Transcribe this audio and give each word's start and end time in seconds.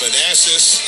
Thanasis 0.00 0.80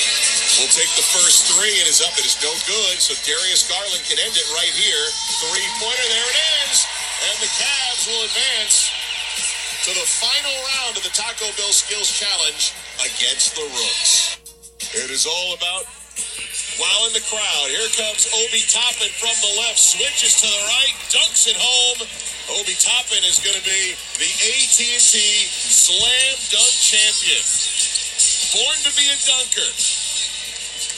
will 0.56 0.70
take 0.72 0.88
the 0.96 1.04
first 1.04 1.50
three 1.50 1.76
and 1.82 1.86
is 1.90 2.00
up. 2.00 2.14
It 2.16 2.24
is 2.24 2.38
no 2.40 2.52
good. 2.64 2.96
So 3.02 3.12
Darius 3.26 3.68
Garland 3.68 4.04
can 4.08 4.16
end 4.16 4.32
it 4.32 4.48
right 4.56 4.72
here. 4.72 5.04
Three 5.44 5.68
pointer. 5.82 6.08
There 6.08 6.30
it 6.30 6.38
is. 6.70 6.76
And 7.28 7.36
the 7.44 7.50
Cavs 7.52 8.02
will 8.08 8.22
advance 8.24 8.76
to 9.84 9.90
the 9.92 10.06
final 10.08 10.56
round 10.80 10.96
of 10.96 11.04
the 11.04 11.12
Taco 11.12 11.50
Bell 11.60 11.74
Skills 11.74 12.08
Challenge 12.08 12.72
against 13.04 13.56
the 13.56 13.66
Rooks. 13.68 14.40
It 14.94 15.10
is 15.10 15.26
all 15.26 15.52
about 15.52 15.84
in 17.06 17.12
the 17.12 17.24
crowd. 17.28 17.68
Here 17.68 17.90
comes 18.00 18.24
Obi 18.32 18.64
Toppin 18.64 19.12
from 19.20 19.36
the 19.44 19.52
left, 19.60 19.78
switches 19.78 20.40
to 20.40 20.46
the 20.48 20.62
right, 20.64 20.94
dunks 21.12 21.46
it 21.46 21.56
home. 21.56 22.00
Obi 22.56 22.72
Toppin 22.80 23.20
is 23.28 23.40
going 23.44 23.56
to 23.56 23.64
be 23.64 23.92
the 24.16 24.30
AT&T 24.30 24.96
Slam 25.00 26.34
Dunk 26.48 26.74
Champion. 26.80 27.44
Born 28.54 28.78
to 28.86 28.92
be 28.94 29.02
a 29.10 29.18
dunker. 29.26 29.66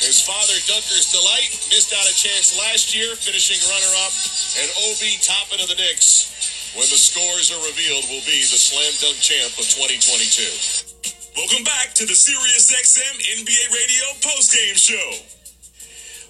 His 0.05 0.21
father, 0.21 0.53
Dunker's 0.69 1.09
Delight, 1.09 1.57
missed 1.73 1.89
out 1.97 2.05
a 2.05 2.13
chance 2.13 2.53
last 2.53 2.93
year, 2.93 3.17
finishing 3.17 3.57
runner-up. 3.73 4.13
And 4.61 4.69
Obi 4.85 5.17
Toppin 5.25 5.65
of 5.65 5.73
the 5.73 5.81
Knicks, 5.81 6.77
when 6.77 6.85
the 6.93 7.01
scores 7.01 7.49
are 7.49 7.65
revealed, 7.65 8.05
will 8.13 8.21
be 8.29 8.45
the 8.45 8.61
Slam 8.61 8.93
Dunk 9.01 9.17
Champ 9.25 9.57
of 9.57 9.65
2022. 9.73 11.33
Welcome 11.33 11.65
back 11.65 11.97
to 11.97 12.05
the 12.05 12.13
SiriusXM 12.13 13.25
NBA 13.41 13.65
Radio 13.73 14.05
postgame 14.21 14.77
show. 14.77 15.09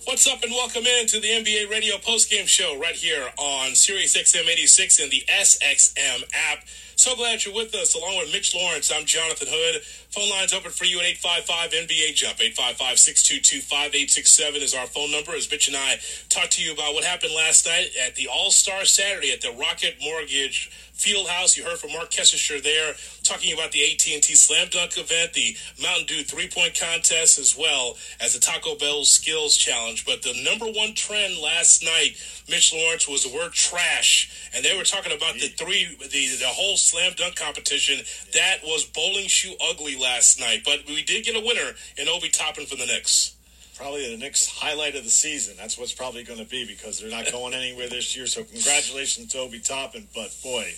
What's 0.07 0.31
up 0.31 0.45
and 0.45 0.53
welcome 0.53 0.87
in 0.87 1.09
to 1.11 1.19
the 1.19 1.43
NBA 1.43 1.69
Radio 1.69 1.97
postgame 2.07 2.47
show 2.47 2.79
right 2.79 2.95
here 2.95 3.27
on 3.37 3.75
Sirius 3.75 4.17
XM 4.17 4.47
86 4.47 5.03
and 5.03 5.11
the 5.11 5.25
SXM 5.27 6.23
app. 6.55 6.63
So 6.95 7.15
glad 7.15 7.45
you're 7.45 7.55
with 7.55 7.75
us. 7.75 7.95
Along 7.95 8.17
with 8.17 8.33
Mitch 8.33 8.55
Lawrence, 8.55 8.91
I'm 8.95 9.05
Jonathan 9.05 9.49
Hood. 9.51 9.83
Phone 10.17 10.31
lines 10.31 10.55
open 10.55 10.71
for 10.71 10.87
you 10.87 10.99
at 11.01 11.05
855 11.21 11.73
NBA 11.73 12.15
Jump. 12.15 12.41
855 12.41 12.99
622 12.99 13.61
5867 13.61 14.63
is 14.63 14.73
our 14.73 14.87
phone 14.87 15.11
number 15.13 15.37
as 15.37 15.51
Mitch 15.51 15.69
and 15.69 15.77
I 15.77 16.01
talk 16.31 16.49
to 16.57 16.65
you 16.65 16.73
about 16.73 16.95
what 16.95 17.05
happened 17.05 17.35
last 17.37 17.67
night 17.67 17.91
at 18.01 18.15
the 18.15 18.27
All 18.27 18.51
Star 18.51 18.87
Saturday 18.87 19.31
at 19.31 19.43
the 19.43 19.53
Rocket 19.53 20.01
Mortgage 20.01 20.73
Fieldhouse. 20.97 21.57
You 21.57 21.65
heard 21.65 21.79
from 21.79 21.93
Marc 21.93 22.11
Kestecher 22.11 22.63
there 22.63 22.95
talking 23.23 23.53
about 23.53 23.73
the 23.73 23.83
AT&T 23.83 24.35
Slam 24.35 24.69
Dunk 24.71 24.97
event, 24.97 25.35
the 25.35 25.57
Mountain 25.81 26.07
Dew 26.07 26.25
three-point 26.25 26.79
contest, 26.79 27.39
as 27.39 27.57
well 27.57 27.97
as 28.21 28.35
the 28.35 28.41
Taco 28.41 28.77
Bell 28.77 29.05
Skills 29.05 29.57
Challenge. 29.57 30.05
But 30.07 30.23
the 30.23 30.35
number 30.43 30.67
one 30.67 30.95
trend 30.95 31.39
last 31.39 31.85
night, 31.85 32.17
Mitch 32.49 32.73
Lawrence, 32.73 33.07
was 33.07 33.25
the 33.25 33.35
word 33.37 33.53
trash, 33.53 34.51
and 34.55 34.65
they 34.65 34.77
were 34.77 34.85
talking 34.85 35.13
about 35.13 35.35
the 35.35 35.49
three, 35.49 35.97
the 36.01 36.37
the 36.37 36.47
whole 36.47 36.77
slam 36.77 37.13
dunk 37.17 37.37
competition. 37.37 38.01
That 38.33 38.59
was 38.65 38.85
bowling 38.85 39.29
shoe 39.29 39.55
ugly 39.71 39.97
last 39.97 40.41
night, 40.41 40.63
but 40.65 40.87
we 40.87 41.03
did 41.03 41.25
get 41.25 41.37
a 41.37 41.41
winner 41.41 41.73
in 41.99 42.09
Obi 42.09 42.31
Toppin 42.31 42.67
for 42.67 42.77
the 42.77 42.87
Knicks 42.87 43.36
probably 43.77 44.11
the 44.11 44.23
next 44.23 44.49
highlight 44.49 44.97
of 44.97 45.05
the 45.05 45.11
season. 45.11 45.55
That's 45.57 45.79
what's 45.79 45.93
probably 45.93 46.25
going 46.25 46.39
to 46.39 46.47
be 46.47 46.65
because 46.65 46.99
they're 46.99 47.11
not 47.11 47.31
going 47.33 47.55
anywhere 47.55 47.89
this 47.89 48.17
year. 48.17 48.27
So 48.27 48.45
congratulations 48.45 49.33
to 49.33 49.39
Obi 49.39 49.61
Toppin. 49.61 50.09
But 50.15 50.35
boy, 50.43 50.73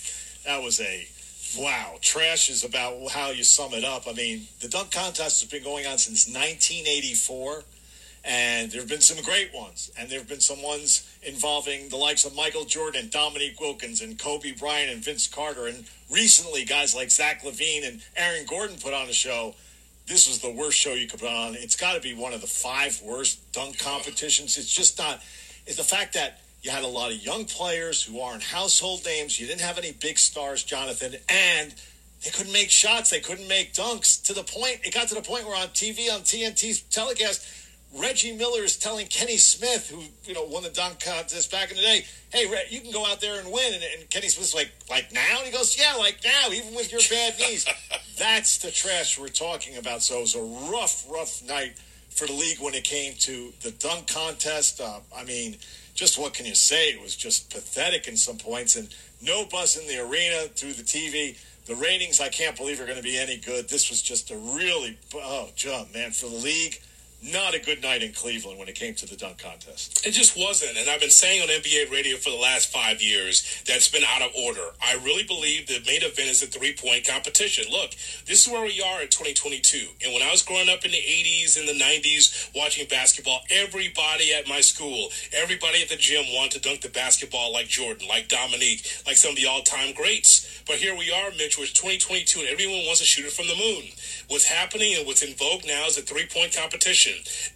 that 0.45 0.61
was 0.61 0.79
a 0.79 1.07
wow. 1.57 1.95
Trash 2.01 2.49
is 2.49 2.63
about 2.63 3.09
how 3.11 3.31
you 3.31 3.43
sum 3.43 3.73
it 3.73 3.83
up. 3.83 4.03
I 4.07 4.13
mean, 4.13 4.47
the 4.61 4.67
dunk 4.67 4.91
contest 4.91 5.41
has 5.41 5.49
been 5.49 5.63
going 5.63 5.85
on 5.87 5.97
since 5.97 6.27
1984. 6.27 7.63
And 8.25 8.69
there 8.69 8.81
have 8.81 8.89
been 8.89 8.99
some 8.99 9.23
great 9.23 9.53
ones, 9.55 9.89
and 9.97 10.09
there 10.09 10.19
have 10.19 10.27
been 10.27 10.41
some 10.41 10.61
ones 10.61 11.09
involving 11.23 11.87
the 11.87 11.95
likes 11.95 12.25
of 12.25 12.35
Michael 12.35 12.65
Jordan, 12.65 13.07
Dominique 13.09 13.61
Wilkins, 13.61 14.01
and 14.01 14.19
Kobe 14.19 14.51
Bryant, 14.51 14.91
and 14.91 15.01
Vince 15.01 15.25
Carter, 15.25 15.67
and 15.67 15.85
recently 16.11 16.65
guys 16.65 16.93
like 16.93 17.11
Zach 17.11 17.43
LaVine 17.43 17.87
and 17.87 18.01
Aaron 18.17 18.45
Gordon 18.45 18.75
put 18.77 18.93
on 18.93 19.07
a 19.07 19.13
show 19.13 19.55
this 20.09 20.27
was 20.27 20.39
the 20.39 20.49
worst 20.49 20.77
show 20.77 20.93
you 20.93 21.07
could 21.07 21.19
put 21.19 21.29
on. 21.29 21.55
It's 21.55 21.75
got 21.75 21.93
to 21.93 22.01
be 22.01 22.13
one 22.13 22.33
of 22.33 22.41
the 22.41 22.47
five 22.47 22.99
worst 23.03 23.51
dunk 23.53 23.77
competitions. 23.77 24.57
It's 24.57 24.73
just 24.73 24.97
not. 24.97 25.21
It's 25.67 25.77
the 25.77 25.83
fact 25.83 26.13
that 26.15 26.41
you 26.63 26.71
had 26.71 26.83
a 26.83 26.87
lot 26.87 27.11
of 27.11 27.23
young 27.23 27.45
players 27.45 28.03
who 28.03 28.19
aren't 28.19 28.43
household 28.43 29.05
names. 29.05 29.39
You 29.39 29.45
didn't 29.45 29.61
have 29.61 29.77
any 29.77 29.91
big 29.93 30.17
stars, 30.17 30.63
Jonathan, 30.63 31.15
and 31.29 31.73
they 32.23 32.31
couldn't 32.31 32.51
make 32.51 32.71
shots. 32.71 33.11
They 33.11 33.19
couldn't 33.19 33.47
make 33.47 33.73
dunks. 33.73 34.21
To 34.25 34.33
the 34.33 34.43
point, 34.43 34.79
it 34.83 34.93
got 34.93 35.07
to 35.09 35.15
the 35.15 35.21
point 35.21 35.45
where 35.45 35.55
on 35.55 35.67
TV 35.69 36.11
on 36.11 36.21
TNT's 36.21 36.81
telecast, 36.81 37.45
Reggie 37.97 38.35
Miller 38.35 38.63
is 38.63 38.77
telling 38.77 39.07
Kenny 39.07 39.37
Smith, 39.37 39.89
who 39.89 40.03
you 40.23 40.35
know 40.35 40.43
won 40.43 40.63
the 40.63 40.69
dunk 40.69 40.99
contest 40.99 41.51
back 41.51 41.71
in 41.71 41.77
the 41.77 41.81
day, 41.81 42.05
"Hey, 42.31 42.45
you 42.69 42.81
can 42.81 42.91
go 42.91 43.05
out 43.05 43.19
there 43.19 43.39
and 43.39 43.51
win." 43.51 43.73
And, 43.73 43.83
and 43.83 44.09
Kenny 44.09 44.29
Smith's 44.29 44.53
like, 44.53 44.71
"Like 44.89 45.11
now?" 45.11 45.37
And 45.37 45.45
he 45.45 45.51
goes, 45.51 45.77
"Yeah, 45.77 45.95
like 45.95 46.19
now, 46.23 46.51
even 46.51 46.75
with 46.75 46.91
your 46.91 47.01
bad 47.09 47.39
knees." 47.39 47.65
That's 48.17 48.59
the 48.59 48.69
trash 48.69 49.17
we're 49.17 49.29
talking 49.29 49.77
about. 49.77 50.03
So 50.03 50.17
it 50.17 50.21
was 50.21 50.35
a 50.35 50.71
rough, 50.71 51.05
rough 51.09 51.41
night 51.47 51.77
for 52.09 52.27
the 52.27 52.33
league 52.33 52.59
when 52.59 52.75
it 52.75 52.83
came 52.83 53.13
to 53.19 53.53
the 53.61 53.71
dunk 53.71 54.07
contest. 54.07 54.81
Uh, 54.81 54.99
I 55.15 55.23
mean, 55.23 55.57
just 55.95 56.19
what 56.19 56.33
can 56.33 56.45
you 56.45 56.55
say? 56.55 56.89
It 56.89 57.01
was 57.01 57.15
just 57.15 57.49
pathetic 57.49 58.07
in 58.07 58.17
some 58.17 58.37
points, 58.37 58.75
and 58.75 58.93
no 59.21 59.45
buzz 59.45 59.77
in 59.77 59.87
the 59.87 59.97
arena 59.97 60.47
through 60.49 60.73
the 60.73 60.83
TV. 60.83 61.37
The 61.65 61.75
ratings, 61.75 62.19
I 62.19 62.29
can't 62.29 62.55
believe, 62.55 62.79
are 62.81 62.85
going 62.85 62.97
to 62.97 63.03
be 63.03 63.17
any 63.17 63.37
good. 63.37 63.69
This 63.69 63.89
was 63.89 64.01
just 64.01 64.31
a 64.31 64.37
really, 64.37 64.97
oh, 65.13 65.49
jump, 65.55 65.93
man, 65.93 66.11
for 66.11 66.27
the 66.27 66.35
league 66.35 66.81
not 67.21 67.53
a 67.53 67.59
good 67.59 67.81
night 67.81 68.01
in 68.01 68.13
Cleveland 68.13 68.59
when 68.59 68.69
it 68.69 68.75
came 68.75 68.93
to 68.95 69.05
the 69.05 69.15
dunk 69.15 69.39
contest. 69.39 70.05
It 70.05 70.11
just 70.11 70.37
wasn't. 70.37 70.77
And 70.77 70.89
I've 70.89 71.01
been 71.01 71.09
saying 71.09 71.41
on 71.41 71.49
NBA 71.49 71.91
radio 71.91 72.17
for 72.17 72.29
the 72.29 72.37
last 72.37 72.71
five 72.71 73.01
years 73.01 73.61
that's 73.67 73.89
been 73.89 74.03
out 74.07 74.21
of 74.21 74.31
order. 74.35 74.63
I 74.81 74.95
really 75.03 75.23
believe 75.23 75.67
the 75.67 75.83
main 75.85 76.01
event 76.01 76.29
is 76.29 76.41
a 76.43 76.47
three 76.47 76.73
point 76.73 77.05
competition. 77.05 77.65
Look, 77.71 77.91
this 78.25 78.47
is 78.47 78.51
where 78.51 78.63
we 78.63 78.81
are 78.81 79.01
in 79.01 79.09
2022. 79.09 79.87
And 80.03 80.13
when 80.13 80.23
I 80.23 80.31
was 80.31 80.43
growing 80.43 80.69
up 80.69 80.85
in 80.85 80.91
the 80.91 80.97
80s 80.97 81.59
and 81.59 81.67
the 81.67 81.73
90s 81.73 82.55
watching 82.55 82.87
basketball, 82.87 83.41
everybody 83.49 84.33
at 84.33 84.47
my 84.47 84.61
school, 84.61 85.09
everybody 85.33 85.81
at 85.81 85.89
the 85.89 85.97
gym 85.97 86.23
wanted 86.33 86.51
to 86.51 86.69
dunk 86.69 86.81
the 86.81 86.89
basketball 86.89 87.51
like 87.51 87.67
Jordan, 87.67 88.07
like 88.07 88.29
Dominique, 88.29 88.85
like 89.05 89.17
some 89.17 89.31
of 89.31 89.37
the 89.37 89.45
all 89.45 89.61
time 89.61 89.93
greats. 89.93 90.63
But 90.65 90.77
here 90.77 90.95
we 90.95 91.11
are, 91.11 91.31
Mitch, 91.31 91.57
it's 91.59 91.73
2022 91.73 92.41
and 92.41 92.49
everyone 92.49 92.85
wants 92.85 92.99
to 92.99 93.05
shoot 93.05 93.25
it 93.25 93.33
from 93.33 93.47
the 93.47 93.55
moon. 93.55 93.89
What's 94.29 94.45
happening 94.45 94.95
and 94.95 95.07
what's 95.07 95.23
in 95.23 95.33
vogue 95.33 95.65
now 95.65 95.85
is 95.87 95.97
a 95.97 96.01
three 96.01 96.27
point 96.27 96.55
competition. 96.55 97.08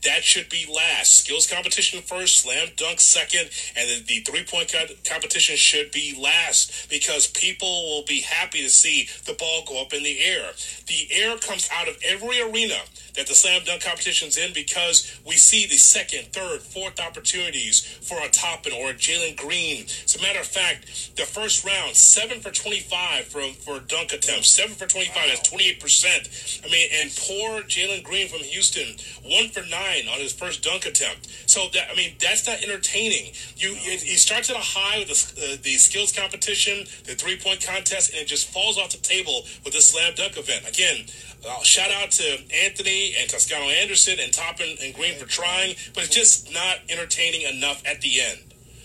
That 0.03 0.23
should 0.23 0.49
be 0.49 0.65
last. 0.73 1.19
Skills 1.19 1.47
competition 1.47 2.01
first, 2.01 2.39
slam 2.39 2.69
dunk 2.75 2.99
second, 2.99 3.49
and 3.75 3.89
the, 3.89 4.03
the 4.05 4.19
three 4.21 4.43
point 4.43 4.71
co- 4.71 4.93
competition 5.05 5.55
should 5.55 5.91
be 5.91 6.17
last 6.19 6.89
because 6.89 7.27
people 7.27 7.67
will 7.67 8.05
be 8.05 8.21
happy 8.21 8.61
to 8.61 8.69
see 8.69 9.09
the 9.25 9.33
ball 9.33 9.63
go 9.67 9.81
up 9.81 9.93
in 9.93 10.03
the 10.03 10.19
air. 10.21 10.51
The 10.87 11.07
air 11.11 11.37
comes 11.37 11.69
out 11.73 11.87
of 11.87 11.97
every 12.03 12.41
arena 12.41 12.77
that 13.15 13.27
the 13.27 13.35
slam 13.35 13.61
dunk 13.63 13.83
competition's 13.83 14.37
in 14.37 14.53
because 14.53 15.19
we 15.25 15.35
see 15.35 15.67
the 15.67 15.77
second, 15.77 16.33
third, 16.33 16.61
fourth 16.61 16.99
opportunities 16.99 17.81
for 18.01 18.17
a 18.23 18.29
Toppin 18.29 18.73
or 18.73 18.89
a 18.89 18.93
Jalen 18.93 19.37
Green. 19.37 19.83
As 19.83 20.15
a 20.15 20.21
matter 20.21 20.39
of 20.39 20.47
fact, 20.47 21.15
the 21.15 21.23
first 21.23 21.65
round, 21.65 21.95
seven 21.95 22.39
for 22.39 22.51
25 22.51 23.25
for, 23.25 23.41
for 23.61 23.79
dunk 23.79 24.13
attempts, 24.13 24.47
seven 24.49 24.75
for 24.75 24.87
25, 24.87 25.15
wow. 25.15 25.23
that's 25.27 25.49
28%. 25.49 26.65
I 26.65 26.71
mean, 26.71 26.89
and 26.93 27.11
poor 27.15 27.61
Jalen 27.61 28.03
Green 28.03 28.27
from 28.27 28.39
Houston, 28.39 28.97
one 29.23 29.49
for 29.49 29.61
nine 29.69 30.07
on 30.11 30.19
his 30.19 30.33
first 30.33 30.63
dunk 30.63 30.85
attempt. 30.85 31.29
So, 31.45 31.67
that, 31.73 31.89
I 31.91 31.95
mean, 31.95 32.15
that's 32.19 32.47
not 32.47 32.63
entertaining. 32.63 33.33
You, 33.55 33.75
it, 33.77 34.01
he 34.01 34.15
starts 34.15 34.49
at 34.49 34.55
a 34.55 34.59
high 34.59 34.99
with 34.99 35.35
the, 35.35 35.53
uh, 35.53 35.57
the 35.61 35.75
skills 35.75 36.11
competition, 36.11 36.85
the 37.05 37.13
three 37.13 37.37
point 37.37 37.65
contest, 37.65 38.11
and 38.11 38.21
it 38.21 38.27
just 38.27 38.49
falls 38.49 38.77
off 38.77 38.91
the 38.91 38.97
table 38.97 39.43
with 39.63 39.73
the 39.73 39.81
slam 39.81 40.13
dunk 40.15 40.37
event. 40.37 40.67
Again, 40.67 41.05
uh, 41.47 41.61
shout 41.61 41.91
out 41.91 42.09
to 42.11 42.23
Anthony 42.63 43.02
and 43.19 43.29
Toscano 43.29 43.69
Anderson 43.69 44.19
and 44.19 44.31
Toppin 44.31 44.77
and 44.81 44.93
Green 44.93 45.15
for 45.15 45.25
trying, 45.25 45.75
but 45.93 46.05
it's 46.05 46.15
just 46.15 46.53
not 46.53 46.77
entertaining 46.89 47.41
enough 47.41 47.81
at 47.85 48.01
the 48.01 48.21
end. 48.21 48.39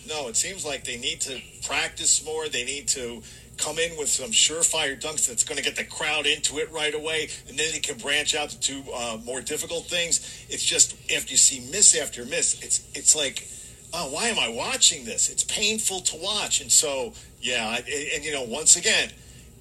No, 0.09 0.29
it 0.29 0.37
seems 0.37 0.65
like 0.65 0.85
they 0.85 0.97
need 0.97 1.21
to 1.23 1.41
practice 1.67 2.25
more. 2.25 2.49
They 2.49 2.65
need 2.65 2.89
to 2.89 3.23
come 3.59 3.79
in 3.79 3.97
with 3.99 4.09
some 4.09 4.31
surefire 4.31 4.99
dunks 5.01 5.27
that's 5.27 5.45
going 5.45 5.59
to 5.59 5.65
get 5.65 5.77
the 5.77 5.85
crowd 5.85 6.27
into 6.27 6.59
it 6.59 6.71
right 6.73 6.95
away, 6.95 7.29
and 7.49 7.59
then 7.59 7.71
they 7.73 7.81
can 7.81 7.99
branch 7.99 8.35
out 8.35 8.51
to 8.51 8.61
two 8.61 8.83
uh, 8.95 9.19
more 9.25 9.41
difficult 9.41 9.87
things. 9.87 10.47
It's 10.49 10.65
just 10.65 10.97
after 11.13 11.33
you 11.33 11.37
see 11.37 11.61
miss 11.71 11.97
after 11.97 12.25
miss, 12.25 12.63
it's 12.63 12.89
it's 12.95 13.15
like, 13.15 13.47
oh, 13.93 14.11
why 14.11 14.29
am 14.29 14.39
I 14.39 14.49
watching 14.49 15.05
this? 15.05 15.29
It's 15.29 15.45
painful 15.45 16.01
to 16.01 16.17
watch, 16.17 16.61
and 16.61 16.73
so 16.73 17.13
yeah, 17.41 17.77
and, 17.77 17.87
and 18.15 18.25
you 18.25 18.33
know, 18.33 18.45
once 18.45 18.77
again, 18.77 19.11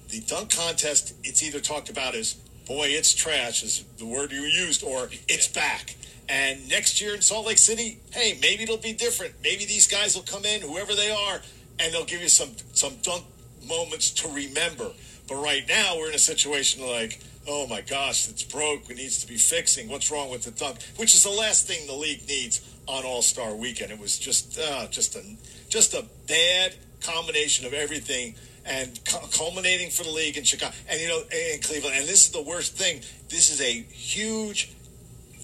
the 0.08 0.20
dunk 0.20 0.54
contest, 0.54 1.14
it's 1.24 1.42
either 1.42 1.60
talked 1.60 1.90
about 1.90 2.14
as 2.14 2.36
boy, 2.68 2.88
it's 2.88 3.14
trash 3.14 3.62
is 3.64 3.82
the 3.96 4.06
word 4.06 4.30
you 4.30 4.42
used, 4.42 4.84
or 4.84 5.08
it's 5.26 5.48
back. 5.48 5.96
And 6.28 6.68
next 6.68 7.00
year 7.00 7.14
in 7.14 7.22
Salt 7.22 7.46
Lake 7.46 7.58
City, 7.58 7.98
hey, 8.12 8.38
maybe 8.42 8.64
it'll 8.64 8.76
be 8.76 8.92
different. 8.92 9.34
Maybe 9.42 9.64
these 9.64 9.88
guys 9.88 10.14
will 10.14 10.22
come 10.22 10.44
in, 10.44 10.60
whoever 10.60 10.94
they 10.94 11.10
are, 11.10 11.40
and 11.80 11.92
they'll 11.92 12.04
give 12.04 12.20
you 12.20 12.28
some 12.28 12.50
some 12.74 12.96
dunk 13.02 13.24
moments 13.66 14.10
to 14.10 14.28
remember. 14.28 14.92
But 15.26 15.36
right 15.36 15.66
now, 15.66 15.96
we're 15.96 16.10
in 16.10 16.14
a 16.14 16.18
situation 16.18 16.86
like, 16.86 17.20
oh 17.48 17.66
my 17.66 17.80
gosh, 17.80 18.28
it's 18.28 18.42
broke. 18.42 18.90
It 18.90 18.98
needs 18.98 19.22
to 19.22 19.26
be 19.26 19.36
fixing. 19.36 19.88
What's 19.88 20.10
wrong 20.10 20.30
with 20.30 20.44
the 20.44 20.50
dunk? 20.50 20.78
Which 20.96 21.14
is 21.14 21.24
the 21.24 21.30
last 21.30 21.66
thing 21.66 21.86
the 21.86 21.94
league 21.94 22.28
needs 22.28 22.60
on 22.86 23.04
All 23.04 23.22
Star 23.22 23.54
Weekend. 23.54 23.90
It 23.90 23.98
was 23.98 24.18
just 24.18 24.58
uh, 24.58 24.88
just 24.88 25.16
a 25.16 25.22
just 25.70 25.94
a 25.94 26.04
bad 26.26 26.74
combination 27.00 27.64
of 27.64 27.72
everything 27.72 28.34
and 28.68 29.00
culminating 29.32 29.90
for 29.90 30.04
the 30.04 30.10
league 30.10 30.36
in 30.36 30.44
Chicago 30.44 30.74
and 30.88 31.00
you 31.00 31.08
know 31.08 31.22
in 31.32 31.60
Cleveland. 31.60 31.96
And 31.96 32.06
this 32.06 32.26
is 32.26 32.30
the 32.30 32.42
worst 32.42 32.76
thing. 32.76 33.00
This 33.28 33.50
is 33.50 33.60
a 33.60 33.72
huge 33.72 34.70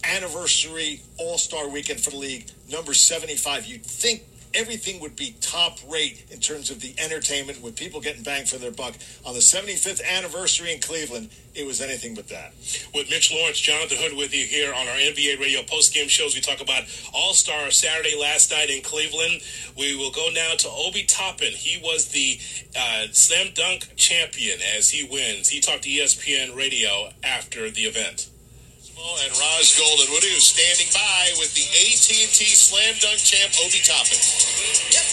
anniversary 0.04 1.00
All 1.18 1.38
Star 1.38 1.68
weekend 1.68 2.00
for 2.00 2.10
the 2.10 2.18
league, 2.18 2.46
number 2.70 2.94
75. 2.94 3.66
You'd 3.66 3.84
think 3.84 4.22
everything 4.54 5.00
would 5.00 5.16
be 5.16 5.34
top 5.40 5.78
rate 5.90 6.24
in 6.30 6.40
terms 6.40 6.70
of 6.70 6.80
the 6.80 6.94
entertainment 6.98 7.62
with 7.62 7.76
people 7.76 8.00
getting 8.00 8.22
bang 8.22 8.46
for 8.46 8.58
their 8.58 8.70
buck. 8.70 8.94
On 9.26 9.34
the 9.34 9.40
75th 9.40 10.02
anniversary 10.04 10.72
in 10.72 10.80
Cleveland, 10.80 11.30
it 11.54 11.66
was 11.66 11.80
anything 11.80 12.14
but 12.14 12.28
that. 12.28 12.52
With 12.94 13.10
Mitch 13.10 13.32
Lawrence, 13.32 13.60
Jonathan 13.60 13.98
Hood 14.00 14.16
with 14.16 14.34
you 14.34 14.44
here 14.44 14.72
on 14.72 14.88
our 14.88 14.96
NBA 14.96 15.40
radio 15.40 15.62
post-game 15.62 16.08
shows. 16.08 16.34
We 16.34 16.40
talk 16.40 16.60
about 16.60 16.84
All-Star 17.12 17.70
Saturday 17.70 18.16
last 18.18 18.50
night 18.50 18.70
in 18.70 18.82
Cleveland. 18.82 19.42
We 19.76 19.96
will 19.96 20.10
go 20.10 20.28
now 20.34 20.54
to 20.58 20.68
Obi 20.68 21.04
Toppin. 21.04 21.52
He 21.52 21.80
was 21.82 22.08
the 22.08 22.38
uh, 22.78 23.06
slam 23.12 23.52
dunk 23.54 23.94
champion 23.96 24.58
as 24.76 24.90
he 24.90 25.04
wins. 25.04 25.48
He 25.48 25.60
talked 25.60 25.82
to 25.84 25.88
ESPN 25.88 26.56
radio 26.56 27.10
after 27.22 27.70
the 27.70 27.82
event 27.82 28.30
and 28.94 29.32
Roz 29.34 29.74
Goldenwood, 29.74 30.22
who's 30.22 30.54
standing 30.54 30.86
by 30.94 31.34
with 31.42 31.50
the 31.58 31.66
AT&T 31.66 32.38
Slam 32.54 32.94
Dunk 33.02 33.18
champ, 33.18 33.50
Obi 33.66 33.82
Toppin. 33.82 34.18
Yep. 34.94 35.06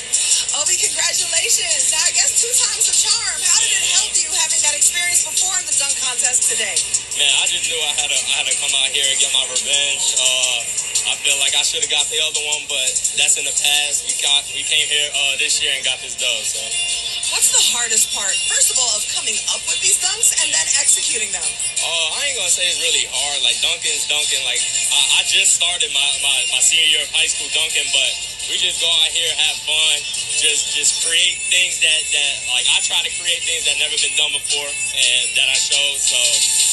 Obi, 0.62 0.78
congratulations. 0.78 1.90
Now, 1.90 2.06
I 2.06 2.14
guess 2.14 2.38
two 2.38 2.54
times 2.62 2.86
the 2.86 2.94
charm. 2.94 3.40
How 3.42 3.58
did 3.58 3.74
it 3.74 3.86
help 3.98 4.14
you 4.22 4.30
having 4.38 4.62
that 4.70 4.78
experience 4.78 5.26
before 5.26 5.58
in 5.58 5.66
the 5.66 5.74
dunk 5.82 5.98
contest 5.98 6.46
today? 6.54 6.78
Man, 7.18 7.34
I 7.42 7.50
just 7.50 7.66
knew 7.66 7.80
I 7.82 7.94
had 7.98 8.10
to, 8.14 8.20
I 8.22 8.34
had 8.44 8.48
to 8.54 8.56
come 8.62 8.74
out 8.86 8.90
here 8.94 9.08
and 9.10 9.18
get 9.18 9.34
my 9.34 9.46
revenge. 9.50 10.06
Uh, 10.14 10.91
I 11.10 11.18
feel 11.22 11.38
like 11.42 11.58
I 11.58 11.64
should 11.66 11.82
have 11.82 11.94
got 11.94 12.06
the 12.10 12.22
other 12.22 12.44
one, 12.46 12.66
but 12.70 12.90
that's 13.18 13.38
in 13.38 13.46
the 13.46 13.56
past. 13.56 14.06
We 14.06 14.14
got, 14.22 14.46
we 14.54 14.62
came 14.62 14.86
here 14.86 15.10
uh, 15.14 15.38
this 15.42 15.58
year 15.62 15.74
and 15.74 15.82
got 15.82 15.98
this 16.02 16.14
dub, 16.18 16.42
so. 16.46 16.62
What's 17.32 17.54
the 17.56 17.64
hardest 17.72 18.12
part, 18.12 18.36
first 18.52 18.76
of 18.76 18.78
all, 18.78 18.92
of 19.00 19.08
coming 19.16 19.40
up 19.56 19.64
with 19.64 19.80
these 19.80 19.96
dunks 20.04 20.36
and 20.44 20.52
then 20.52 20.68
executing 20.84 21.32
them? 21.32 21.48
Uh, 21.80 22.18
I 22.20 22.28
ain't 22.28 22.36
gonna 22.36 22.52
say 22.52 22.68
it's 22.68 22.84
really 22.84 23.08
hard. 23.08 23.40
Like 23.40 23.56
dunking's 23.64 24.04
dunking. 24.12 24.44
Like 24.44 24.60
I, 24.92 25.02
I 25.18 25.22
just 25.26 25.56
started 25.56 25.90
my, 25.96 26.10
my, 26.20 26.38
my 26.52 26.60
senior 26.60 26.92
year 26.92 27.02
of 27.08 27.10
high 27.16 27.32
school 27.32 27.48
dunking, 27.56 27.88
but 27.96 28.12
we 28.52 28.60
just 28.60 28.84
go 28.84 28.90
out 28.92 29.12
here, 29.16 29.32
have 29.32 29.58
fun, 29.64 29.96
just 30.44 30.76
just 30.76 31.08
create 31.08 31.40
things 31.48 31.80
that, 31.80 32.00
that 32.12 32.34
like 32.52 32.68
I 32.68 32.84
try 32.84 33.00
to 33.00 33.12
create 33.16 33.42
things 33.48 33.64
that 33.64 33.80
never 33.80 33.96
been 33.96 34.14
done 34.20 34.36
before 34.36 34.68
and 34.68 35.24
that 35.40 35.48
I 35.48 35.56
show. 35.56 35.86
So 36.04 36.20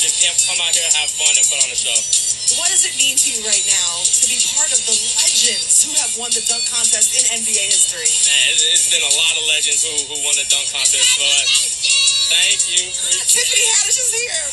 just 0.03 0.19
can't 0.19 0.35
come 0.43 0.59
out 0.59 0.75
here, 0.75 0.85
have 0.99 1.11
fun, 1.15 1.33
and 1.39 1.47
put 1.47 1.63
on 1.63 1.71
a 1.71 1.79
show. 1.79 2.28
What 2.59 2.75
does 2.75 2.83
it 2.91 2.99
mean 2.99 3.15
to 3.15 3.27
you 3.31 3.39
right 3.47 3.67
now 3.71 3.91
to 4.03 4.27
be 4.27 4.35
part 4.51 4.75
of 4.75 4.83
the 4.83 4.97
legends 5.23 5.79
who 5.87 5.95
have 5.95 6.11
won 6.19 6.27
the 6.35 6.43
dunk 6.51 6.67
contest 6.67 7.15
in 7.15 7.23
NBA 7.39 7.71
history? 7.71 8.03
Man, 8.03 8.45
it's, 8.51 8.67
it's 8.67 8.91
been 8.91 9.07
a 9.07 9.15
lot 9.15 9.35
of 9.39 9.47
legends 9.47 9.87
who, 9.87 9.95
who 10.11 10.19
won 10.27 10.35
the 10.35 10.43
dunk 10.51 10.67
contest, 10.75 11.07
but 11.23 11.47
thank 12.35 12.59
you. 12.67 12.83
Tiffany 13.31 13.63
Haddish 13.79 14.03
is 14.03 14.11
here. 14.11 14.47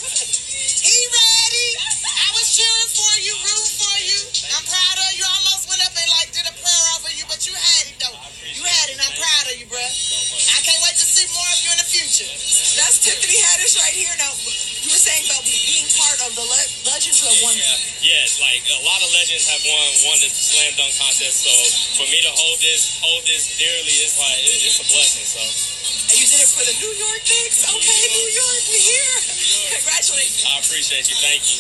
He 0.86 0.94
ready. 0.94 1.69
I 2.06 2.30
was 2.38 2.54
cheering 2.54 2.92
for 2.94 3.10
you, 3.25 3.34
rooting 3.42 3.74
for 3.74 3.96
you. 3.98 4.19
I'm 4.54 4.66
proud 4.69 4.98
of 5.01 5.10
you. 5.18 5.25
I 5.25 5.34
almost 5.42 5.66
went 5.66 5.81
up 5.81 5.98
and 5.98 6.10
like 6.22 6.30
did 6.30 6.46
a 6.46 6.54
prayer 6.62 6.86
over 7.01 7.10
you, 7.10 7.25
but 7.25 7.42
you 7.50 7.58
had 7.58 7.90
it 7.90 7.98
though. 7.98 8.18
You 8.54 8.62
had 8.69 8.94
it. 8.94 9.01
and 9.01 9.01
I'm 9.01 9.18
proud 9.18 9.46
of 9.50 9.58
you, 9.58 9.66
bruh. 9.66 9.81
I 9.81 10.62
can't 10.62 10.78
wait 10.86 10.94
to 10.94 11.08
see 11.10 11.25
more 11.34 11.50
of 11.50 11.60
you 11.66 11.74
in 11.74 11.81
the 11.81 11.90
future. 11.90 12.30
That's 12.78 13.01
Tiffany 13.01 13.42
Haddish 13.50 13.81
right 13.81 13.98
here. 13.98 14.13
Now, 14.22 14.30
you 14.86 14.94
were 14.94 15.02
saying 15.02 15.26
about 15.26 15.42
being 15.50 15.90
part 15.98 16.22
of 16.30 16.38
the 16.38 16.46
le- 16.46 16.72
legends 16.86 17.18
who 17.18 17.26
have 17.26 17.42
won. 17.42 17.58
Yeah, 17.58 18.22
yes, 18.22 18.38
like 18.38 18.62
a 18.70 18.82
lot 18.86 19.02
of 19.02 19.10
legends 19.18 19.50
have 19.50 19.66
won 19.66 19.90
won 20.06 20.18
the 20.22 20.30
slam 20.30 20.78
dunk 20.78 20.94
contest. 20.94 21.42
So 21.42 21.50
for 21.98 22.06
me 22.06 22.22
to 22.22 22.30
hold 22.30 22.62
this 22.62 23.02
hold 23.02 23.26
this 23.26 23.58
dearly, 23.58 23.98
is 24.06 24.14
like 24.22 24.46
it, 24.46 24.62
it's 24.62 24.78
a 24.78 24.86
blessing. 24.86 25.26
So. 25.26 25.42
And 25.42 26.22
you 26.22 26.28
did 26.30 26.38
it 26.46 26.52
for 26.54 26.62
the 26.62 26.76
New 26.78 26.94
York 27.02 27.22
Knicks. 27.26 27.66
Okay, 27.66 28.02
New 28.14 28.30
York, 28.30 28.62
we 28.70 28.78
here. 28.78 29.18
Congratulations. 29.82 30.46
I 30.46 30.62
appreciate 30.62 31.10
you. 31.10 31.18
Thank 31.18 31.42
you. 31.50 31.60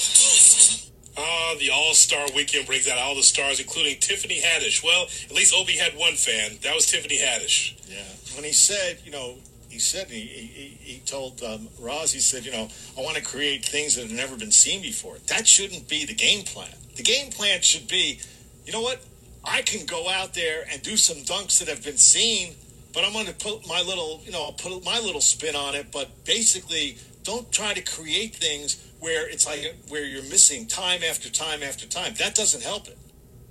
Ah, 1.17 1.55
the 1.57 1.71
All 1.71 1.93
Star 1.97 2.27
Weekend 2.35 2.67
brings 2.67 2.87
out 2.87 2.99
all 2.99 3.15
the 3.15 3.23
stars, 3.23 3.59
including 3.59 3.97
Tiffany 3.97 4.37
Haddish. 4.41 4.83
Well, 4.83 5.09
at 5.09 5.33
least 5.33 5.55
Obi 5.55 5.77
had 5.77 5.97
one 5.97 6.13
fan. 6.13 6.59
That 6.61 6.75
was 6.75 6.85
Tiffany 6.85 7.17
Haddish. 7.17 7.73
Yeah. 7.89 8.03
When 8.35 8.43
he 8.43 8.51
said, 8.51 8.99
you 9.05 9.11
know, 9.11 9.35
he 9.75 9.79
said 9.79 10.07
he 10.07 10.21
he, 10.21 10.67
he 10.93 10.99
told 10.99 11.43
um, 11.43 11.67
Roz, 11.77 12.13
he 12.13 12.21
said, 12.21 12.45
you 12.45 12.51
know, 12.53 12.69
I 12.97 13.01
want 13.01 13.17
to 13.17 13.21
create 13.21 13.65
things 13.65 13.95
that 13.95 14.03
have 14.03 14.11
never 14.11 14.37
been 14.37 14.51
seen 14.51 14.81
before. 14.81 15.17
That 15.27 15.45
shouldn't 15.45 15.89
be 15.89 16.05
the 16.05 16.13
game 16.13 16.45
plan. 16.45 16.73
The 16.95 17.03
game 17.03 17.29
plan 17.29 17.61
should 17.61 17.89
be, 17.89 18.21
you 18.65 18.71
know 18.71 18.79
what? 18.79 19.03
I 19.43 19.63
can 19.63 19.85
go 19.85 20.09
out 20.09 20.33
there 20.33 20.63
and 20.71 20.81
do 20.81 20.95
some 20.95 21.17
dunks 21.17 21.59
that 21.59 21.67
have 21.67 21.83
been 21.83 21.97
seen, 21.97 22.55
but 22.93 23.03
I'm 23.03 23.11
going 23.11 23.25
to 23.25 23.33
put 23.33 23.67
my 23.67 23.81
little, 23.81 24.21
you 24.23 24.31
know, 24.31 24.43
I'll 24.45 24.53
put 24.53 24.85
my 24.85 24.99
little 25.01 25.19
spin 25.19 25.57
on 25.57 25.75
it. 25.75 25.91
But 25.91 26.23
basically, 26.23 26.97
don't 27.23 27.51
try 27.51 27.73
to 27.73 27.81
create 27.81 28.33
things 28.33 28.81
where 29.01 29.27
it's 29.27 29.45
like 29.45 29.75
where 29.89 30.05
you're 30.05 30.23
missing 30.23 30.67
time 30.67 31.01
after 31.03 31.29
time 31.29 31.63
after 31.63 31.85
time. 31.85 32.13
That 32.17 32.33
doesn't 32.33 32.63
help 32.63 32.87
it. 32.87 32.97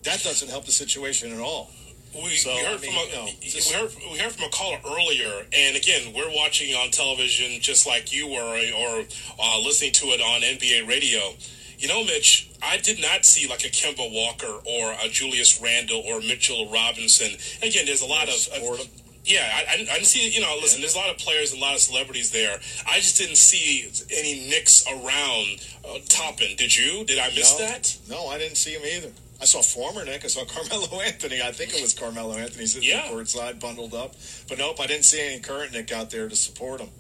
That 0.05 0.23
doesn't 0.23 0.49
help 0.49 0.65
the 0.65 0.73
situation 0.73 1.32
at 1.35 1.38
all. 1.38 1.71
We, 2.14 2.37
So, 2.37 2.55
we 2.55 2.61
heard 2.62 2.78
I 2.78 2.81
mean, 2.81 2.93
from 2.93 2.94
a, 2.94 3.06
you 3.06 3.16
know, 3.16 3.25
we 3.43 3.61
heard 3.75 4.12
we 4.12 4.19
heard 4.19 4.32
from 4.32 4.44
a 4.44 4.50
caller 4.50 4.78
earlier, 4.87 5.44
and 5.52 5.76
again, 5.76 6.12
we're 6.14 6.31
watching 6.34 6.75
on 6.75 6.90
television 6.90 7.61
just 7.61 7.87
like 7.87 8.12
you 8.12 8.28
were, 8.28 8.61
or 8.78 9.05
uh, 9.40 9.58
listening 9.61 9.93
to 9.93 10.06
it 10.06 10.20
on 10.20 10.43
NBA 10.43 10.87
radio. 10.88 11.34
You 11.78 11.88
know, 11.88 12.05
Mitch, 12.05 12.50
I 12.62 12.76
did 12.78 13.00
not 13.00 13.25
see 13.25 13.49
like 13.49 13.64
a 13.64 13.69
Kemba 13.69 14.11
Walker 14.12 14.61
or 14.64 14.94
a 15.05 15.08
Julius 15.08 15.61
Randle 15.61 16.02
or 16.06 16.20
Mitchell 16.20 16.70
Robinson. 16.70 17.37
Again, 17.66 17.84
there's 17.87 18.00
a 18.00 18.06
lot 18.06 18.28
of, 18.28 18.49
'em. 18.55 18.87
yeah, 19.25 19.50
I, 19.52 19.72
I, 19.72 19.76
didn't- 19.78 20.06
see. 20.06 20.28
You 20.28 20.40
know, 20.40 20.56
listen, 20.62 20.81
there's 20.81 20.94
a 20.94 20.99
lot 20.99 21.11
of 21.11 21.19
players 21.19 21.52
and 21.52 21.61
a 21.61 21.64
lot 21.64 21.75
of 21.75 21.81
celebrities 21.81 22.31
there. 22.31 22.58
I 22.88 22.96
just 23.00 23.19
didn't 23.19 23.37
see 23.37 23.90
any 24.12 24.49
Knicks 24.49 24.87
around 24.87 25.66
uh, 25.84 25.99
Toppin. 26.08 26.55
Did 26.56 26.76
you? 26.76 27.05
Did 27.05 27.19
I 27.19 27.28
miss 27.34 27.58
no, 27.58 27.66
that? 27.66 27.99
No, 28.08 28.26
I 28.28 28.38
didn't 28.38 28.56
see 28.56 28.72
him 28.72 28.82
either. 28.87 29.11
I 29.41 29.45
saw 29.47 29.61
former 29.63 30.05
Knick. 30.05 30.25
I 30.25 30.29
saw 30.29 30.45
Carmelo 30.47 31.01
Anthony. 31.01 31.43
I 31.43 31.53
think 31.53 31.75
it 31.75 31.83
was 31.83 31.93
Carmelo 31.95 32.35
Anthony 32.35 32.67
sitting 32.67 32.89
Yeah. 32.89 33.03
courtside, 33.09 33.61
bundled 33.61 33.95
up. 33.95 34.15
But 34.49 34.59
nope, 34.59 34.81
I 34.81 34.87
didn't 34.87 35.05
see 35.05 35.21
any 35.21 35.41
current 35.41 35.73
Knick 35.73 35.93
out 35.93 36.11
there 36.11 36.29
to 36.29 36.37
support 36.37 36.81
him. 36.81 36.91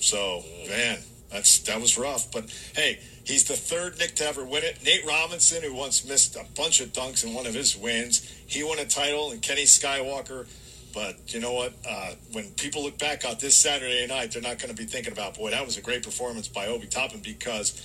So 0.00 0.42
man, 0.68 0.98
that's 1.30 1.58
that 1.60 1.80
was 1.80 1.98
rough. 1.98 2.30
But 2.32 2.50
hey, 2.74 3.00
he's 3.24 3.44
the 3.44 3.54
third 3.56 3.98
Knick 3.98 4.14
to 4.16 4.24
ever 4.26 4.44
win 4.44 4.64
it. 4.64 4.78
Nate 4.84 5.04
Robinson, 5.06 5.62
who 5.62 5.74
once 5.74 6.04
missed 6.06 6.36
a 6.36 6.44
bunch 6.56 6.80
of 6.80 6.92
dunks 6.92 7.24
in 7.24 7.34
one 7.34 7.46
of 7.46 7.54
his 7.54 7.76
wins, 7.76 8.20
he 8.46 8.62
won 8.64 8.78
a 8.78 8.84
title. 8.86 9.30
And 9.30 9.42
Kenny 9.42 9.64
Skywalker. 9.64 10.46
But 10.94 11.16
you 11.34 11.38
know 11.40 11.52
what? 11.52 11.74
Uh, 11.88 12.12
when 12.32 12.50
people 12.52 12.82
look 12.82 12.98
back 12.98 13.24
on 13.28 13.36
this 13.38 13.56
Saturday 13.56 14.06
night, 14.06 14.32
they're 14.32 14.40
not 14.42 14.58
going 14.58 14.74
to 14.74 14.76
be 14.76 14.86
thinking 14.88 15.12
about, 15.12 15.36
boy, 15.36 15.50
that 15.50 15.64
was 15.64 15.76
a 15.76 15.82
great 15.82 16.02
performance 16.02 16.48
by 16.48 16.66
Obi 16.66 16.86
Toppin 16.86 17.20
because 17.20 17.80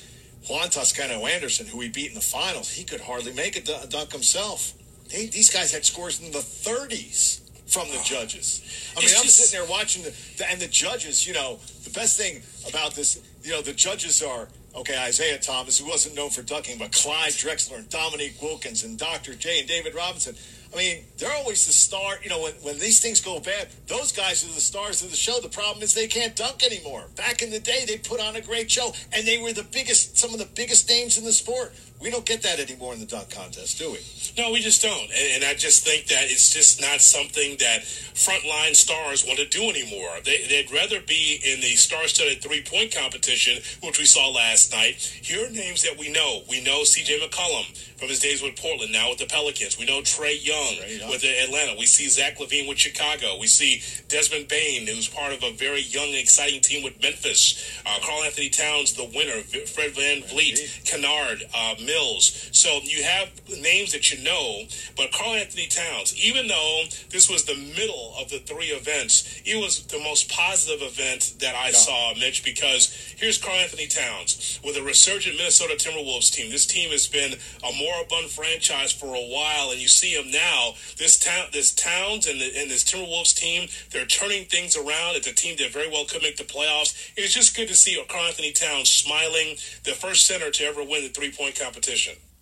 Juan 0.50 0.70
Toscano 0.70 1.26
Anderson, 1.26 1.66
who 1.68 1.80
he 1.82 1.90
beat 1.90 2.10
in 2.10 2.16
the 2.16 2.22
finals, 2.22 2.72
he 2.72 2.84
could 2.84 3.02
hardly 3.02 3.34
make 3.34 3.56
a 3.56 3.88
dunk 3.88 4.12
himself. 4.12 4.74
They, 5.10 5.28
these 5.28 5.50
guys 5.50 5.72
had 5.74 5.86
scores 5.86 6.20
in 6.22 6.32
the 6.32 6.40
30s 6.40 7.40
from 7.72 7.88
the 7.90 8.02
judges. 8.04 8.62
I 8.96 9.00
mean, 9.00 9.10
It's 9.10 9.18
I'm 9.18 9.24
just- 9.24 9.38
sitting 9.38 9.60
there 9.60 9.70
watching 9.70 10.04
the, 10.04 10.14
the 10.38 10.50
and 10.50 10.60
the 10.60 10.68
judges. 10.68 11.26
You 11.28 11.34
know, 11.34 11.60
the 11.84 11.90
best 11.92 12.18
thing 12.18 12.42
about 12.68 12.94
this, 12.96 13.20
you 13.44 13.52
know, 13.52 13.62
the 13.62 13.74
judges 13.74 14.22
are 14.22 14.48
okay. 14.76 15.08
Isiah 15.08 15.40
Thomas, 15.40 15.78
who 15.80 15.88
wasn't 15.88 16.16
known 16.16 16.30
for 16.30 16.42
dunking, 16.42 16.78
but 16.78 16.92
Clyde 16.92 17.32
Drexler 17.32 17.78
and 17.78 17.90
Dominique 17.90 18.42
Wilkins 18.42 18.84
and 18.84 18.98
Dr. 18.98 19.34
J 19.36 19.60
and 19.60 19.68
David 19.68 19.96
Robinson. 19.96 20.36
I 20.74 20.78
mean, 20.78 21.04
they're 21.18 21.32
always 21.34 21.68
the 21.68 21.74
star. 21.74 22.16
You 22.24 22.30
know, 22.30 22.42
when, 22.42 22.54
when 22.62 22.80
these 22.80 23.00
things 23.00 23.22
go 23.22 23.40
bad, 23.40 23.68
those 23.88 24.12
guys 24.12 24.44
are 24.44 24.54
the 24.54 24.62
stars 24.62 25.04
of 25.04 25.12
the 25.12 25.16
show. 25.16 25.40
The 25.40 25.50
problem 25.50 25.84
is 25.84 25.94
they 25.94 26.08
can't 26.08 26.36
dunk 26.36 26.64
anymore. 26.64 27.06
Back 27.16 27.42
in 27.42 27.52
the 27.52 27.60
day, 27.60 27.86
they 27.86 27.98
put 27.98 28.20
on 28.20 28.36
a 28.36 28.42
great 28.42 28.72
show, 28.72 28.94
and 29.12 29.28
they 29.28 29.38
were 29.38 29.54
the 29.54 29.64
biggest, 29.64 30.18
some 30.18 30.34
of 30.34 30.40
the 30.40 30.50
biggest 30.56 30.90
names 30.90 31.18
in 31.18 31.26
the 31.26 31.34
sport. 31.34 31.74
We 32.04 32.12
don't 32.12 32.26
get 32.26 32.42
that 32.42 32.60
anymore 32.60 32.94
in 32.94 33.00
the 33.00 33.06
dunk 33.06 33.30
contest, 33.30 33.80
do 33.80 33.92
we? 33.92 34.00
No, 34.38 34.52
we 34.52 34.60
just 34.60 34.82
don't. 34.82 35.10
And, 35.10 35.36
and 35.36 35.44
I 35.46 35.54
just 35.54 35.86
think 35.86 36.08
that 36.08 36.26
it's 36.26 36.52
just 36.52 36.82
not 36.82 37.00
something 37.00 37.56
that 37.60 37.84
frontline 38.14 38.76
stars 38.76 39.26
want 39.26 39.40
to 39.40 39.48
do 39.48 39.70
anymore. 39.70 40.12
They, 40.26 40.46
they'd 40.50 40.72
rather 40.72 41.00
be 41.00 41.40
in 41.46 41.62
the 41.62 41.76
star 41.76 42.08
studded 42.08 42.44
three 42.44 42.62
point 42.62 42.94
competition, 42.94 43.64
which 43.82 44.00
we 44.00 44.06
saw 44.06 44.28
last 44.30 44.74
night. 44.74 44.96
Here 45.24 45.48
are 45.48 45.50
names 45.50 45.84
that 45.84 45.98
we 45.98 46.12
know. 46.12 46.42
We 46.50 46.62
know 46.62 46.82
CJ 46.82 47.24
McCollum 47.24 47.72
from 47.98 48.10
his 48.10 48.20
days 48.20 48.44
with 48.44 48.58
Portland, 48.58 48.92
now 48.92 49.10
with 49.10 49.20
the 49.20 49.26
Pelicans. 49.26 49.80
We 49.80 49.86
know 49.86 50.02
Trae 50.02 50.36
Young 50.44 50.76
Trae 50.84 51.00
Young. 51.00 51.10
with 51.10 51.22
the 51.22 51.32
Atlanta. 51.42 51.76
We 51.80 51.86
see 51.86 52.10
Zach 52.10 52.38
LaVine 52.38 52.68
with 52.68 52.78
Chicago. 52.80 53.38
We 53.40 53.48
see 53.48 53.82
Desmond 54.10 54.50
Bane, 54.50 54.86
who's 54.88 55.08
part 55.08 55.32
of 55.32 55.42
a 55.42 55.54
very 55.54 55.82
young 55.82 56.08
and 56.08 56.18
exciting 56.18 56.60
team 56.60 56.84
with 56.84 57.02
Memphis. 57.02 57.82
Uh, 57.86 57.98
Karl-Anthony 58.04 58.50
Towns, 58.50 58.94
the 58.94 59.06
winner. 59.06 59.40
Fred 59.68 59.94
VanVleet, 59.94 60.84
Kennard, 60.86 61.44
uh, 61.56 61.76
So 61.94 62.80
you 62.84 63.04
have 63.04 63.30
names 63.62 63.92
that 63.92 64.12
you 64.12 64.24
know, 64.24 64.64
but 64.96 65.12
Karl-Anthony 65.12 65.68
Towns, 65.68 66.16
even 66.18 66.48
though 66.48 66.84
this 67.10 67.30
was 67.30 67.46
the 67.46 67.56
middle 67.56 68.16
of 68.20 68.30
the 68.30 68.40
three 68.40 68.68
events, 68.68 69.42
it 69.46 69.62
was 69.62 69.86
the 69.88 70.00
most 70.00 70.32
positive 70.32 70.82
event 70.82 71.36
that 71.40 71.56
I 71.56 71.72
saw, 71.72 72.14
Mitch, 72.20 72.44
because 72.44 73.14
here's 73.18 73.38
Karl-Anthony 73.38 73.88
Towns 73.88 74.60
with 74.64 74.78
a 74.78 74.82
resurgent 74.82 75.38
Minnesota 75.38 75.76
Timberwolves 75.76 76.32
team. 76.32 76.50
This 76.50 76.66
team 76.66 76.90
has 76.92 77.08
been 77.08 77.34
a 77.34 77.72
moribund 77.78 78.30
franchise 78.32 78.92
for 78.92 79.14
a 79.14 79.30
while, 79.30 79.72
and 79.72 79.80
you 79.80 79.88
see 79.88 80.16
them 80.16 80.32
now. 80.32 80.74
This 80.98 81.20
town, 81.20 81.48
this 81.54 81.74
Towns, 81.74 82.28
and, 82.28 82.40
the, 82.40 82.46
and 82.58 82.72
this 82.72 82.84
Timberwolves 82.84 83.36
team, 83.36 83.68
they're 83.92 84.06
turning 84.06 84.46
things 84.46 84.76
around. 84.76 85.16
It's 85.16 85.28
a 85.28 85.34
team 85.34 85.58
that 85.60 85.72
very 85.72 85.90
well 85.90 86.06
could 86.06 86.22
make 86.22 86.38
the 86.38 86.44
playoffs. 86.44 87.12
It's 87.16 87.34
just 87.34 87.56
good 87.56 87.68
to 87.68 87.76
see 87.76 88.02
Karl-Anthony 88.08 88.52
Towns 88.52 88.90
smiling, 88.90 89.58
the 89.84 89.92
first 89.92 90.26
center 90.26 90.50
to 90.50 90.64
ever 90.66 90.84
win 90.84 91.04
the 91.04 91.10
three 91.10 91.32
point 91.32 91.60
competition. 91.60 91.83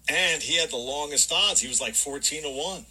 And 0.10 0.42
he 0.42 0.58
had 0.58 0.70
the 0.70 0.78
longest 0.78 1.32
odds. 1.32 1.62
He 1.62 1.68
was 1.68 1.82
like 1.82 1.96
14 1.96 2.44
to 2.44 2.50
1. 2.50 2.86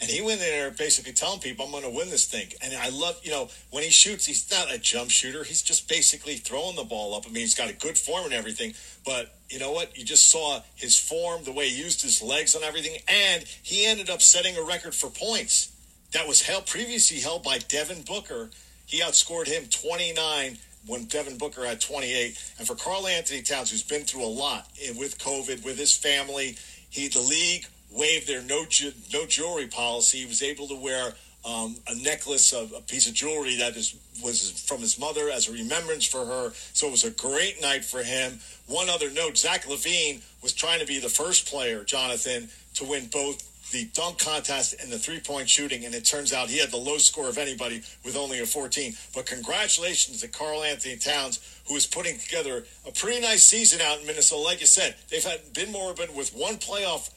And 0.00 0.08
he 0.08 0.20
went 0.20 0.40
in 0.40 0.46
there 0.46 0.70
basically 0.70 1.12
telling 1.12 1.40
people, 1.40 1.64
I'm 1.64 1.72
going 1.72 1.82
to 1.82 1.90
win 1.90 2.08
this 2.08 2.26
thing. 2.26 2.48
And 2.62 2.72
I 2.76 2.88
love, 2.90 3.18
you 3.24 3.32
know, 3.32 3.48
when 3.70 3.82
he 3.82 3.90
shoots, 3.90 4.26
he's 4.26 4.48
not 4.48 4.72
a 4.72 4.78
jump 4.78 5.10
shooter. 5.10 5.42
He's 5.42 5.60
just 5.60 5.88
basically 5.88 6.36
throwing 6.36 6.76
the 6.76 6.84
ball 6.84 7.14
up. 7.16 7.24
I 7.26 7.30
mean, 7.30 7.40
he's 7.40 7.56
got 7.56 7.68
a 7.68 7.72
good 7.72 7.98
form 7.98 8.26
and 8.26 8.32
everything. 8.32 8.74
But 9.04 9.34
you 9.50 9.58
know 9.58 9.72
what? 9.72 9.98
You 9.98 10.04
just 10.04 10.30
saw 10.30 10.60
his 10.76 10.96
form, 10.96 11.42
the 11.42 11.52
way 11.52 11.68
he 11.68 11.82
used 11.82 12.02
his 12.02 12.22
legs 12.22 12.54
and 12.54 12.62
everything. 12.62 13.00
And 13.08 13.44
he 13.62 13.86
ended 13.86 14.08
up 14.08 14.22
setting 14.22 14.56
a 14.56 14.62
record 14.62 14.94
for 14.94 15.10
points 15.10 15.72
that 16.12 16.28
was 16.28 16.42
held 16.42 16.66
previously 16.66 17.18
held 17.18 17.42
by 17.42 17.58
Devin 17.58 18.02
Booker. 18.02 18.50
He 18.86 19.00
outscored 19.00 19.48
him 19.48 19.66
29 19.66 20.58
when 20.86 21.04
Devin 21.04 21.38
Booker 21.38 21.64
had 21.64 21.80
28. 21.80 22.54
And 22.58 22.66
for 22.66 22.74
Karl-Anthony 22.74 23.42
Towns, 23.42 23.70
who's 23.70 23.82
been 23.82 24.04
through 24.04 24.24
a 24.24 24.26
lot 24.26 24.68
with 24.96 25.18
COVID, 25.18 25.64
with 25.64 25.78
his 25.78 25.96
family, 25.96 26.56
he 26.90 27.08
the 27.08 27.20
league 27.20 27.66
waived 27.90 28.26
their 28.26 28.42
no 28.42 28.64
ju- 28.66 28.92
no 29.12 29.26
jewelry 29.26 29.66
policy. 29.66 30.18
He 30.18 30.26
was 30.26 30.42
able 30.42 30.68
to 30.68 30.76
wear 30.76 31.12
um, 31.44 31.76
a 31.88 31.94
necklace 31.94 32.52
of 32.52 32.72
a 32.76 32.80
piece 32.80 33.08
of 33.08 33.14
jewelry 33.14 33.56
that 33.56 33.76
is 33.76 33.96
was 34.22 34.50
from 34.66 34.80
his 34.80 34.98
mother 34.98 35.30
as 35.30 35.48
a 35.48 35.52
remembrance 35.52 36.04
for 36.04 36.24
her. 36.24 36.52
So 36.72 36.88
it 36.88 36.90
was 36.90 37.04
a 37.04 37.10
great 37.10 37.62
night 37.62 37.84
for 37.84 38.02
him. 38.02 38.40
One 38.66 38.88
other 38.88 39.10
note: 39.10 39.36
Zach 39.36 39.64
LaVine 39.64 40.22
was 40.42 40.52
trying 40.52 40.80
to 40.80 40.86
be 40.86 40.98
the 40.98 41.08
first 41.08 41.46
player, 41.46 41.84
Jonathan, 41.84 42.48
to 42.74 42.84
win 42.84 43.06
both 43.06 43.42
the 43.70 43.84
dunk 43.92 44.18
contest 44.18 44.74
and 44.82 44.90
the 44.90 44.98
three 44.98 45.20
point 45.20 45.48
shooting, 45.48 45.84
and 45.84 45.94
it 45.94 46.04
turns 46.04 46.32
out 46.32 46.48
he 46.48 46.58
had 46.58 46.70
the 46.70 46.76
low 46.76 46.98
score 46.98 47.28
of 47.28 47.38
anybody 47.38 47.82
with 48.04 48.16
only 48.16 48.40
a 48.40 48.46
14. 48.46 48.94
But 49.14 49.26
congratulations 49.26 50.20
to 50.20 50.28
Karl-Anthony 50.28 50.96
Towns, 50.96 51.40
who 51.68 51.76
is 51.76 51.86
putting 51.86 52.18
together 52.18 52.64
a 52.86 52.92
pretty 52.92 53.20
nice 53.20 53.44
season 53.44 53.80
out 53.80 54.00
in 54.00 54.06
Minnesota. 54.06 54.42
Like 54.42 54.60
you 54.60 54.66
said, 54.66 54.96
they've 55.10 55.24
had 55.24 55.52
been 55.52 55.72
more 55.72 55.94
been 55.94 56.14
with 56.14 56.34
one 56.34 56.56
playoff 56.56 57.10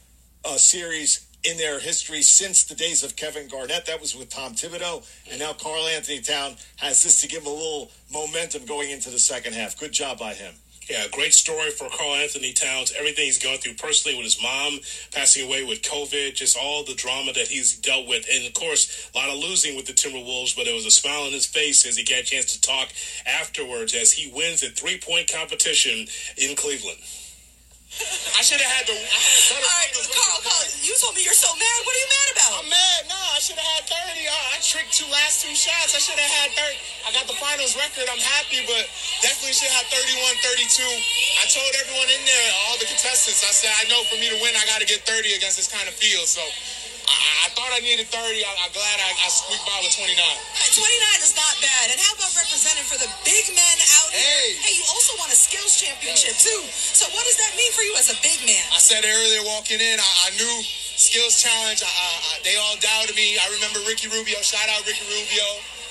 uh, 0.43 0.57
series 0.57 1.27
in 1.43 1.57
their 1.57 1.79
history 1.79 2.21
since 2.21 2.63
the 2.65 2.75
days 2.75 3.03
of 3.03 3.15
Kevin 3.15 3.47
Garnett. 3.47 3.85
That 3.87 3.99
was 3.99 4.15
with 4.15 4.29
Tom 4.29 4.53
Thibodeau. 4.53 5.03
And 5.31 5.39
now 5.39 5.53
Karl-Anthony 5.53 6.21
Town 6.21 6.55
has 6.77 7.01
this 7.03 7.21
to 7.21 7.27
give 7.27 7.41
him 7.41 7.47
a 7.47 7.53
little 7.53 7.91
momentum 8.13 8.65
going 8.65 8.91
into 8.91 9.09
the 9.09 9.19
second 9.19 9.53
half. 9.53 9.79
Good 9.79 9.91
job 9.91 10.19
by 10.19 10.33
him. 10.33 10.53
Yeah, 10.89 11.07
great 11.11 11.33
story 11.33 11.69
for 11.69 11.87
Karl-Anthony 11.89 12.53
Towns. 12.53 12.91
Everything 12.97 13.25
he's 13.25 13.37
gone 13.37 13.57
through 13.59 13.75
personally 13.75 14.17
with 14.17 14.25
his 14.25 14.41
mom 14.41 14.79
passing 15.13 15.45
away 15.45 15.63
with 15.63 15.83
COVID, 15.83 16.33
just 16.33 16.57
all 16.57 16.83
the 16.83 16.95
drama 16.95 17.33
that 17.33 17.47
he's 17.47 17.77
dealt 17.77 18.07
with. 18.07 18.25
And 18.33 18.45
of 18.47 18.53
course, 18.53 19.09
a 19.13 19.17
lot 19.17 19.29
of 19.29 19.37
losing 19.37 19.75
with 19.75 19.85
the 19.85 19.93
Timberwolves, 19.93 20.55
but 20.55 20.65
there 20.65 20.73
was 20.73 20.87
a 20.87 20.91
smile 20.91 21.21
on 21.21 21.31
his 21.31 21.45
face 21.45 21.85
as 21.85 21.97
he 21.97 22.03
got 22.03 22.19
a 22.19 22.23
chance 22.23 22.53
to 22.53 22.61
talk 22.61 22.89
afterwards 23.27 23.93
as 23.93 24.13
he 24.13 24.31
wins 24.31 24.63
a 24.63 24.69
three 24.69 24.97
point 24.97 25.31
competition 25.31 26.07
in 26.37 26.55
Cleveland. 26.55 26.99
I 28.39 28.41
should 28.41 28.61
have 28.63 28.71
had 28.71 28.87
the. 28.87 28.95
I 28.95 29.19
had 29.19 29.41
better 29.51 29.67
All 29.67 29.77
right, 29.83 29.91
Karl, 29.91 30.39
Karl, 30.47 30.63
you 30.79 30.95
told 30.95 31.11
me 31.11 31.27
you're 31.27 31.35
so 31.35 31.51
mad. 31.59 31.79
What 31.83 31.91
are 31.91 32.01
you 32.01 32.11
mad 32.11 32.29
about? 32.31 32.51
I'm 32.63 32.69
mad. 32.71 33.01
No, 33.11 33.19
I 33.19 33.39
should 33.43 33.59
have 33.59 33.67
had 33.67 33.83
30. 33.83 34.31
I, 34.31 34.37
I 34.55 34.57
tricked 34.63 34.95
two 34.95 35.09
last 35.11 35.43
two 35.43 35.51
shots. 35.51 35.91
I 35.91 35.99
should 35.99 36.15
have 36.15 36.33
had 36.39 36.55
30. 36.55 36.79
I 37.03 37.09
got 37.11 37.27
the 37.27 37.35
finals 37.35 37.75
record. 37.75 38.07
I'm 38.07 38.23
happy, 38.23 38.63
but 38.63 38.87
definitely 39.19 39.53
should 39.59 39.73
have 39.75 39.85
31, 39.91 40.23
32. 40.39 40.87
I 41.43 41.45
told 41.51 41.71
everyone 41.83 42.09
in 42.15 42.23
there, 42.23 42.47
all 42.67 42.79
the 42.79 42.87
contestants, 42.87 43.43
I 43.43 43.51
said, 43.51 43.73
I 43.75 43.83
know 43.91 44.01
for 44.07 44.15
me 44.17 44.31
to 44.31 44.39
win, 44.39 44.55
I 44.55 44.63
got 44.71 44.79
to 44.79 44.87
get 44.87 45.03
30 45.03 45.35
against 45.35 45.59
this 45.59 45.67
kind 45.67 45.85
of 45.85 45.93
field. 45.93 46.31
So 46.31 46.41
I, 47.07 47.17
I 47.45 47.47
thought 47.55 47.71
I 47.73 47.81
needed 47.81 48.07
30. 48.09 48.17
I, 48.17 48.51
am 48.65 48.71
glad 48.73 48.97
I, 49.01 49.09
I 49.15 49.27
squeaked 49.31 49.65
by 49.65 49.77
with 49.81 49.93
29. 49.95 50.13
29 50.17 51.25
is 51.25 51.33
not 51.33 51.53
bad. 51.61 51.85
And 51.93 51.97
how 51.97 52.13
about 52.17 52.33
representing 52.37 52.85
for 52.85 52.97
the 53.01 53.09
big 53.23 53.49
men 53.53 53.75
out 54.01 54.09
here? 54.13 54.21
Hey. 54.21 54.49
Hey, 54.61 54.73
you 54.77 54.85
also 54.93 55.17
won 55.17 55.29
a 55.33 55.37
skills 55.37 55.77
championship, 55.77 56.37
too. 56.37 56.61
So 56.71 57.09
what 57.13 57.23
does 57.25 57.37
that 57.41 57.53
mean 57.57 57.71
for 57.73 57.81
you 57.81 57.93
as 57.97 58.13
a 58.13 58.17
big 58.21 58.39
man? 58.45 58.65
I 58.71 58.79
said 58.81 59.01
earlier 59.01 59.43
walking 59.45 59.81
in, 59.81 59.97
I, 59.97 60.09
I 60.25 60.29
knew 60.37 60.55
skills 61.01 61.41
challenge. 61.41 61.81
I, 61.81 61.89
I, 61.89 62.41
they 62.45 62.55
all 62.61 62.77
doubted 62.77 63.17
me. 63.17 63.37
I 63.41 63.49
remember 63.57 63.81
Ricky 63.89 64.05
Rubio. 64.07 64.37
Shout 64.45 64.69
out 64.69 64.85
Ricky 64.85 65.05
Rubio. 65.09 65.47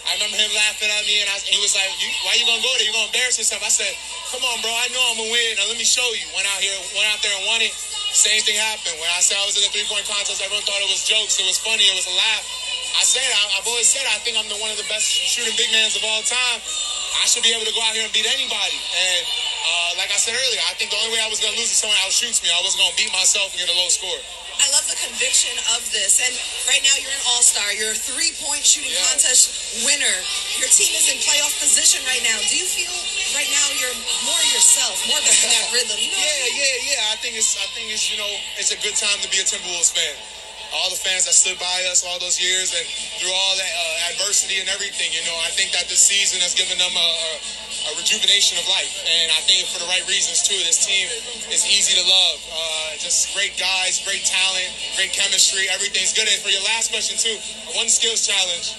I 0.09 0.17
remember 0.17 0.40
him 0.40 0.50
laughing 0.57 0.88
at 0.88 1.05
me, 1.05 1.21
and, 1.21 1.29
I, 1.29 1.37
he 1.45 1.61
was 1.61 1.76
like, 1.76 1.87
you, 2.00 2.09
"Why 2.25 2.33
you 2.35 2.49
gonna 2.49 2.64
go 2.64 2.73
there? 2.81 2.88
You 2.88 2.95
gonna 2.97 3.12
embarrass 3.12 3.37
yourself?" 3.37 3.61
I 3.61 3.69
said, 3.69 3.93
"Come 4.33 4.40
on, 4.43 4.59
bro. 4.64 4.73
I 4.73 4.88
know 4.97 5.02
I'm 5.12 5.21
gonna 5.21 5.31
win. 5.31 5.50
Now 5.61 5.69
let 5.69 5.76
me 5.76 5.85
show 5.85 6.07
you." 6.17 6.25
Went 6.33 6.49
out 6.49 6.59
here, 6.59 6.73
went 6.97 7.07
out 7.12 7.21
there 7.21 7.35
and 7.37 7.45
won 7.47 7.61
it. 7.61 7.71
Same 8.11 8.43
thing 8.43 8.59
happened. 8.59 8.99
When 8.99 9.07
I 9.14 9.23
said 9.23 9.38
I 9.38 9.47
was 9.47 9.55
in 9.55 9.62
the 9.62 9.71
three 9.71 9.87
point 9.87 10.02
contest, 10.02 10.43
everyone 10.43 10.67
thought 10.67 10.83
it 10.83 10.90
was 10.90 11.07
jokes. 11.07 11.38
It 11.38 11.47
was 11.47 11.62
funny. 11.62 11.87
It 11.87 11.95
was 11.95 12.11
a 12.11 12.14
laugh. 12.14 12.45
I 12.99 13.07
said, 13.07 13.23
I, 13.23 13.43
I've 13.59 13.69
always 13.71 13.87
said, 13.87 14.02
I 14.11 14.19
think 14.26 14.35
I'm 14.35 14.50
the 14.50 14.59
one 14.59 14.69
of 14.75 14.76
the 14.76 14.88
best 14.90 15.07
shooting 15.07 15.55
big 15.55 15.71
mans 15.71 15.95
of 15.95 16.02
all 16.02 16.21
time. 16.26 16.59
I 17.23 17.25
should 17.31 17.47
be 17.47 17.55
able 17.55 17.64
to 17.64 17.75
go 17.75 17.81
out 17.87 17.95
here 17.95 18.02
and 18.02 18.11
beat 18.11 18.26
anybody. 18.26 18.79
And 18.93 19.23
uh, 19.62 19.90
like 20.02 20.11
I 20.11 20.19
said 20.19 20.35
earlier, 20.35 20.62
I 20.67 20.75
think 20.75 20.90
the 20.90 20.99
only 20.99 21.14
way 21.14 21.23
I 21.23 21.31
was 21.31 21.38
going 21.38 21.55
to 21.55 21.59
lose 21.59 21.71
is 21.71 21.79
someone 21.79 21.99
outshoots 22.02 22.43
me. 22.43 22.50
I 22.50 22.59
wasn't 22.67 22.83
going 22.83 22.93
to 22.93 22.99
beat 22.99 23.12
myself 23.14 23.55
and 23.55 23.62
get 23.62 23.71
a 23.71 23.76
low 23.79 23.90
score. 23.95 24.21
I 24.61 24.67
love 24.76 24.85
the 24.87 24.97
conviction 25.00 25.52
of 25.76 25.81
this. 25.90 26.21
And 26.21 26.33
right 26.69 26.83
now 26.85 26.95
you're 27.00 27.12
an 27.12 27.25
all-star. 27.35 27.73
You're 27.75 27.97
a 27.97 27.99
three-point 27.99 28.62
shooting 28.64 28.93
Yeah. 28.93 29.09
contest 29.11 29.81
winner. 29.85 30.17
Your 30.61 30.69
team 30.69 30.93
is 30.95 31.09
in 31.09 31.17
playoff 31.25 31.52
position 31.61 32.05
right 32.05 32.23
now. 32.23 32.37
Do 32.45 32.55
you 32.57 32.69
feel 32.69 32.93
right 33.37 33.49
now 33.50 33.67
you're 33.81 33.97
more 34.29 34.43
yourself, 34.52 35.00
more 35.09 35.21
back 35.25 35.38
in 35.43 35.50
that 35.50 35.69
rhythm? 35.76 35.97
You 35.99 36.12
know 36.12 36.21
I 36.21 36.25
Yeah, 36.25 36.45
mean? 36.45 36.57
yeah, 36.61 36.76
yeah. 36.93 37.12
I 37.12 37.17
think 37.25 37.37
it's 37.40 37.57
I 37.57 37.67
think 37.73 37.88
it's 37.90 38.07
you 38.12 38.19
know 38.21 38.31
it's 38.61 38.71
a 38.73 38.79
good 38.85 38.95
time 38.97 39.19
to 39.25 39.29
be 39.33 39.40
a 39.40 39.47
Timberwolves 39.49 39.93
fan. 39.97 40.14
All 40.71 40.87
the 40.87 41.00
fans 41.02 41.26
that 41.26 41.35
stood 41.35 41.59
by 41.59 41.83
us 41.90 42.07
all 42.07 42.21
those 42.23 42.38
years 42.38 42.71
and 42.71 42.87
through 43.19 43.35
all 43.35 43.55
that 43.59 43.67
uh, 43.75 44.11
adversity 44.14 44.62
and 44.62 44.69
everything, 44.71 45.11
you 45.11 45.19
know, 45.26 45.35
I 45.43 45.50
think 45.59 45.75
that 45.75 45.90
this 45.90 45.99
season 45.99 46.38
has 46.47 46.55
given 46.55 46.79
them 46.79 46.95
a, 46.95 47.09
a, 47.26 47.31
a 47.90 47.99
rejuvenation 47.99 48.59
of 48.62 48.66
life, 48.70 49.02
and 49.02 49.28
I 49.35 49.40
think 49.50 49.66
for 49.66 49.82
the 49.82 49.88
right 49.90 50.02
reasons 50.06 50.47
too. 50.47 50.56
This 50.62 50.78
team 50.87 51.11
is 51.50 51.66
easy 51.66 51.99
to 51.99 52.04
love. 52.06 52.38
Uh, 52.47 52.97
just 53.02 53.35
great 53.35 53.59
guys, 53.59 53.99
great 54.06 54.23
talent, 54.23 54.70
great 54.94 55.11
chemistry. 55.11 55.66
Everything's 55.75 56.14
good. 56.14 56.30
And 56.30 56.38
for 56.38 56.50
your 56.50 56.62
last 56.70 56.94
question 56.94 57.18
too, 57.18 57.35
I 57.66 57.75
won 57.75 57.90
the 57.90 57.94
skills 57.94 58.23
challenge. 58.23 58.75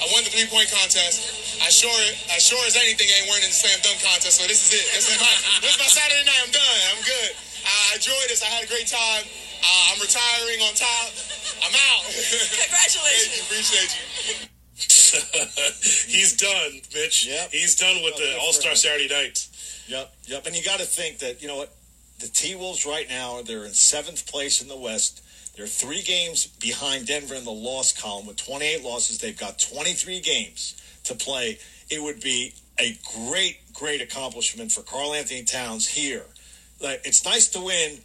I 0.00 0.08
won 0.12 0.24
the 0.24 0.32
three 0.32 0.48
point 0.48 0.68
contest. 0.68 1.40
I 1.60 1.68
sure, 1.68 1.92
as 2.32 2.40
sure 2.40 2.60
as 2.64 2.76
anything, 2.76 3.08
ain't 3.08 3.28
winning 3.28 3.52
the 3.52 3.56
slam 3.56 3.76
dunk 3.84 4.00
contest. 4.00 4.40
So 4.40 4.48
this 4.48 4.64
is 4.64 4.70
it. 4.72 4.86
This 4.96 5.12
is 5.12 5.16
my, 5.20 5.32
this 5.60 5.76
is 5.76 5.80
my 5.80 5.90
Saturday 5.92 6.24
night. 6.24 6.40
I'm 6.40 6.52
done. 6.52 6.80
I'm 6.96 7.02
good. 7.04 7.30
I 7.64 8.00
enjoyed 8.00 8.28
this. 8.32 8.40
I 8.40 8.48
had 8.48 8.64
a 8.64 8.70
great 8.70 8.88
time. 8.88 9.24
Uh, 9.60 9.92
I'm 9.92 10.00
retiring 10.00 10.60
on 10.64 10.72
top. 10.72 11.12
I'm 11.60 11.74
out. 11.92 12.04
Congratulations. 12.64 13.28
Thank 13.28 13.36
you. 13.36 13.42
Appreciate 13.44 13.92
you. 14.48 14.59
He's 16.06 16.36
done, 16.36 16.80
Mitch. 16.94 17.26
Yep. 17.26 17.50
He's 17.52 17.76
done 17.76 18.02
with 18.02 18.14
Oh, 18.16 18.20
the 18.20 18.38
All 18.40 18.52
Star. 18.52 18.74
Saturday 18.74 19.08
night. 19.08 19.48
Yep, 19.88 20.12
yep. 20.26 20.46
And 20.46 20.54
you 20.56 20.62
got 20.64 20.78
to 20.80 20.86
think 20.86 21.18
that 21.18 21.42
you 21.42 21.48
know 21.48 21.56
what 21.56 21.72
the 22.20 22.28
T 22.28 22.54
Wolves 22.54 22.86
right 22.86 23.08
now 23.08 23.42
they're 23.42 23.64
in 23.64 23.72
seventh 23.72 24.26
place 24.30 24.62
in 24.62 24.68
the 24.68 24.76
West. 24.76 25.22
They're 25.56 25.66
three 25.66 26.02
games 26.02 26.46
behind 26.46 27.06
Denver 27.06 27.34
in 27.34 27.44
the 27.44 27.50
loss 27.50 27.92
column 27.98 28.26
with 28.26 28.36
28 28.36 28.84
losses. 28.84 29.18
They've 29.18 29.36
got 29.36 29.58
23 29.58 30.20
games 30.20 30.80
to 31.04 31.14
play. 31.14 31.58
It 31.90 32.00
would 32.02 32.20
be 32.20 32.54
a 32.78 32.96
great, 33.28 33.58
great 33.74 34.00
accomplishment 34.00 34.70
for 34.72 34.82
Karl-Anthony 34.82 35.42
Towns 35.42 35.88
here. 35.88 36.24
Like 36.80 37.02
it's 37.04 37.24
nice 37.24 37.48
to 37.48 37.60
win 37.60 37.98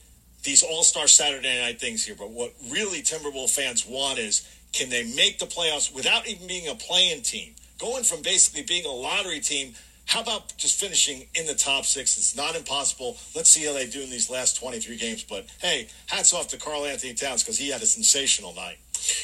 these 0.43 0.63
All 0.63 0.83
Star 0.83 1.07
Saturday 1.07 1.62
night 1.62 1.79
things 1.79 2.03
here, 2.05 2.15
but 2.17 2.31
what 2.31 2.53
really 2.69 3.01
Timberwolves 3.01 3.55
fans 3.55 3.85
want 3.85 4.17
is 4.19 4.47
can 4.75 4.89
they 4.89 5.03
make 5.15 5.39
the 5.39 5.46
playoffs 5.46 5.94
without 5.96 6.27
even 6.27 6.48
being 6.48 6.67
a 6.67 6.75
playing 6.75 7.22
team? 7.22 7.55
Going 7.79 8.03
from 8.03 8.22
basically 8.22 8.63
being 8.63 8.86
a 8.86 8.91
lottery 8.91 9.39
team, 9.39 9.74
how 10.05 10.21
about 10.21 10.55
just 10.57 10.79
finishing 10.79 11.27
in 11.35 11.45
the 11.45 11.55
top 11.55 11.85
six? 11.85 12.17
It's 12.17 12.35
not 12.35 12.55
impossible. 12.55 13.17
Let's 13.35 13.50
see 13.50 13.65
how 13.65 13.74
they 13.74 13.88
do 13.88 14.01
in 14.01 14.09
these 14.09 14.29
last 14.29 14.59
23 14.59 14.97
games. 14.97 15.24
But 15.24 15.45
hey, 15.62 15.88
hats 16.07 16.33
off 16.33 16.47
to 16.50 16.57
Karl-Anthony 16.57 17.13
Towns 17.13 17.43
because 17.43 17.57
he 17.57 17.69
had 17.69 17.81
a 17.81 17.88
sensational 17.88 18.53
night. 18.53 18.77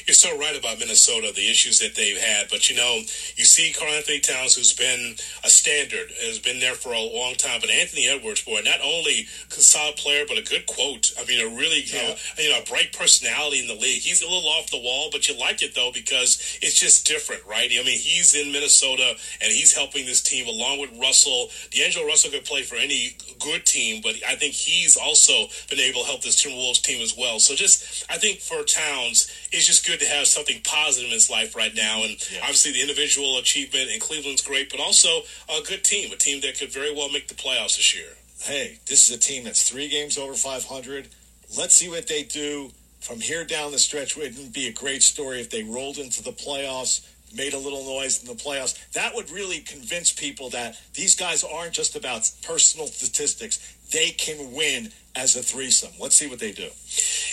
You're 0.05 0.13
so 0.15 0.37
right 0.37 0.57
about 0.57 0.79
Minnesota, 0.79 1.31
the 1.33 1.49
issues 1.49 1.79
that 1.79 1.95
they've 1.95 2.17
had. 2.17 2.49
But 2.49 2.69
you 2.69 2.75
know, 2.75 2.97
you 3.35 3.45
see 3.45 3.73
Karl-Anthony 3.73 4.19
Towns, 4.19 4.55
who's 4.55 4.73
been 4.73 5.15
a 5.43 5.49
standard, 5.49 6.11
has 6.21 6.39
been 6.39 6.59
there 6.59 6.75
for 6.75 6.93
a 6.93 6.99
long 6.99 7.35
time. 7.35 7.61
But 7.61 7.69
Anthony 7.69 8.07
Edwards, 8.07 8.43
boy, 8.43 8.61
not 8.63 8.79
only 8.83 9.27
a 9.49 9.53
solid 9.53 9.95
player, 9.97 10.25
but 10.27 10.37
a 10.37 10.43
good 10.43 10.65
quote. 10.67 11.13
I 11.19 11.25
mean, 11.25 11.41
a 11.41 11.49
really, 11.49 11.81
you 11.81 11.93
know, 11.97 12.15
you 12.37 12.49
know, 12.49 12.59
a 12.59 12.65
bright 12.65 12.93
personality 12.93 13.59
in 13.59 13.67
the 13.67 13.75
league. 13.75 14.01
He's 14.01 14.21
a 14.21 14.27
little 14.27 14.49
off 14.49 14.69
the 14.69 14.79
wall, 14.79 15.09
but 15.11 15.27
you 15.27 15.37
like 15.37 15.63
it 15.63 15.73
though 15.75 15.91
because 15.93 16.59
it's 16.61 16.79
just 16.79 17.07
different, 17.07 17.45
right? 17.45 17.69
I 17.71 17.83
mean, 17.83 17.99
he's 17.99 18.35
in 18.35 18.51
Minnesota 18.51 19.15
and 19.41 19.51
he's 19.51 19.73
helping 19.73 20.05
this 20.05 20.21
team 20.21 20.47
along 20.47 20.70
with 20.79 20.91
Russell. 20.99 21.49
D'Angelo 21.71 22.05
Russell 22.05 22.31
could 22.31 22.45
play 22.45 22.63
for 22.63 22.75
any 22.75 23.15
good 23.39 23.65
team, 23.65 24.01
but 24.01 24.15
I 24.27 24.35
think 24.35 24.53
he's 24.53 24.97
also 24.97 25.47
been 25.69 25.79
able 25.79 26.01
to 26.01 26.07
help 26.07 26.21
this 26.21 26.41
Timberwolves 26.41 26.81
team 26.81 27.01
as 27.01 27.15
well. 27.17 27.39
So 27.39 27.55
just, 27.55 28.05
I 28.09 28.17
think 28.17 28.39
for 28.39 28.63
Towns, 28.63 29.31
it's 29.51 29.67
just 29.67 29.85
good 29.85 29.99
to 29.99 30.05
have 30.05 30.27
something 30.27 30.61
positive 30.63 31.07
in 31.07 31.13
his 31.13 31.29
life 31.29 31.55
right 31.55 31.73
now. 31.75 32.03
And 32.03 32.13
obviously 32.41 32.73
the 32.73 32.81
individual 32.81 33.37
achievement 33.37 33.89
in 33.91 33.99
Cleveland's 33.99 34.41
great, 34.41 34.69
but 34.69 34.79
also 34.79 35.21
a 35.49 35.61
good 35.67 35.83
team, 35.83 36.11
a 36.11 36.17
team 36.17 36.41
that 36.41 36.57
could 36.57 36.71
very 36.71 36.93
well 36.93 37.09
make 37.09 37.27
the 37.27 37.35
playoffs 37.35 37.77
this 37.77 37.95
year. 37.95 38.17
Hey, 38.41 38.79
this 38.87 39.09
is 39.09 39.15
a 39.15 39.19
team 39.19 39.43
that's 39.43 39.69
three 39.69 39.87
games 39.87 40.17
over 40.17 40.33
500. 40.33 41.09
Let's 41.57 41.75
see 41.75 41.89
what 41.89 42.07
they 42.07 42.23
do 42.23 42.71
from 43.01 43.19
here 43.19 43.43
down 43.43 43.71
the 43.71 43.79
stretch. 43.79 44.15
Wouldn't 44.15 44.53
be 44.53 44.67
a 44.67 44.73
great 44.73 45.03
story 45.03 45.41
if 45.41 45.49
they 45.49 45.63
rolled 45.63 45.97
into 45.97 46.23
the 46.23 46.31
playoffs, 46.31 47.05
made 47.33 47.53
a 47.53 47.57
little 47.57 47.83
noise 47.83 48.21
in 48.21 48.27
the 48.27 48.35
playoffs. 48.35 48.77
That 48.93 49.15
would 49.15 49.29
really 49.31 49.59
convince 49.59 50.11
people 50.11 50.49
that 50.51 50.77
these 50.93 51.15
guys 51.15 51.43
aren't 51.43 51.73
just 51.73 51.95
about 51.95 52.29
personal 52.43 52.87
statistics. 52.87 53.75
they 53.91 54.11
can 54.11 54.53
win 54.53 54.89
as 55.15 55.35
a 55.35 55.43
threesome. 55.43 55.91
Let's 55.99 56.15
see 56.15 56.27
what 56.27 56.39
they 56.39 56.53
do. 56.53 56.69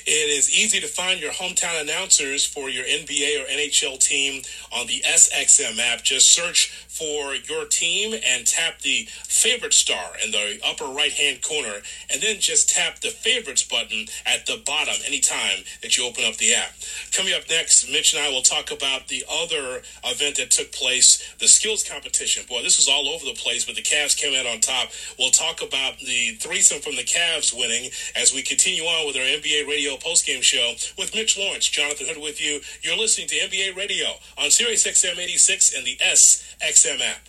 It 0.07 0.31
is 0.31 0.51
easy 0.51 0.81
to 0.81 0.87
find 0.87 1.21
your 1.21 1.33
hometown 1.33 1.81
announcers 1.81 2.45
for 2.45 2.71
your 2.71 2.85
NBA 2.85 3.43
or 3.43 3.47
NHL 3.47 3.99
team 3.99 4.43
on 4.73 4.87
the 4.87 5.03
SXM 5.07 5.79
app. 5.79 6.03
Just 6.03 6.31
search 6.33 6.87
for 6.89 7.35
your 7.35 7.65
team 7.65 8.19
and 8.27 8.45
tap 8.45 8.81
the 8.81 9.07
favorite 9.23 9.75
star 9.75 10.13
in 10.25 10.33
the 10.33 10.59
upper 10.67 10.87
right 10.87 11.13
hand 11.13 11.43
corner, 11.43 11.83
and 12.11 12.21
then 12.21 12.41
just 12.41 12.71
tap 12.71 12.99
the 12.99 13.11
favorites 13.11 13.63
button 13.63 14.07
at 14.27 14.47
the 14.47 14.61
bottom 14.67 14.95
anytime 15.07 15.63
that 15.83 15.97
you 15.97 16.05
open 16.05 16.25
up 16.25 16.37
the 16.39 16.55
app. 16.55 16.73
Coming 17.13 17.35
up 17.35 17.49
next, 17.49 17.89
Mitch 17.89 18.15
and 18.15 18.23
I 18.23 18.31
will 18.31 18.43
talk 18.43 18.73
about 18.73 19.07
the 19.07 19.25
other 19.31 19.83
event 20.05 20.37
that 20.37 20.51
took 20.51 20.73
place, 20.73 21.23
the 21.39 21.47
skills 21.47 21.89
competition. 21.89 22.45
Boy, 22.49 22.63
this 22.63 22.79
was 22.79 22.89
all 22.89 23.09
over 23.09 23.25
the 23.25 23.39
place, 23.39 23.65
but 23.65 23.77
the 23.77 23.83
Cavs 23.83 24.17
came 24.17 24.35
out 24.35 24.47
on 24.47 24.61
top. 24.61 24.91
We'll 25.19 25.31
talk 25.31 25.63
about 25.63 25.99
the 25.99 26.33
threesome 26.41 26.81
from 26.81 26.97
the 26.97 27.05
Cavs 27.05 27.57
winning 27.57 27.91
as 28.17 28.35
we 28.35 28.43
continue 28.43 28.83
on 28.83 29.07
with 29.07 29.17
our 29.17 29.23
NBA 29.23 29.48
radio 29.49 29.97
postgame 29.97 30.43
show 30.43 30.75
with 30.99 31.15
Mitch 31.15 31.39
Lawrence, 31.39 31.67
Jonathan 31.67 32.07
Hood 32.07 32.19
with 32.21 32.41
you. 32.41 32.61
You're 32.83 32.99
listening 32.99 33.29
to 33.29 33.37
NBA 33.37 33.77
Radio 33.77 34.07
on 34.37 34.51
Sirius 34.51 34.87
XM 34.87 35.19
86 35.19 35.75
and 35.75 35.87
the 35.87 35.97
SXM 35.97 37.01
app. 37.01 37.29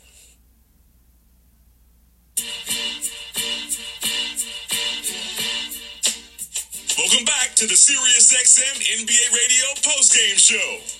Welcome 6.98 7.26
back 7.26 7.56
to 7.56 7.68
the 7.68 7.76
Sirius 7.76 8.34
XM 8.36 9.06
NBA 9.06 9.32
Radio 9.34 9.66
postgame 9.82 10.38
show. 10.38 11.00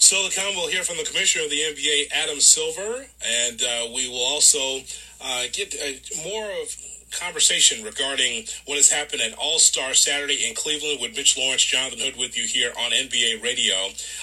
So 0.00 0.22
the 0.24 0.52
we'll 0.56 0.68
hear 0.68 0.82
from 0.82 0.98
the 0.98 1.04
commissioner 1.04 1.44
of 1.44 1.50
the 1.50 1.60
NBA, 1.60 2.12
Adam 2.12 2.40
Silver, 2.40 3.06
and 3.24 3.62
uh, 3.62 3.86
we 3.94 4.08
will 4.08 4.22
also 4.22 4.80
uh, 5.22 5.44
get 5.52 5.74
uh, 5.74 6.28
more 6.28 6.50
of 6.60 6.76
conversation 7.18 7.84
regarding 7.84 8.44
what 8.66 8.76
has 8.76 8.90
happened 8.90 9.22
at 9.22 9.34
All 9.38 9.58
Star 9.58 9.94
Saturday 9.94 10.46
in 10.48 10.54
Cleveland 10.54 10.98
with 11.00 11.16
Mitch 11.16 11.36
Lawrence, 11.38 11.64
Jonathan 11.64 12.00
Hood 12.00 12.16
with 12.16 12.36
you 12.36 12.44
here 12.44 12.72
on 12.78 12.90
NBA 12.90 13.42
Radio. 13.42 13.74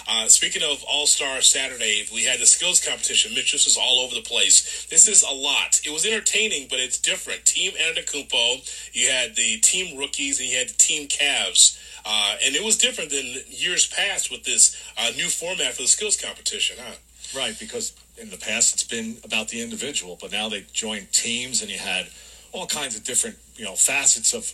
Uh, 0.08 0.28
speaking 0.28 0.64
of 0.64 0.84
All 0.84 1.06
Star 1.06 1.42
Saturday, 1.42 2.06
we 2.14 2.26
had 2.26 2.40
the 2.40 2.46
skills 2.46 2.84
competition. 2.84 3.34
Mitch, 3.34 3.52
this 3.52 3.66
was 3.66 3.78
all 3.78 4.00
over 4.00 4.16
the 4.16 4.22
place. 4.22 4.86
This 4.90 5.08
is 5.08 5.24
a 5.24 5.34
lot. 5.34 5.82
It 5.86 5.92
was 5.92 6.06
entertaining, 6.06 6.68
but 6.70 6.80
it's 6.80 7.00
different. 7.00 7.46
Team 7.46 7.72
Antetokounmpo, 7.74 8.94
you 8.94 9.10
had 9.10 9.36
the 9.36 9.58
team 9.60 9.98
rookies, 9.98 10.40
and 10.40 10.50
you 10.50 10.58
had 10.58 10.70
the 10.70 10.78
team 10.78 11.08
Cavs. 11.08 11.78
Uh, 12.06 12.36
and 12.46 12.56
it 12.56 12.64
was 12.64 12.78
different 12.78 13.12
than 13.12 13.26
years 13.48 13.88
past 13.88 14.32
with 14.32 14.44
this 14.44 14.76
uh, 14.98 15.12
new 15.16 15.30
format 15.30 15.74
for 15.74 15.84
the 15.84 15.88
skills 15.88 16.18
competition, 16.20 16.78
huh? 16.80 16.96
Right, 17.36 17.58
because 17.60 17.94
in 18.18 18.30
the 18.30 18.38
past 18.38 18.74
it's 18.74 18.84
been 18.84 19.18
about 19.24 19.50
the 19.50 19.62
individual, 19.62 20.18
but 20.20 20.32
now 20.32 20.50
they 20.50 20.66
joined 20.74 21.12
teams 21.12 21.62
and 21.62 21.72
you 21.72 21.78
had 21.78 22.08
all 22.52 22.68
kinds 22.68 22.96
of 22.96 23.04
different, 23.04 23.38
you 23.56 23.66
know, 23.66 23.76
facets 23.76 24.34
of, 24.34 24.54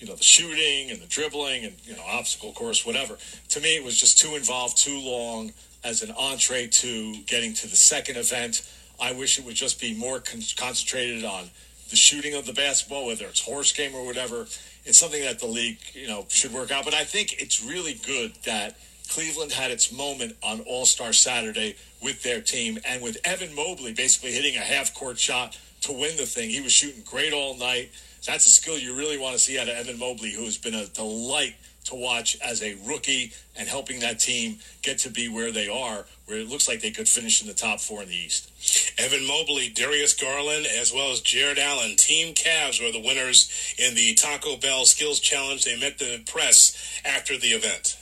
you 0.00 0.06
know, 0.06 0.14
the 0.14 0.22
shooting 0.22 0.90
and 0.90 1.00
the 1.00 1.06
dribbling 1.06 1.64
and, 1.64 1.74
you 1.84 1.96
know, 1.96 2.02
obstacle 2.06 2.52
course, 2.52 2.86
whatever. 2.86 3.16
To 3.50 3.60
me, 3.60 3.76
it 3.76 3.84
was 3.84 3.98
just 3.98 4.18
too 4.18 4.36
involved, 4.36 4.76
too 4.76 4.98
long 5.00 5.52
as 5.84 6.02
an 6.02 6.12
entree 6.12 6.66
to 6.66 7.14
getting 7.26 7.54
to 7.54 7.68
the 7.68 7.76
second 7.76 8.16
event. 8.16 8.68
I 9.00 9.12
wish 9.12 9.38
it 9.38 9.44
would 9.44 9.54
just 9.54 9.80
be 9.80 9.94
more 9.94 10.20
con- 10.20 10.42
concentrated 10.56 11.24
on 11.24 11.50
the 11.90 11.96
shooting 11.96 12.34
of 12.34 12.46
the 12.46 12.52
basketball, 12.52 13.06
whether 13.06 13.26
it's 13.26 13.40
horse 13.40 13.72
game 13.72 13.94
or 13.94 14.04
whatever. 14.04 14.46
It's 14.84 14.98
something 14.98 15.22
that 15.22 15.38
the 15.38 15.46
league, 15.46 15.78
you 15.94 16.06
know, 16.06 16.26
should 16.28 16.52
work 16.52 16.70
out. 16.70 16.84
But 16.84 16.94
I 16.94 17.04
think 17.04 17.40
it's 17.40 17.64
really 17.64 17.94
good 17.94 18.32
that 18.44 18.76
Cleveland 19.08 19.52
had 19.52 19.70
its 19.70 19.90
moment 19.90 20.36
on 20.42 20.60
All 20.60 20.84
Star 20.84 21.12
Saturday 21.12 21.76
with 22.02 22.22
their 22.22 22.40
team 22.40 22.78
and 22.86 23.02
with 23.02 23.18
Evan 23.24 23.54
Mobley 23.54 23.92
basically 23.92 24.32
hitting 24.32 24.56
a 24.56 24.60
half 24.60 24.94
court 24.94 25.18
shot 25.18 25.58
to 25.82 25.92
win 25.92 26.16
the 26.16 26.26
thing. 26.26 26.50
He 26.50 26.60
was 26.60 26.72
shooting 26.72 27.02
great 27.04 27.32
all 27.32 27.56
night. 27.56 27.90
That's 28.26 28.46
a 28.46 28.50
skill 28.50 28.78
you 28.78 28.96
really 28.96 29.18
want 29.18 29.34
to 29.34 29.38
see 29.38 29.58
out 29.58 29.68
of 29.68 29.76
Evan 29.76 29.98
Mobley, 29.98 30.32
who 30.32 30.44
has 30.44 30.58
been 30.58 30.74
a 30.74 30.86
delight 30.86 31.54
to 31.84 31.94
watch 31.94 32.36
as 32.44 32.62
a 32.62 32.76
rookie 32.86 33.32
and 33.56 33.68
helping 33.68 34.00
that 34.00 34.20
team 34.20 34.58
get 34.82 34.98
to 34.98 35.10
be 35.10 35.28
where 35.28 35.50
they 35.50 35.68
are, 35.68 36.04
where 36.26 36.38
it 36.38 36.48
looks 36.48 36.68
like 36.68 36.80
they 36.80 36.90
could 36.90 37.08
finish 37.08 37.40
in 37.40 37.46
the 37.46 37.54
top 37.54 37.80
four 37.80 38.02
in 38.02 38.08
the 38.08 38.14
East. 38.14 38.50
Evan 38.98 39.26
Mobley, 39.26 39.70
Darius 39.70 40.12
Garland, 40.14 40.66
as 40.66 40.92
well 40.92 41.10
as 41.10 41.20
Jarrett 41.20 41.58
Allen. 41.58 41.96
Team 41.96 42.34
Cavs 42.34 42.82
were 42.82 42.92
the 42.92 43.00
winners 43.00 43.74
in 43.78 43.94
the 43.94 44.14
Taco 44.14 44.56
Bell 44.56 44.84
Skills 44.84 45.20
Challenge. 45.20 45.64
They 45.64 45.78
met 45.78 45.98
the 45.98 46.22
press 46.26 47.00
after 47.04 47.38
the 47.38 47.48
event. 47.48 47.96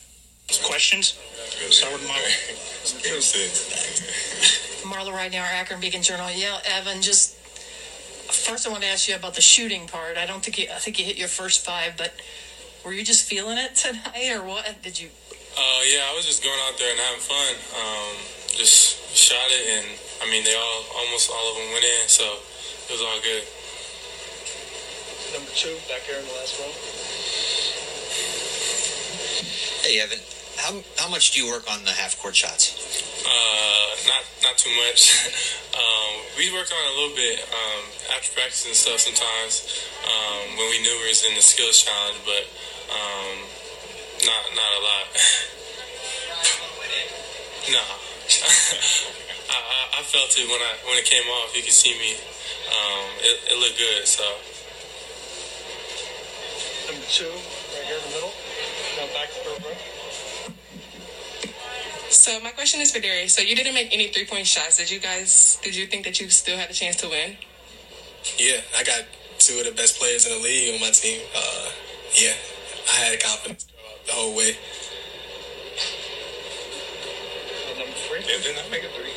Questions? 0.65 1.19
Start 1.71 1.93
with 1.93 2.03
Marla. 2.09 2.31
Marla 4.87 5.13
Ridenour, 5.13 5.43
Akron 5.43 5.81
Beacon 5.81 6.03
Journal. 6.03 6.31
Yeah, 6.31 6.59
Evan, 6.65 7.03
just 7.03 7.37
first 8.33 8.67
I 8.67 8.71
want 8.71 8.83
to 8.83 8.89
ask 8.89 9.09
you 9.09 9.15
about 9.15 9.35
the 9.35 9.41
shooting 9.41 9.87
part. 9.87 10.17
I 10.17 10.27
don't 10.27 10.43
think 10.43 10.59
you, 10.59 10.67
I 10.75 10.79
think 10.79 10.99
you 10.99 11.05
hit 11.05 11.17
your 11.17 11.29
first 11.29 11.65
five, 11.65 11.97
but 11.97 12.15
were 12.85 12.93
you 12.93 13.05
just 13.05 13.29
feeling 13.29 13.59
it 13.59 13.75
tonight, 13.83 14.31
or 14.35 14.45
what? 14.47 14.65
Did 14.83 15.01
you? 15.01 15.09
Uh, 15.57 15.81
yeah, 15.89 16.05
I 16.11 16.15
was 16.15 16.27
just 16.27 16.45
going 16.45 16.59
out 16.69 16.79
there 16.79 16.91
and 16.91 17.01
having 17.01 17.21
fun. 17.21 17.55
Um, 17.75 18.17
just 18.57 19.17
shot 19.17 19.49
it, 19.49 19.81
and 19.81 19.87
I 20.23 20.31
mean, 20.31 20.45
they 20.45 20.55
all 20.55 20.85
almost 20.99 21.31
all 21.31 21.51
of 21.51 21.57
them 21.57 21.73
went 21.73 21.85
in, 21.85 22.09
so 22.09 22.25
it 22.25 22.93
was 22.93 23.03
all 23.03 23.21
good. 23.25 23.45
Number 25.33 25.51
two, 25.53 25.75
back 25.89 26.03
here 26.03 26.19
in 26.19 26.25
the 26.25 26.33
last 26.33 26.61
row. 26.61 26.73
Hey, 29.83 30.01
Evan. 30.01 30.36
How, 30.57 30.73
how 30.97 31.09
much 31.11 31.33
do 31.33 31.45
you 31.45 31.53
work 31.53 31.71
on 31.71 31.85
the 31.85 31.93
half 31.93 32.19
court 32.21 32.35
shots? 32.35 32.73
Uh, 33.23 33.97
not 34.09 34.25
not 34.43 34.57
too 34.57 34.73
much. 34.89 35.29
um, 35.77 36.13
we 36.39 36.51
work 36.53 36.71
on 36.73 36.81
it 36.81 36.93
a 36.93 36.95
little 36.97 37.15
bit 37.17 37.41
um, 37.53 37.85
after 38.17 38.33
practice 38.33 38.65
and 38.65 38.75
stuff 38.75 39.01
sometimes 39.01 39.69
um, 40.07 40.57
when 40.57 40.71
we 40.71 40.79
knew 40.81 40.97
we 41.05 41.09
was 41.13 41.25
in 41.29 41.35
the 41.35 41.43
skills 41.45 41.83
challenge, 41.83 42.17
but 42.25 42.49
um, 42.89 43.37
not 44.25 44.43
not 44.57 44.71
a 44.77 44.81
lot. 44.81 45.07
no, 47.77 47.85
I, 49.53 49.59
I, 49.61 50.01
I 50.01 50.03
felt 50.09 50.33
it 50.39 50.49
when 50.49 50.63
I 50.63 50.73
when 50.89 50.97
it 50.97 51.05
came 51.05 51.29
off. 51.43 51.53
You 51.57 51.63
could 51.63 51.77
see 51.77 51.93
me. 51.99 52.17
Um, 52.67 53.07
it, 53.23 53.53
it 53.53 53.57
looked 53.61 53.79
good. 53.79 54.07
So 54.09 54.25
Number 56.87 57.03
two, 57.11 57.27
right 57.27 57.83
here 57.83 57.99
in 57.99 58.03
the 58.07 58.15
middle. 58.15 58.31
Now 58.95 59.11
back 59.13 59.27
to 59.35 59.43
third 59.43 59.59
row. 59.67 59.75
So 62.11 62.41
my 62.41 62.51
question 62.51 62.81
is 62.81 62.93
for 62.93 63.01
Darius. 63.01 63.35
So 63.35 63.43
you 63.43 63.55
didn't 63.57 63.75
make 63.75 63.93
any 63.93 64.09
three 64.09 64.27
point 64.27 64.47
shots. 64.47 64.79
Did 64.79 64.91
you 64.91 65.01
guys? 65.01 65.59
Did 65.63 65.77
you 65.77 65.87
think 65.87 66.05
that 66.05 66.21
you 66.21 66.29
still 66.31 66.57
had 66.57 66.71
a 66.71 66.73
chance 66.73 66.97
to 66.97 67.09
win? 67.09 67.37
Yeah, 68.39 68.61
I 68.77 68.83
got 68.83 69.05
two 69.39 69.59
of 69.59 69.67
the 69.67 69.73
best 69.73 69.99
players 69.99 70.27
in 70.27 70.37
the 70.37 70.43
league 70.43 70.75
on 70.75 70.81
my 70.81 70.91
team. 70.91 71.21
Uh, 71.35 71.71
yeah, 72.19 72.33
I 72.93 72.97
had 73.07 73.23
confidence 73.23 73.67
the 74.07 74.13
whole 74.13 74.37
way. 74.37 74.57
And 77.71 77.79
number 77.79 77.95
three. 77.95 78.21
Yeah, 78.21 78.43
didn't 78.43 78.67
I 78.67 78.71
make 78.71 78.85
a 78.85 78.89
three? 78.89 79.13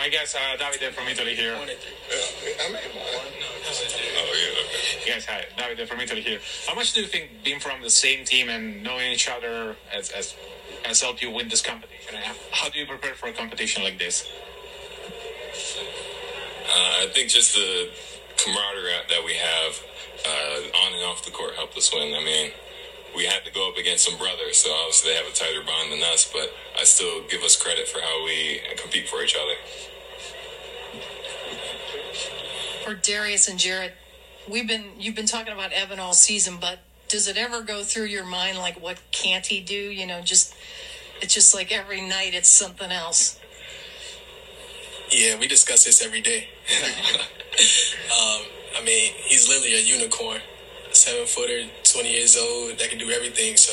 I 0.00 0.08
guess 0.08 0.34
uh, 0.34 0.56
Davide 0.56 0.92
from 0.92 1.08
Italy 1.08 1.34
here. 1.34 1.56
One 1.58 1.68
and 1.68 1.78
three. 1.78 1.92
Yeah, 2.08 2.64
I 2.64 2.72
made 2.72 2.88
one. 2.96 3.06
Oh, 3.06 4.34
yeah, 4.34 4.64
okay. 4.64 5.06
Yes, 5.06 5.26
hi. 5.26 5.44
Davide 5.58 5.86
from 5.86 6.00
Italy 6.00 6.22
here. 6.22 6.40
How 6.66 6.74
much 6.74 6.94
do 6.94 7.00
you 7.00 7.06
think 7.06 7.30
being 7.44 7.60
from 7.60 7.82
the 7.82 7.90
same 7.90 8.24
team 8.24 8.48
and 8.48 8.82
knowing 8.82 9.12
each 9.12 9.28
other 9.28 9.76
as, 9.94 10.10
has, 10.12 10.34
has 10.84 11.00
helped 11.00 11.22
you 11.22 11.30
win 11.30 11.48
this 11.48 11.62
competition? 11.62 12.16
How 12.50 12.68
do 12.68 12.78
you 12.78 12.86
prepare 12.86 13.14
for 13.14 13.28
a 13.28 13.32
competition 13.32 13.82
like 13.82 13.98
this? 13.98 14.28
Uh, 16.66 17.02
I 17.02 17.08
think 17.12 17.30
just 17.30 17.54
the 17.54 17.90
camaraderie 18.36 18.92
that 19.08 19.24
we 19.24 19.34
have 19.34 19.84
uh, 20.26 20.86
on 20.86 20.92
and 20.94 21.04
off 21.04 21.24
the 21.24 21.30
court 21.30 21.54
helped 21.54 21.76
us 21.76 21.92
win. 21.92 22.14
I 22.14 22.24
mean, 22.24 22.52
we 23.16 23.24
had 23.24 23.44
to 23.44 23.52
go 23.52 23.68
up 23.68 23.76
against 23.76 24.04
some 24.04 24.16
brothers, 24.18 24.58
so 24.58 24.70
obviously 24.70 25.10
they 25.10 25.16
have 25.16 25.26
a 25.26 25.34
tighter 25.34 25.62
bond 25.64 25.92
than 25.92 26.02
us, 26.12 26.30
but 26.32 26.52
I 26.78 26.84
still 26.84 27.22
give 27.28 27.42
us 27.42 27.60
credit 27.60 27.88
for 27.88 28.00
how 28.00 28.24
we 28.24 28.60
compete 28.76 29.08
for 29.08 29.22
each 29.22 29.36
other. 29.36 29.54
For 32.84 32.94
Darius 32.94 33.48
and 33.48 33.58
Jarrett, 33.58 33.94
we've 34.48 34.66
been 34.66 34.84
you've 34.98 35.14
been 35.14 35.26
talking 35.26 35.52
about 35.52 35.72
Evan 35.72 35.98
all 35.98 36.12
season, 36.12 36.58
but 36.60 36.78
does 37.10 37.26
it 37.26 37.36
ever 37.36 37.60
go 37.60 37.82
through 37.82 38.04
your 38.04 38.24
mind 38.24 38.56
like 38.56 38.80
what 38.80 39.00
can't 39.10 39.44
he 39.44 39.60
do? 39.60 39.74
You 39.74 40.06
know, 40.06 40.20
just 40.20 40.54
it's 41.20 41.34
just 41.34 41.54
like 41.54 41.72
every 41.72 42.00
night 42.00 42.34
it's 42.34 42.48
something 42.48 42.90
else. 42.90 43.38
Yeah, 45.10 45.38
we 45.38 45.48
discuss 45.48 45.84
this 45.84 46.04
every 46.04 46.20
day. 46.20 46.48
um, 48.14 48.42
I 48.78 48.82
mean, 48.84 49.12
he's 49.26 49.48
literally 49.48 49.74
a 49.74 49.82
unicorn, 49.82 50.40
seven 50.92 51.26
footer, 51.26 51.68
twenty 51.82 52.12
years 52.12 52.36
old, 52.36 52.78
that 52.78 52.88
can 52.88 52.98
do 52.98 53.10
everything. 53.10 53.56
So, 53.56 53.72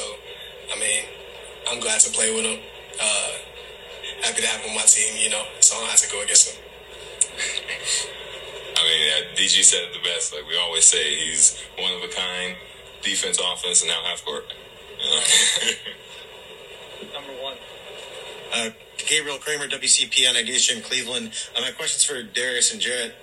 I 0.75 0.79
mean, 0.79 1.03
I'm 1.69 1.79
glad 1.79 1.99
to 2.01 2.09
play 2.09 2.33
with 2.33 2.43
him. 2.43 2.59
Uh, 2.99 3.29
happy 4.23 4.41
to 4.41 4.47
have 4.47 4.61
him 4.61 4.71
on 4.71 4.75
my 4.77 4.81
team. 4.81 5.13
You 5.23 5.29
know, 5.29 5.43
so 5.59 5.75
I 5.77 5.81
don't 5.81 5.89
have 5.91 6.01
to 6.01 6.11
go 6.11 6.23
against 6.23 6.55
him. 6.55 6.63
I 8.77 8.83
mean, 8.83 9.35
DG 9.35 9.63
said 9.63 9.81
it 9.83 9.93
the 9.93 10.09
best. 10.09 10.33
Like 10.33 10.47
we 10.47 10.57
always 10.57 10.85
say, 10.85 11.13
he's 11.13 11.61
one 11.77 11.93
of 11.93 12.01
a 12.01 12.07
kind, 12.07 12.55
defense, 13.07 13.39
offense, 13.39 13.81
and 13.81 13.89
now 13.89 14.01
half 14.03 14.23
court. 14.25 14.53
Number 17.13 17.31
one. 17.41 17.55
Uh, 18.53 18.69
Gabriel 18.97 19.37
Kramer, 19.37 19.67
WCPN 19.67 20.41
Edition, 20.41 20.81
Cleveland. 20.81 21.31
Uh, 21.55 21.61
my 21.61 21.71
question's 21.71 22.03
for 22.03 22.21
Darius 22.21 22.73
and 22.73 22.81
Jarrett. 22.81 23.15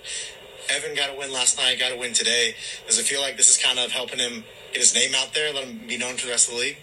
Evan 0.70 0.94
got 0.94 1.10
a 1.10 1.18
win 1.18 1.30
last 1.32 1.58
night, 1.58 1.78
got 1.78 1.92
a 1.92 1.98
win 1.98 2.14
today. 2.14 2.54
Does 2.86 2.98
it 2.98 3.04
feel 3.04 3.20
like 3.20 3.36
this 3.36 3.50
is 3.50 3.62
kind 3.62 3.78
of 3.78 3.92
helping 3.92 4.18
him 4.18 4.44
get 4.72 4.80
his 4.80 4.94
name 4.94 5.14
out 5.14 5.34
there, 5.34 5.52
let 5.52 5.64
him 5.64 5.86
be 5.86 5.98
known 5.98 6.16
to 6.16 6.24
the 6.24 6.32
rest 6.32 6.48
of 6.48 6.54
the 6.54 6.60
league? 6.60 6.78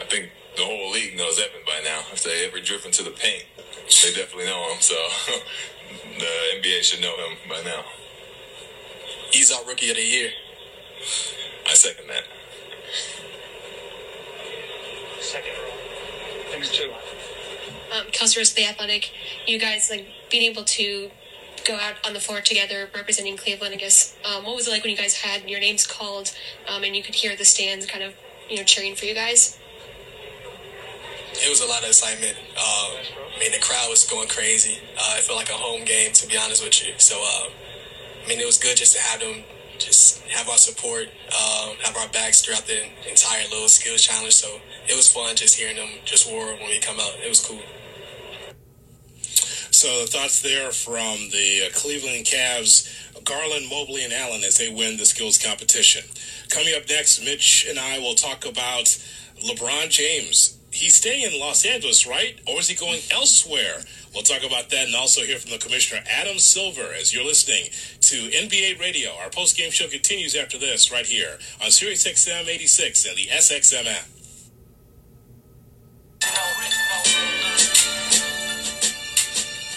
I 0.00 0.04
think 0.08 0.32
the 0.56 0.64
whole 0.64 0.90
league 0.90 1.16
knows 1.16 1.38
Evan 1.38 1.60
by 1.64 1.80
now. 1.84 2.00
If 2.12 2.24
they 2.24 2.44
ever 2.46 2.58
drift 2.58 2.86
into 2.86 3.04
the 3.04 3.10
paint, 3.10 3.44
they 4.02 4.12
definitely 4.12 4.46
know 4.46 4.72
him. 4.72 4.80
So 4.80 4.94
the 6.18 6.58
NBA 6.58 6.82
should 6.82 7.00
know 7.00 7.14
him 7.14 7.36
by 7.48 7.62
now. 7.62 7.84
He's 9.30 9.52
our 9.52 9.64
rookie 9.66 9.90
of 9.90 9.96
the 9.96 10.02
year. 10.02 10.30
I 11.70 11.74
second 11.74 12.08
that. 12.08 12.24
Second 15.20 15.52
row. 15.52 16.50
Number 16.52 16.66
two. 16.66 16.90
um, 17.96 18.06
Kelsey 18.12 18.40
Russo, 18.40 18.54
the 18.56 18.66
Athletic, 18.66 19.12
you 19.46 19.58
guys 19.58 19.88
like 19.90 20.06
being 20.30 20.50
able 20.50 20.64
to 20.64 21.10
go 21.66 21.76
out 21.76 21.94
on 22.06 22.14
the 22.14 22.20
floor 22.20 22.40
together 22.40 22.88
representing 22.94 23.36
Cleveland. 23.36 23.74
I 23.74 23.76
guess 23.76 24.16
um, 24.24 24.44
what 24.44 24.56
was 24.56 24.66
it 24.66 24.70
like 24.70 24.82
when 24.82 24.90
you 24.90 24.96
guys 24.96 25.14
had 25.16 25.48
your 25.48 25.60
names 25.60 25.86
called 25.86 26.34
um, 26.68 26.82
and 26.82 26.96
you 26.96 27.02
could 27.02 27.14
hear 27.14 27.36
the 27.36 27.44
stands 27.44 27.86
kind 27.86 28.02
of 28.02 28.14
you 28.48 28.56
know 28.56 28.64
cheering 28.64 28.94
for 28.96 29.04
you 29.04 29.14
guys? 29.14 29.58
It 31.34 31.48
was 31.48 31.60
a 31.60 31.66
lot 31.66 31.82
of 31.82 31.88
excitement. 31.88 32.36
Uh, 32.56 32.96
I 33.36 33.38
mean, 33.38 33.52
the 33.52 33.60
crowd 33.60 33.88
was 33.88 34.04
going 34.04 34.28
crazy. 34.28 34.78
Uh, 34.98 35.14
it 35.18 35.22
felt 35.22 35.38
like 35.38 35.48
a 35.48 35.52
home 35.54 35.84
game, 35.84 36.12
to 36.12 36.26
be 36.26 36.36
honest 36.36 36.62
with 36.64 36.84
you. 36.86 36.92
So, 36.98 37.16
uh, 37.22 37.48
I 38.24 38.28
mean, 38.28 38.40
it 38.40 38.44
was 38.46 38.58
good 38.58 38.76
just 38.76 38.96
to 38.96 39.00
have 39.02 39.20
them, 39.20 39.44
just 39.80 40.22
have 40.28 40.48
our 40.48 40.58
support, 40.58 41.04
um, 41.04 41.76
have 41.82 41.96
our 41.96 42.08
backs 42.08 42.42
throughout 42.42 42.66
the 42.66 42.84
entire 43.08 43.44
little 43.50 43.68
skills 43.68 44.02
challenge. 44.02 44.34
So 44.34 44.60
it 44.88 44.96
was 44.96 45.12
fun 45.12 45.36
just 45.36 45.58
hearing 45.58 45.76
them 45.76 45.88
just 46.04 46.30
roar 46.30 46.54
when 46.54 46.68
we 46.68 46.78
come 46.80 47.00
out. 47.00 47.14
It 47.24 47.28
was 47.28 47.44
cool. 47.44 47.62
So 49.72 50.02
the 50.02 50.06
thoughts 50.06 50.42
there 50.42 50.72
from 50.72 51.30
the 51.30 51.66
uh, 51.66 51.70
Cleveland 51.74 52.26
Cavs, 52.26 53.24
Garland, 53.24 53.68
Mobley, 53.70 54.04
and 54.04 54.12
Allen 54.12 54.42
as 54.44 54.58
they 54.58 54.68
win 54.68 54.96
the 54.96 55.06
skills 55.06 55.38
competition. 55.38 56.04
Coming 56.48 56.74
up 56.76 56.88
next, 56.88 57.24
Mitch 57.24 57.66
and 57.68 57.78
I 57.78 57.98
will 57.98 58.14
talk 58.14 58.44
about 58.44 58.84
LeBron 59.42 59.88
James. 59.88 60.58
He's 60.70 60.96
staying 60.96 61.32
in 61.32 61.40
Los 61.40 61.64
Angeles, 61.64 62.06
right? 62.06 62.38
Or 62.46 62.60
is 62.60 62.68
he 62.68 62.74
going 62.74 63.00
elsewhere? 63.10 63.82
We'll 64.12 64.24
talk 64.24 64.42
about 64.44 64.70
that 64.70 64.86
and 64.86 64.96
also 64.96 65.20
hear 65.22 65.38
from 65.38 65.52
the 65.52 65.58
commissioner, 65.58 66.02
Adam 66.10 66.38
Silver, 66.38 66.92
as 66.98 67.14
you're 67.14 67.24
listening 67.24 67.66
to 68.00 68.16
NBA 68.30 68.80
Radio. 68.80 69.10
Our 69.22 69.30
post-game 69.30 69.70
show 69.70 69.86
continues 69.86 70.34
after 70.34 70.58
this 70.58 70.90
right 70.90 71.06
here 71.06 71.38
on 71.62 71.70
Sirius 71.70 72.06
XM 72.06 72.48
86 72.48 73.06
and 73.06 73.16
the 73.16 73.28
SXM 73.28 73.86
app. 73.86 74.08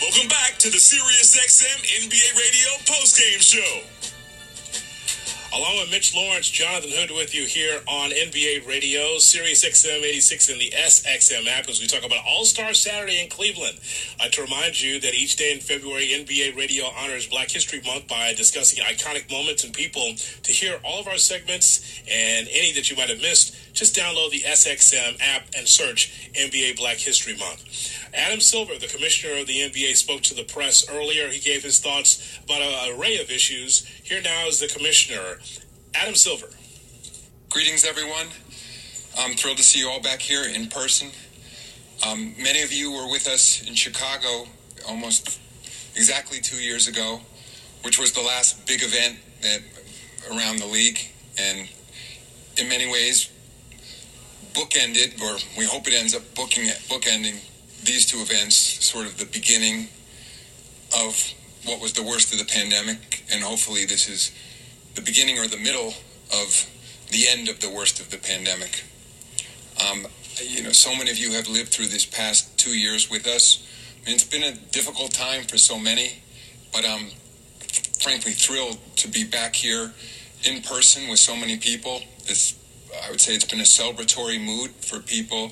Welcome 0.02 0.30
back 0.30 0.58
to 0.60 0.69
the 0.69 0.80
Sirius 0.80 1.38
XM 1.38 2.08
NBA 2.08 2.36
Radio 2.36 2.69
post-game 2.86 3.39
show. 3.39 3.82
Along 5.56 5.78
with 5.78 5.92
Mitch 5.92 6.16
Lawrence, 6.16 6.50
Jonathan 6.50 6.89
Hood 6.89 7.12
with 7.12 7.36
you 7.36 7.46
here 7.46 7.80
on 7.88 8.10
NBA 8.10 8.68
Radio, 8.68 9.20
Sirius 9.20 9.63
XM 9.63 10.02
86 10.02 10.50
and 10.50 10.60
the 10.60 10.72
SXM 10.72 11.46
app 11.46 11.70
as 11.70 11.80
we 11.80 11.86
talk 11.86 12.04
about 12.04 12.26
All 12.28 12.44
Star 12.44 12.74
Saturday 12.74 13.22
in 13.22 13.30
Cleveland. 13.30 13.78
I'd 14.20 14.34
to 14.34 14.42
remind 14.42 14.82
you 14.82 15.00
that 15.02 15.13
each 15.13 15.36
day 15.36 15.54
in 15.54 15.60
February, 15.60 16.08
NBA 16.08 16.58
Radio 16.58 16.86
honors 16.98 17.28
Black 17.28 17.52
History 17.52 17.82
Month 17.86 18.08
by 18.08 18.34
discussing 18.34 18.84
iconic 18.84 19.30
moments 19.30 19.63
and 19.63 19.72
people. 19.72 20.16
To 20.42 20.52
hear 20.52 20.80
all 20.84 21.00
of 21.00 21.08
our 21.08 21.20
segments 21.20 22.02
and 22.12 22.48
any 22.50 22.74
that 22.74 22.89
you 22.89 22.98
might 22.98 23.10
have 23.10 23.22
missed, 23.22 23.56
just 23.74 23.96
download 23.96 24.30
the 24.30 24.42
SXM 24.42 25.18
app 25.20 25.48
and 25.58 25.68
search 25.68 26.32
NBA 26.34 26.78
Black 26.78 26.98
History 26.98 27.36
Month. 27.36 27.64
Adam 28.14 28.40
Silver, 28.40 28.78
the 28.80 28.88
commissioner 28.88 29.42
of 29.42 29.48
the 29.48 29.62
NBA, 29.62 29.96
spoke 29.96 30.22
to 30.22 30.36
the 30.36 30.44
press 30.44 30.88
earlier. 30.90 31.28
He 31.30 31.40
gave 31.40 31.64
his 31.64 31.80
thoughts 31.80 32.40
about 32.44 32.62
an 32.62 32.98
array 32.98 33.18
of 33.18 33.32
issues. 33.32 33.86
Here 34.04 34.22
now 34.22 34.48
is 34.48 34.60
the 34.60 34.68
commissioner, 34.68 35.40
Adam 35.96 36.14
Silver. 36.14 36.48
Greetings, 37.50 37.84
everyone. 37.84 38.28
I'm 39.18 39.36
thrilled 39.36 39.58
to 39.58 39.64
see 39.64 39.80
you 39.80 39.90
all 39.90 40.02
back 40.02 40.20
here 40.20 40.44
in 40.44 40.68
person. 40.68 41.10
Um, 42.08 42.36
many 42.42 42.62
of 42.62 42.72
you 42.72 42.92
were 42.92 43.10
with 43.10 43.28
us 43.28 43.68
in 43.68 43.74
Chicago 43.74 44.48
almost 44.88 45.40
exactly 45.96 46.40
two 46.42 46.58
years 46.58 46.88
ago, 46.88 47.22
which 47.84 48.00
was 48.00 48.12
the 48.12 48.22
last 48.22 48.68
big 48.68 48.82
event 48.84 49.18
that 49.42 49.62
around 50.32 50.58
the 50.60 50.66
league, 50.66 51.00
and 51.38 51.68
in 52.58 52.70
many 52.70 52.92
ways 52.92 53.30
bookended, 54.54 55.22
or 55.22 55.38
we 55.58 55.66
hope 55.66 55.88
it 55.88 55.94
ends 55.94 56.16
up 56.16 56.24
booking 56.36 56.66
bookending 56.89 57.36
these 57.84 58.06
two 58.06 58.20
events, 58.20 58.56
sort 58.56 59.06
of 59.06 59.18
the 59.18 59.26
beginning 59.26 59.88
of 60.98 61.34
what 61.66 61.82
was 61.82 61.94
the 61.94 62.04
worst 62.04 62.32
of 62.34 62.39
the 62.39 62.46
pandemic, 62.46 63.24
and 63.32 63.44
hopefully 63.44 63.86
this 63.86 64.08
is 64.10 64.32
the 64.96 65.02
beginning 65.02 65.39
or 65.39 65.48
the 65.48 65.58
middle 65.58 65.94
of 66.32 66.70
the 67.12 67.28
end 67.28 67.50
of 67.50 67.60
the 67.60 67.70
worst 67.70 68.00
of 68.00 68.10
the 68.10 68.18
pandemic. 68.18 68.84
Um, 69.88 70.08
you 70.42 70.63
know, 70.63 70.72
so 70.72 70.96
many 70.96 71.12
of 71.12 71.18
you 71.18 71.32
have 71.32 71.48
lived 71.48 71.70
through 71.70 71.88
this 71.88 72.06
past 72.06 72.58
two 72.58 72.78
years 72.78 73.10
with 73.10 73.28
us. 73.28 73.68
I 74.02 74.08
mean, 74.08 74.16
it's 74.16 74.24
been 74.24 74.44
a 74.44 74.54
difficult 74.72 75.12
time 75.12 75.44
for 75.44 75.58
so 75.58 75.78
many, 75.78 76.24
but 76.72 76.86
I'm 76.86 77.10
frankly 78.02 78.34
thrilled 78.34 78.78
to 78.98 79.08
be 79.08 79.24
back 79.24 79.56
here 79.56 79.94
in 80.44 80.62
person 80.62 81.08
with 81.10 81.20
so 81.20 81.36
many 81.36 81.58
people. 81.58 82.02
It's, 82.26 82.56
I 83.06 83.10
would 83.10 83.21
say 83.21 83.34
it's 83.34 83.45
been 83.45 83.60
a 83.60 83.63
celebratory 83.63 84.43
mood 84.43 84.71
for 84.71 84.99
people 84.99 85.51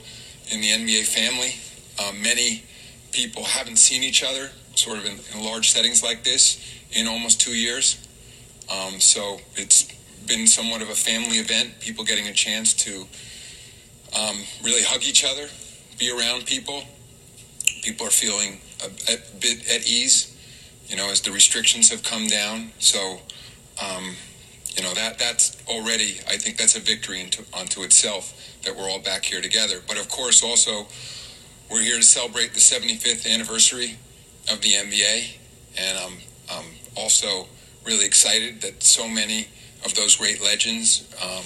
in 0.51 0.61
the 0.61 0.69
NBA 0.69 1.05
family. 1.05 1.55
Um, 1.99 2.21
many 2.21 2.63
people 3.11 3.43
haven't 3.43 3.77
seen 3.77 4.03
each 4.03 4.23
other 4.23 4.51
sort 4.75 4.97
of 4.97 5.05
in, 5.05 5.19
in 5.33 5.43
large 5.45 5.71
settings 5.71 6.03
like 6.03 6.23
this 6.23 6.59
in 6.91 7.07
almost 7.07 7.41
two 7.41 7.55
years. 7.55 7.97
Um, 8.69 8.99
so 8.99 9.39
it's 9.55 9.83
been 10.27 10.47
somewhat 10.47 10.81
of 10.81 10.89
a 10.89 10.95
family 10.95 11.37
event, 11.37 11.79
people 11.79 12.03
getting 12.03 12.27
a 12.27 12.33
chance 12.33 12.73
to 12.73 13.05
um, 14.17 14.37
really 14.63 14.83
hug 14.83 15.03
each 15.03 15.25
other, 15.25 15.47
be 15.97 16.11
around 16.11 16.45
people. 16.45 16.83
People 17.81 18.07
are 18.07 18.11
feeling 18.11 18.59
a, 18.83 19.13
a, 19.13 19.17
bit 19.39 19.67
at 19.69 19.87
ease, 19.87 20.35
you 20.87 20.95
know, 20.95 21.09
as 21.09 21.21
the 21.21 21.31
restrictions 21.31 21.89
have 21.89 22.03
come 22.03 22.27
down. 22.27 22.71
So, 22.79 23.19
um, 23.81 24.15
you 24.75 24.83
know, 24.83 24.93
that 24.93 25.19
that's 25.19 25.57
already, 25.67 26.19
I 26.27 26.37
think 26.37 26.57
that's 26.57 26.75
a 26.75 26.79
victory 26.79 27.21
into, 27.21 27.43
unto 27.57 27.83
itself 27.83 28.33
that 28.63 28.75
we're 28.75 28.89
all 28.89 29.01
back 29.01 29.25
here 29.25 29.41
together. 29.41 29.75
But 29.87 29.99
of 29.99 30.09
course, 30.09 30.43
also, 30.43 30.87
we're 31.69 31.81
here 31.81 31.97
to 31.97 32.03
celebrate 32.03 32.53
the 32.53 32.59
75th 32.59 33.29
anniversary 33.31 33.97
of 34.51 34.61
the 34.61 34.73
NBA, 34.73 35.37
and 35.77 35.97
I'm, 35.97 36.13
I'm 36.49 36.65
also 36.95 37.47
really 37.85 38.05
excited 38.05 38.61
that 38.61 38.83
so 38.83 39.07
many 39.07 39.47
of 39.85 39.95
those 39.95 40.15
great 40.15 40.43
legends 40.43 41.07
um, 41.21 41.43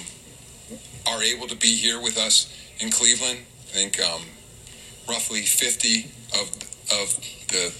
are 1.08 1.22
able 1.22 1.48
to 1.48 1.56
be 1.56 1.76
here 1.76 2.02
with 2.02 2.18
us 2.18 2.52
in 2.80 2.90
Cleveland. 2.90 3.40
I 3.70 3.72
think 3.72 4.02
um, 4.02 4.22
roughly 5.08 5.42
50 5.42 6.12
of 6.34 6.50
of 6.92 7.16
the, 7.50 7.74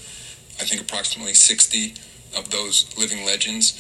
I 0.60 0.66
think 0.66 0.82
approximately 0.82 1.34
60 1.34 1.94
of 2.36 2.50
those 2.50 2.96
living 2.98 3.26
legends. 3.26 3.80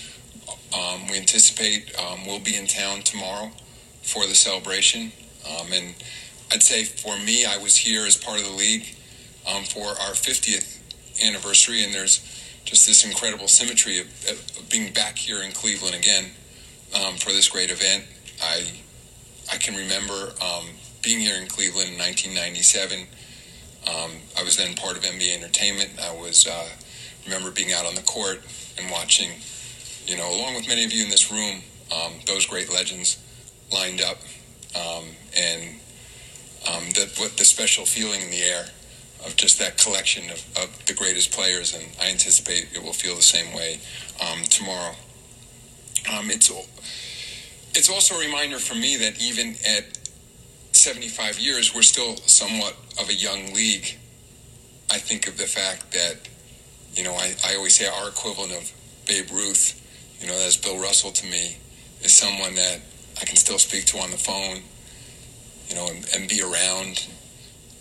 Um, 0.74 1.08
we 1.10 1.18
anticipate 1.18 1.94
um, 2.00 2.26
will 2.26 2.40
be 2.40 2.56
in 2.56 2.68
town 2.68 3.02
tomorrow 3.02 3.52
for 4.02 4.26
the 4.26 4.36
celebration, 4.36 5.12
um, 5.50 5.68
and 5.72 5.96
I'd 6.52 6.64
say 6.64 6.84
for 6.84 7.18
me, 7.18 7.46
I 7.46 7.58
was 7.58 7.76
here 7.78 8.06
as 8.06 8.18
part 8.18 8.40
of 8.40 8.46
the 8.46 8.54
league 8.54 8.96
um, 9.48 9.64
for 9.64 9.88
our 9.88 10.14
50th 10.14 10.80
anniversary, 11.24 11.84
and 11.84 11.94
there's 11.94 12.20
just 12.66 12.88
this 12.88 13.06
incredible 13.06 13.48
symmetry 13.48 14.00
of, 14.00 14.08
of 14.30 14.70
being 14.70 14.92
back 14.94 15.18
here 15.18 15.42
in 15.42 15.52
Cleveland 15.52 15.96
again 15.96 16.26
um, 16.94 17.16
for 17.16 17.32
this 17.32 17.48
great 17.48 17.72
event. 17.72 18.04
I 18.42 18.66
I 19.52 19.58
can 19.58 19.76
remember 19.76 20.34
um, 20.42 20.66
being 21.04 21.20
here 21.20 21.40
in 21.40 21.48
Cleveland 21.48 21.90
in 21.90 21.98
1997. 22.00 23.08
Um, 23.88 24.12
I 24.38 24.44
was 24.44 24.58
then 24.58 24.76
part 24.76 24.98
of 24.98 25.04
NBA 25.04 25.38
Entertainment. 25.38 25.92
I 26.02 26.12
was 26.16 26.48
uh, 26.48 26.68
remember 27.26 27.52
being 27.52 27.72
out 27.72 27.86
on 27.86 27.96
the 27.96 28.02
court 28.02 28.42
and 28.78 28.90
watching, 28.90 29.30
you 30.08 30.18
know, 30.18 30.30
along 30.30 30.56
with 30.56 30.68
many 30.68 30.84
of 30.84 30.92
you 30.92 31.04
in 31.04 31.10
this 31.10 31.32
room, 31.32 31.62
um, 31.92 32.14
those 32.26 32.46
great 32.46 32.72
legends 32.72 33.18
lined 33.72 34.02
up, 34.02 34.18
um, 34.76 35.06
and 35.38 35.80
um, 36.68 36.84
the, 36.92 37.12
what 37.18 37.38
the 37.38 37.46
special 37.46 37.86
feeling 37.86 38.22
in 38.22 38.32
the 38.32 38.42
air 38.42 38.66
of 39.26 39.36
just 39.36 39.58
that 39.60 39.78
collection 39.78 40.30
of, 40.30 40.46
of 40.58 40.86
the 40.86 40.94
greatest 40.94 41.32
players, 41.32 41.74
and 41.74 41.84
I 42.02 42.10
anticipate 42.10 42.70
it 42.74 42.84
will 42.84 42.94
feel 42.94 43.16
the 43.16 43.22
same 43.22 43.54
way 43.56 43.80
um, 44.22 44.44
tomorrow. 44.44 44.94
Um, 46.14 46.30
it's 46.30 46.52
it's 47.74 47.90
also 47.90 48.16
a 48.16 48.20
reminder 48.20 48.60
for 48.60 48.76
me 48.76 48.98
that 48.98 49.22
even 49.22 49.56
at 49.68 49.98
75 50.72 51.40
years, 51.40 51.74
we're 51.74 51.82
still 51.82 52.16
somewhat 52.28 52.76
of 53.00 53.10
a 53.10 53.14
young 53.14 53.54
league. 53.54 53.98
I 54.92 54.98
think 54.98 55.28
of 55.28 55.38
the 55.38 55.46
fact 55.46 55.92
that, 55.94 56.30
you 56.94 57.04
know, 57.04 57.14
I, 57.14 57.34
I 57.46 57.56
always 57.56 57.76
say 57.76 57.88
our 57.88 58.10
equivalent 58.10 58.54
of 58.54 58.72
Babe 59.08 59.30
Ruth, 59.32 59.82
you 60.20 60.28
know, 60.28 60.38
that's 60.40 60.58
Bill 60.58 60.80
Russell 60.80 61.12
to 61.12 61.26
me, 61.26 61.58
is 62.02 62.14
someone 62.14 62.56
that 62.56 62.80
I 63.22 63.26
can 63.26 63.36
still 63.36 63.60
speak 63.60 63.86
to 63.86 64.00
on 64.00 64.12
the 64.12 64.18
phone, 64.18 64.62
you 65.70 65.76
know, 65.76 65.88
and, 65.88 66.06
and 66.16 66.30
be 66.30 66.42
around 66.42 67.08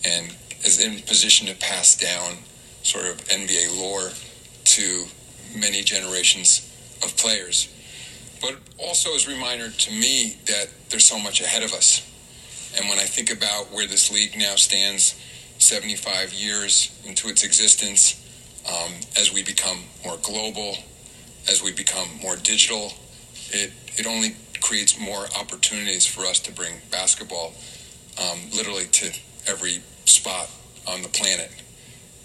and 0.05 0.35
is 0.63 0.81
in 0.81 1.01
position 1.03 1.47
to 1.47 1.55
pass 1.55 1.95
down 1.95 2.37
sort 2.83 3.05
of 3.05 3.17
NBA 3.25 3.79
lore 3.79 4.11
to 4.63 5.05
many 5.57 5.81
generations 5.83 6.71
of 7.03 7.15
players. 7.17 7.69
But 8.41 8.57
also 8.77 9.15
as 9.15 9.27
a 9.27 9.31
reminder 9.31 9.69
to 9.69 9.91
me 9.91 10.37
that 10.47 10.67
there's 10.89 11.05
so 11.05 11.19
much 11.19 11.41
ahead 11.41 11.63
of 11.63 11.73
us. 11.73 12.01
And 12.77 12.89
when 12.89 12.99
I 12.99 13.03
think 13.03 13.31
about 13.31 13.71
where 13.71 13.87
this 13.87 14.11
league 14.11 14.37
now 14.37 14.55
stands, 14.55 15.15
75 15.59 16.33
years 16.33 16.91
into 17.05 17.29
its 17.29 17.43
existence, 17.43 18.21
um, 18.67 18.91
as 19.17 19.33
we 19.33 19.43
become 19.43 19.79
more 20.03 20.17
global, 20.21 20.77
as 21.49 21.63
we 21.63 21.71
become 21.71 22.07
more 22.21 22.35
digital, 22.37 22.93
it, 23.51 23.71
it 23.97 24.05
only 24.05 24.35
creates 24.61 24.99
more 24.99 25.25
opportunities 25.39 26.05
for 26.05 26.21
us 26.21 26.39
to 26.39 26.51
bring 26.51 26.73
basketball 26.91 27.53
um, 28.19 28.39
literally 28.53 28.85
to 28.85 29.11
every 29.47 29.81
spot 30.05 30.49
on 30.87 31.01
the 31.01 31.09
planet. 31.09 31.51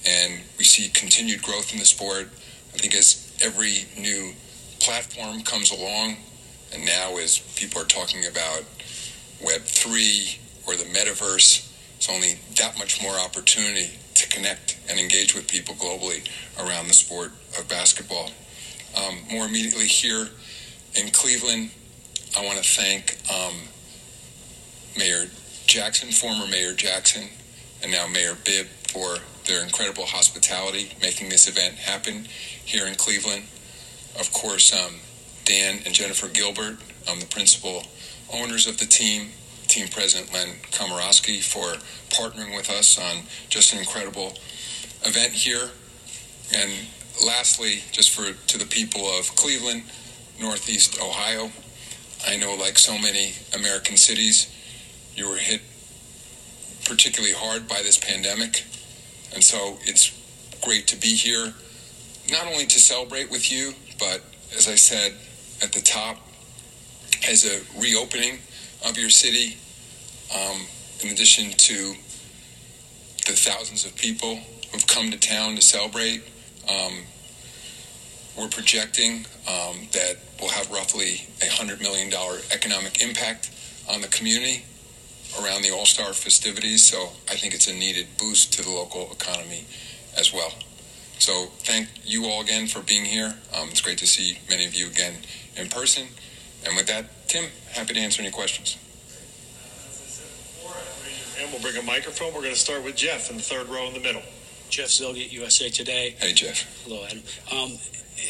And 0.07 0.41
we 0.57 0.65
see 0.65 0.89
continued 0.89 1.43
growth 1.43 1.73
in 1.73 1.79
the 1.79 1.85
sport. 1.85 2.29
I 2.75 2.79
think 2.79 2.95
as 2.95 3.37
every 3.43 3.87
new 3.99 4.33
platform 4.81 5.43
comes 5.43 5.71
along, 5.71 6.17
and 6.73 6.85
now 6.85 7.17
as 7.19 7.39
people 7.57 7.83
are 7.83 7.87
talking 7.87 8.27
about 8.27 8.63
Web3 9.43 10.39
or 10.67 10.77
the 10.77 10.85
metaverse, 10.85 11.67
it's 11.97 12.09
only 12.09 12.39
that 12.57 12.79
much 12.79 13.03
more 13.03 13.19
opportunity 13.19 13.91
to 14.15 14.29
connect 14.29 14.79
and 14.89 14.99
engage 14.99 15.35
with 15.35 15.49
people 15.49 15.75
globally 15.75 16.27
around 16.59 16.87
the 16.87 16.95
sport 16.95 17.33
of 17.59 17.69
basketball. 17.69 18.31
Um, 18.97 19.19
more 19.31 19.47
immediately 19.47 19.87
here 19.87 20.29
in 20.95 21.11
Cleveland, 21.11 21.71
I 22.37 22.45
want 22.45 22.59
to 22.59 22.65
thank 22.65 23.19
um, 23.33 23.55
Mayor 24.99 25.27
Jackson, 25.67 26.11
former 26.11 26.47
Mayor 26.47 26.75
Jackson, 26.75 27.29
and 27.83 27.93
now 27.93 28.07
Mayor 28.07 28.37
Bibb 28.45 28.67
for 28.89 29.19
their 29.47 29.63
incredible 29.63 30.07
hospitality 30.07 30.93
making 31.01 31.29
this 31.29 31.49
event 31.49 31.75
happen 31.75 32.27
here 32.65 32.87
in 32.87 32.95
Cleveland. 32.95 33.45
Of 34.19 34.33
course, 34.33 34.73
um, 34.75 34.97
Dan 35.45 35.81
and 35.85 35.95
Jennifer 35.95 36.29
Gilbert, 36.29 36.79
um, 37.09 37.21
the 37.21 37.27
principal 37.27 37.85
owners 38.33 38.67
of 38.67 38.79
the 38.79 38.87
team, 38.87 39.31
team 39.67 39.89
president 39.89 40.33
Len 40.33 40.57
Komoroski 40.71 41.43
for 41.43 41.79
partnering 42.15 42.57
with 42.57 42.71
us 42.71 42.99
on 42.99 43.23
just 43.49 43.73
an 43.73 43.79
incredible 43.79 44.35
event 45.05 45.33
here. 45.33 45.71
And 46.55 46.71
lastly, 47.25 47.83
just 47.93 48.11
for 48.11 48.33
to 48.33 48.59
the 48.59 48.67
people 48.67 49.07
of 49.19 49.35
Cleveland, 49.37 49.85
Northeast 50.41 51.01
Ohio, 51.01 51.51
I 52.27 52.37
know 52.37 52.55
like 52.55 52.79
so 52.79 52.99
many 52.99 53.35
American 53.55 53.97
cities, 53.97 54.53
you 55.15 55.29
were 55.29 55.37
hit 55.37 55.61
particularly 56.85 57.35
hard 57.35 57.69
by 57.69 57.83
this 57.83 57.99
pandemic. 57.99 58.65
And 59.35 59.43
so 59.45 59.79
it's 59.83 60.13
great 60.61 60.87
to 60.89 60.97
be 60.97 61.15
here, 61.15 61.55
not 62.31 62.47
only 62.47 62.67
to 62.67 62.79
celebrate 62.79 63.31
with 63.31 63.51
you, 63.51 63.75
but 63.99 64.23
as 64.57 64.69
I 64.69 64.75
said 64.75 65.15
at 65.63 65.73
the 65.73 65.81
top, 65.81 66.19
as 67.29 67.45
a 67.45 67.61
reopening 67.81 68.39
of 68.87 68.97
your 68.97 69.11
city, 69.11 69.57
um, 70.35 70.67
in 71.03 71.11
addition 71.11 71.51
to 71.51 71.95
the 73.27 73.33
thousands 73.33 73.85
of 73.85 73.95
people 73.97 74.41
who've 74.73 74.87
come 74.87 75.11
to 75.11 75.19
town 75.19 75.55
to 75.57 75.63
celebrate. 75.63 76.23
Um, 76.71 76.93
we're 78.39 78.49
projecting 78.49 79.27
um, 79.49 79.89
that 79.93 80.17
we'll 80.41 80.51
have 80.51 80.71
roughly 80.71 81.27
a 81.43 81.47
$100 81.47 81.81
million 81.81 82.13
economic 82.53 83.03
impact 83.03 83.51
on 83.89 84.01
the 84.01 84.09
community 84.09 84.65
around 85.43 85.63
the 85.63 85.71
All 85.71 85.87
Star 85.87 86.13
festivities. 86.13 86.85
So 86.85 87.11
I 87.29 87.35
think 87.35 87.55
it's 87.55 87.69
a 87.69 87.75
needed 87.75 88.07
boost 88.19 88.53
to 88.55 88.63
the 88.63 88.71
local 88.71 89.11
economy 89.13 89.65
as 90.17 90.33
well. 90.33 90.53
So 91.19 91.47
thank 91.59 91.89
you 92.05 92.27
all 92.27 92.41
again 92.41 92.67
for 92.67 92.81
being 92.81 93.05
here. 93.05 93.35
Um, 93.55 93.69
it's 93.69 93.81
great 93.81 93.99
to 93.99 94.07
see 94.07 94.39
many 94.49 94.65
of 94.65 94.75
you 94.75 94.87
again 94.87 95.15
in 95.57 95.69
person. 95.69 96.07
And 96.67 96.77
with 96.77 96.87
that, 96.87 97.29
Tim, 97.29 97.45
happy 97.73 97.95
to 97.95 98.01
answer 98.01 98.23
any 98.23 98.31
questions. 98.31 98.79
And 101.41 101.51
we'll 101.53 101.61
bring 101.61 101.77
a 101.77 101.83
microphone. 101.83 102.29
We're 102.29 102.43
going 102.43 102.55
to 102.55 102.59
start 102.61 102.85
with 102.85 102.97
Jeff 102.97 103.31
in 103.31 103.37
the 103.37 103.43
third 103.43 103.69
row 103.69 103.87
in 103.87 103.95
the 103.95 104.01
middle. 104.01 104.23
Jeff 104.71 104.89
Zillgitt, 104.89 105.33
USA 105.33 105.69
Today. 105.69 106.15
Hey, 106.21 106.33
Jeff. 106.33 106.85
Hello, 106.85 107.05
Adam. 107.05 107.23
Um, 107.51 107.73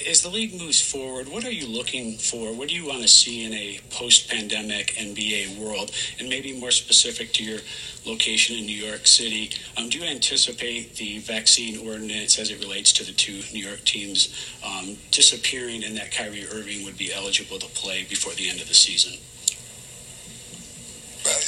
as 0.08 0.22
the 0.22 0.30
league 0.30 0.58
moves 0.58 0.80
forward, 0.80 1.28
what 1.28 1.44
are 1.44 1.50
you 1.50 1.66
looking 1.66 2.16
for? 2.16 2.54
What 2.54 2.68
do 2.68 2.74
you 2.74 2.86
want 2.86 3.02
to 3.02 3.08
see 3.08 3.44
in 3.44 3.52
a 3.52 3.78
post-pandemic 3.90 4.94
NBA 4.94 5.58
world? 5.58 5.90
And 6.18 6.30
maybe 6.30 6.58
more 6.58 6.70
specific 6.70 7.34
to 7.34 7.44
your 7.44 7.58
location 8.06 8.56
in 8.56 8.64
New 8.64 8.86
York 8.86 9.06
City, 9.06 9.50
um, 9.76 9.90
do 9.90 9.98
you 9.98 10.04
anticipate 10.04 10.94
the 10.94 11.18
vaccine 11.18 11.86
ordinance 11.86 12.38
as 12.38 12.50
it 12.50 12.58
relates 12.60 12.90
to 12.94 13.04
the 13.04 13.12
two 13.12 13.42
New 13.52 13.66
York 13.66 13.84
teams 13.84 14.34
um, 14.64 14.96
disappearing 15.10 15.84
and 15.84 15.94
that 15.98 16.10
Kyrie 16.10 16.46
Irving 16.46 16.84
would 16.86 16.96
be 16.96 17.12
eligible 17.12 17.58
to 17.58 17.66
play 17.68 18.04
before 18.08 18.32
the 18.32 18.48
end 18.48 18.62
of 18.62 18.68
the 18.68 18.74
season? 18.74 19.12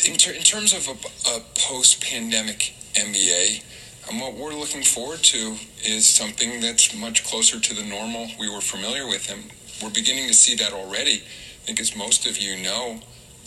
In, 0.07 0.18
ter- 0.18 0.33
in 0.33 0.42
terms 0.42 0.74
of 0.74 0.87
a, 0.87 1.37
a 1.37 1.40
post-pandemic 1.55 2.74
NBA, 2.94 3.62
and 4.12 4.20
what 4.20 4.35
we're 4.35 4.53
looking 4.53 4.83
forward 4.83 5.22
to 5.22 5.57
is 5.87 6.07
something 6.07 6.61
that's 6.61 6.94
much 6.94 7.25
closer 7.25 7.59
to 7.59 7.75
the 7.75 7.83
normal 7.83 8.29
we 8.38 8.48
were 8.48 8.61
familiar 8.61 9.07
with. 9.07 9.33
And 9.33 9.42
we're 9.83 9.94
beginning 9.94 10.29
to 10.29 10.35
see 10.35 10.55
that 10.57 10.75
already. 10.75 11.14
I 11.14 11.64
think, 11.64 11.81
as 11.81 11.96
most 11.96 12.27
of 12.27 12.37
you 12.37 12.62
know, 12.62 13.01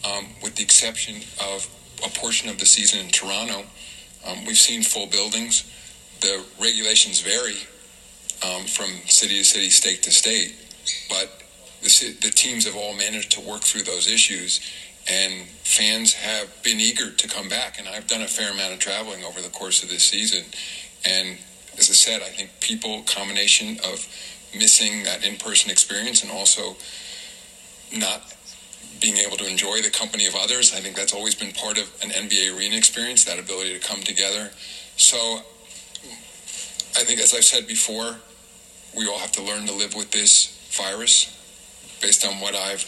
um, 0.04 0.25
with 0.41 0.56
the 0.56 0.63
exception 0.63 1.17
of 1.54 1.69
a 2.04 2.10
portion 2.10 2.49
of 2.49 2.58
the 2.58 2.65
season 2.65 2.99
in 2.99 3.12
Toronto, 3.12 3.63
um, 4.25 4.43
we've 4.45 4.58
seen 4.58 4.82
full 4.82 5.06
buildings. 5.06 5.71
The 6.21 6.43
regulations 6.60 7.21
vary 7.21 7.58
um, 8.43 8.65
from 8.65 8.89
city 9.06 9.38
to 9.38 9.43
city, 9.43 9.69
state 9.69 10.01
to 10.04 10.12
state, 10.12 10.56
but 11.10 11.43
the, 11.84 12.17
the 12.21 12.32
teams 12.32 12.65
have 12.65 12.75
all 12.75 12.95
managed 12.95 13.32
to 13.34 13.41
work 13.41 13.62
through 13.62 13.84
those 13.84 14.08
issues 14.08 14.62
and 15.07 15.47
fans 15.63 16.13
have 16.13 16.49
been 16.63 16.79
eager 16.79 17.11
to 17.11 17.27
come 17.27 17.47
back. 17.47 17.79
And 17.79 17.87
I've 17.87 18.07
done 18.07 18.21
a 18.21 18.27
fair 18.27 18.51
amount 18.51 18.73
of 18.73 18.79
traveling 18.79 19.23
over 19.23 19.41
the 19.41 19.49
course 19.49 19.83
of 19.83 19.89
this 19.89 20.03
season. 20.03 20.43
And 21.05 21.37
as 21.77 21.89
I 21.89 21.93
said, 21.93 22.21
I 22.21 22.29
think 22.29 22.49
people, 22.59 23.03
combination 23.03 23.77
of 23.85 24.07
missing 24.57 25.03
that 25.03 25.23
in 25.23 25.37
person 25.37 25.69
experience 25.69 26.23
and 26.23 26.31
also 26.31 26.75
not 27.95 28.33
being 29.01 29.17
able 29.17 29.37
to 29.37 29.47
enjoy 29.47 29.81
the 29.81 29.89
company 29.89 30.25
of 30.25 30.35
others, 30.35 30.73
I 30.73 30.79
think 30.79 30.95
that's 30.95 31.13
always 31.13 31.35
been 31.35 31.51
part 31.51 31.77
of 31.77 31.91
an 32.01 32.09
NBA 32.09 32.57
arena 32.57 32.75
experience, 32.75 33.25
that 33.25 33.37
ability 33.37 33.77
to 33.77 33.79
come 33.79 34.01
together. 34.01 34.49
So 34.97 35.17
I 36.95 37.03
think, 37.03 37.19
as 37.19 37.33
I've 37.33 37.43
said 37.43 37.67
before, 37.67 38.15
we 38.95 39.07
all 39.07 39.19
have 39.19 39.33
to 39.33 39.43
learn 39.43 39.67
to 39.67 39.73
live 39.73 39.95
with 39.95 40.11
this 40.11 40.57
virus 40.71 41.31
based 42.01 42.25
on 42.25 42.39
what 42.39 42.55
I've 42.55 42.85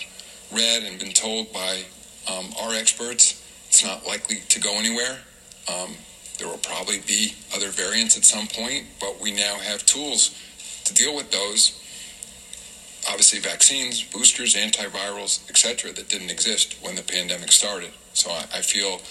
read 0.53 0.83
and 0.83 0.97
been 0.97 1.11
told 1.11 1.51
by 1.51 1.83
um, 2.29 2.53
our 2.61 2.73
experts, 2.73 3.43
it's 3.67 3.83
not 3.83 4.05
likely 4.05 4.37
to 4.49 4.59
go 4.59 4.77
anywhere. 4.77 5.19
Um, 5.67 5.91
there 6.37 6.47
will 6.47 6.57
probably 6.57 6.99
be 6.99 7.33
other 7.55 7.69
variants 7.69 8.17
at 8.17 8.25
some 8.25 8.47
point, 8.47 8.85
but 8.99 9.19
we 9.19 9.31
now 9.31 9.55
have 9.55 9.85
tools 9.85 10.35
to 10.85 10.93
deal 10.93 11.15
with 11.15 11.31
those. 11.31 11.83
Obviously, 13.09 13.39
vaccines, 13.39 14.03
boosters, 14.03 14.55
antivirals, 14.55 15.49
etc., 15.49 15.93
that 15.93 16.09
didn't 16.09 16.29
exist 16.29 16.75
when 16.81 16.95
the 16.95 17.01
pandemic 17.01 17.51
started. 17.51 17.91
So 18.13 18.29
I, 18.31 18.45
I 18.55 18.61
feel 18.61 19.01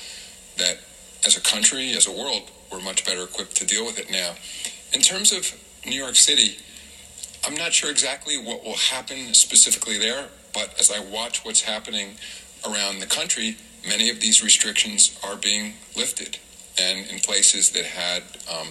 that 0.59 0.79
as 1.27 1.37
a 1.37 1.41
country, 1.41 1.93
as 1.93 2.07
a 2.07 2.13
world, 2.13 2.51
we're 2.71 2.81
much 2.81 3.05
better 3.05 3.25
equipped 3.25 3.57
to 3.57 3.67
deal 3.67 3.85
with 3.85 3.99
it 3.99 4.11
now. 4.11 4.35
In 4.93 5.01
terms 5.01 5.33
of 5.33 5.53
New 5.85 5.97
York 5.97 6.17
City, 6.17 6.59
I'm 7.47 7.55
not 7.55 7.73
sure 7.73 7.91
exactly 7.91 8.37
what 8.39 8.65
will 8.65 8.77
happen 8.77 9.35
specifically 9.35 9.99
there, 9.99 10.27
but 10.53 10.75
as 10.81 10.91
I 10.91 11.01
watch 11.01 11.45
what's 11.45 11.61
happening 11.63 12.17
around 12.71 13.01
the 13.01 13.07
country, 13.07 13.57
many 13.87 14.11
of 14.11 14.21
these 14.21 14.43
restrictions 14.43 15.19
are 15.25 15.37
being 15.37 15.75
lifted. 15.97 16.39
And 16.79 17.07
in 17.07 17.21
places 17.21 17.71
that 17.71 17.85
had 17.85 18.23
um, 18.53 18.69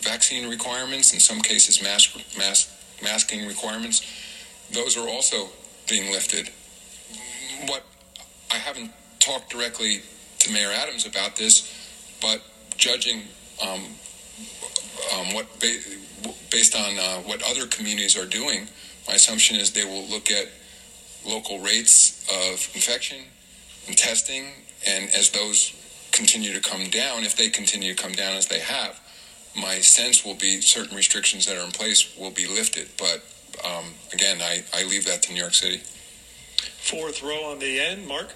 vaccine 0.00 0.48
requirements, 0.48 1.12
in 1.12 1.20
some 1.20 1.40
cases 1.40 1.82
mask, 1.82 2.16
mask, 2.36 2.70
masking 3.02 3.46
requirements, 3.46 4.02
those 4.72 4.96
are 4.96 5.08
also 5.08 5.48
being 5.88 6.10
lifted. 6.12 6.50
What 7.66 7.84
I 8.50 8.56
haven't 8.56 8.90
talked 9.20 9.50
directly 9.50 10.02
to 10.40 10.52
Mayor 10.52 10.70
Adams 10.72 11.06
about 11.06 11.36
this, 11.36 11.72
but 12.20 12.42
judging 12.76 13.22
um, 13.62 13.82
um, 15.14 15.34
what 15.34 15.46
ba- 15.60 16.32
based 16.50 16.74
on 16.74 16.98
uh, 16.98 17.22
what 17.22 17.42
other 17.42 17.66
communities 17.66 18.16
are 18.16 18.26
doing, 18.26 18.66
my 19.06 19.14
assumption 19.14 19.56
is 19.56 19.72
they 19.72 19.84
will 19.84 20.06
look 20.06 20.30
at 20.30 20.48
local 21.26 21.58
rates 21.60 22.24
of 22.30 22.70
infection 22.74 23.18
and 23.86 23.96
testing, 23.96 24.46
and 24.86 25.10
as 25.10 25.30
those 25.30 25.74
continue 26.12 26.52
to 26.52 26.60
come 26.60 26.88
down, 26.90 27.24
if 27.24 27.36
they 27.36 27.50
continue 27.50 27.94
to 27.94 28.02
come 28.02 28.12
down 28.12 28.36
as 28.36 28.46
they 28.46 28.60
have, 28.60 29.00
my 29.54 29.80
sense 29.80 30.24
will 30.24 30.34
be 30.34 30.60
certain 30.60 30.96
restrictions 30.96 31.46
that 31.46 31.56
are 31.56 31.64
in 31.64 31.72
place 31.72 32.16
will 32.18 32.30
be 32.30 32.46
lifted. 32.46 32.88
But 32.98 33.22
um, 33.64 33.84
again, 34.12 34.38
I, 34.40 34.64
I 34.74 34.84
leave 34.84 35.06
that 35.06 35.22
to 35.24 35.32
New 35.32 35.40
York 35.40 35.54
City. 35.54 35.78
Fourth 36.78 37.22
row 37.22 37.50
on 37.50 37.58
the 37.58 37.80
end, 37.80 38.06
Marc. 38.06 38.32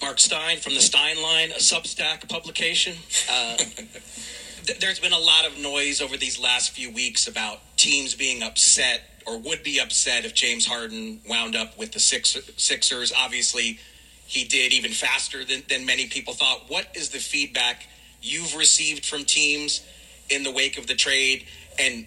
Marc 0.00 0.18
Stein 0.18 0.58
from 0.58 0.74
the 0.74 0.80
Stein 0.80 1.22
Line, 1.22 1.50
a 1.52 1.60
Substack 1.60 2.28
publication. 2.28 2.96
Uh, 3.30 3.56
th- 4.66 4.78
there's 4.80 4.98
been 4.98 5.12
a 5.12 5.18
lot 5.18 5.46
of 5.46 5.58
noise 5.58 6.00
over 6.00 6.16
these 6.16 6.40
last 6.40 6.70
few 6.70 6.90
weeks 6.90 7.28
about 7.28 7.60
teams 7.76 8.14
being 8.14 8.42
upset 8.42 9.02
or 9.26 9.38
would 9.38 9.62
be 9.62 9.78
upset 9.80 10.24
if 10.24 10.34
James 10.34 10.66
Harden 10.66 11.20
wound 11.28 11.56
up 11.56 11.78
with 11.78 11.92
the 11.92 12.00
Six- 12.00 12.38
Sixers. 12.56 13.12
Obviously, 13.16 13.78
he 14.26 14.44
did 14.44 14.72
even 14.72 14.92
faster 14.92 15.44
than, 15.44 15.62
than 15.68 15.84
many 15.84 16.06
people 16.06 16.34
thought. 16.34 16.64
What 16.68 16.86
is 16.94 17.10
the 17.10 17.18
feedback 17.18 17.86
you've 18.20 18.56
received 18.56 19.04
from 19.04 19.24
teams 19.24 19.82
in 20.30 20.42
the 20.42 20.50
wake 20.50 20.78
of 20.78 20.86
the 20.86 20.94
trade? 20.94 21.44
And 21.78 22.06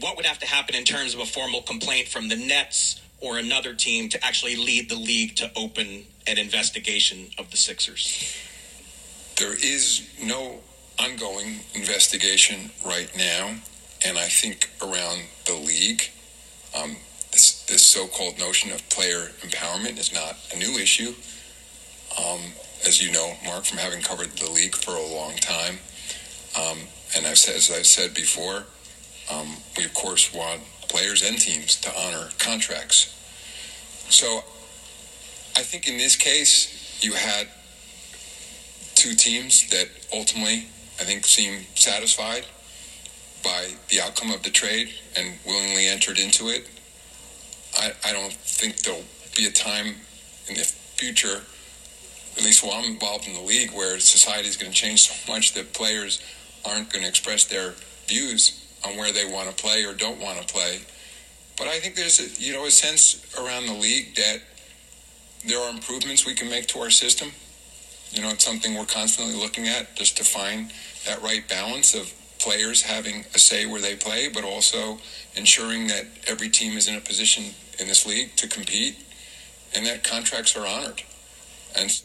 what 0.00 0.16
would 0.16 0.26
have 0.26 0.38
to 0.40 0.46
happen 0.46 0.74
in 0.74 0.84
terms 0.84 1.14
of 1.14 1.20
a 1.20 1.26
formal 1.26 1.62
complaint 1.62 2.08
from 2.08 2.28
the 2.28 2.36
Nets 2.36 3.00
or 3.20 3.38
another 3.38 3.74
team 3.74 4.08
to 4.10 4.24
actually 4.24 4.56
lead 4.56 4.90
the 4.90 4.96
league 4.96 5.36
to 5.36 5.50
open 5.56 6.04
an 6.26 6.38
investigation 6.38 7.30
of 7.38 7.50
the 7.50 7.56
Sixers? 7.56 8.36
There 9.38 9.54
is 9.54 10.08
no 10.22 10.60
ongoing 10.98 11.60
investigation 11.74 12.70
right 12.84 13.10
now, 13.16 13.54
and 14.04 14.18
I 14.18 14.28
think 14.28 14.70
around 14.82 15.22
the 15.46 15.54
league, 15.54 16.10
um, 16.74 16.96
this, 17.32 17.64
this 17.66 17.82
so-called 17.82 18.38
notion 18.38 18.72
of 18.72 18.88
player 18.88 19.30
empowerment 19.40 19.98
is 19.98 20.12
not 20.12 20.36
a 20.54 20.58
new 20.58 20.78
issue. 20.78 21.14
Um, 22.18 22.40
as 22.86 23.02
you 23.02 23.12
know, 23.12 23.32
Marc, 23.44 23.64
from 23.64 23.78
having 23.78 24.02
covered 24.02 24.30
the 24.36 24.50
league 24.50 24.74
for 24.74 24.92
a 24.92 25.14
long 25.14 25.34
time, 25.36 25.78
um, 26.56 26.78
and 27.16 27.26
I've 27.26 27.38
said, 27.38 27.56
as 27.56 27.70
I've 27.70 27.86
said 27.86 28.14
before, 28.14 28.64
um, 29.32 29.56
we 29.76 29.84
of 29.84 29.94
course 29.94 30.32
want 30.32 30.60
players 30.88 31.22
and 31.22 31.38
teams 31.38 31.80
to 31.80 32.00
honor 32.00 32.28
contracts. 32.38 33.10
So, 34.10 34.44
I 35.56 35.62
think 35.62 35.88
in 35.88 35.96
this 35.98 36.14
case, 36.14 36.98
you 37.00 37.12
had 37.14 37.48
two 38.94 39.14
teams 39.14 39.68
that 39.70 39.88
ultimately, 40.12 40.66
I 41.00 41.04
think, 41.04 41.24
seemed 41.24 41.66
satisfied 41.74 42.44
by 43.44 43.68
the 43.90 44.00
outcome 44.00 44.30
of 44.30 44.42
the 44.42 44.50
trade 44.50 44.92
and 45.16 45.34
willingly 45.46 45.86
entered 45.86 46.18
into 46.18 46.48
it. 46.48 46.66
I, 47.76 47.92
I 48.04 48.12
don't 48.12 48.32
think 48.32 48.78
there'll 48.78 49.04
be 49.36 49.46
a 49.46 49.50
time 49.50 49.94
in 50.48 50.54
the 50.54 50.64
future, 50.64 51.42
at 52.36 52.42
least 52.42 52.64
while 52.64 52.74
I'm 52.74 52.84
involved 52.84 53.28
in 53.28 53.34
the 53.34 53.42
league, 53.42 53.72
where 53.72 53.98
society 53.98 54.48
is 54.48 54.56
going 54.56 54.72
to 54.72 54.76
change 54.76 55.08
so 55.08 55.32
much 55.32 55.52
that 55.54 55.72
players 55.72 56.22
aren't 56.64 56.90
going 56.90 57.02
to 57.02 57.08
express 57.08 57.44
their 57.44 57.74
views 58.06 58.64
on 58.84 58.96
where 58.96 59.12
they 59.12 59.24
want 59.30 59.48
to 59.48 59.54
play 59.54 59.84
or 59.84 59.94
don't 59.94 60.20
want 60.20 60.38
to 60.38 60.52
play. 60.52 60.80
But 61.56 61.68
I 61.68 61.78
think 61.78 61.94
there's 61.94 62.20
a, 62.20 62.42
you 62.42 62.52
know 62.52 62.66
a 62.66 62.70
sense 62.70 63.24
around 63.38 63.66
the 63.66 63.74
league 63.74 64.16
that 64.16 64.38
there 65.46 65.60
are 65.60 65.70
improvements 65.70 66.26
we 66.26 66.34
can 66.34 66.48
make 66.50 66.66
to 66.68 66.80
our 66.80 66.90
system. 66.90 67.30
You 68.12 68.22
know, 68.22 68.30
it's 68.30 68.44
something 68.44 68.74
we're 68.74 68.86
constantly 68.86 69.34
looking 69.34 69.66
at 69.66 69.94
just 69.96 70.16
to 70.18 70.24
find 70.24 70.72
that 71.06 71.22
right 71.22 71.46
balance 71.48 71.94
of 71.94 72.12
players 72.44 72.82
having 72.82 73.24
a 73.34 73.38
say 73.38 73.64
where 73.64 73.80
they 73.80 73.96
play, 73.96 74.28
but 74.28 74.44
also 74.44 74.98
ensuring 75.34 75.88
that 75.88 76.04
every 76.26 76.50
team 76.50 76.76
is 76.76 76.86
in 76.86 76.94
a 76.94 77.00
position 77.00 77.44
in 77.80 77.88
this 77.88 78.06
league 78.06 78.36
to 78.36 78.46
compete 78.46 78.96
and 79.74 79.86
that 79.86 80.04
contracts 80.04 80.54
are 80.56 80.66
honored. 80.66 81.02
And 81.74 81.90
so 81.90 82.04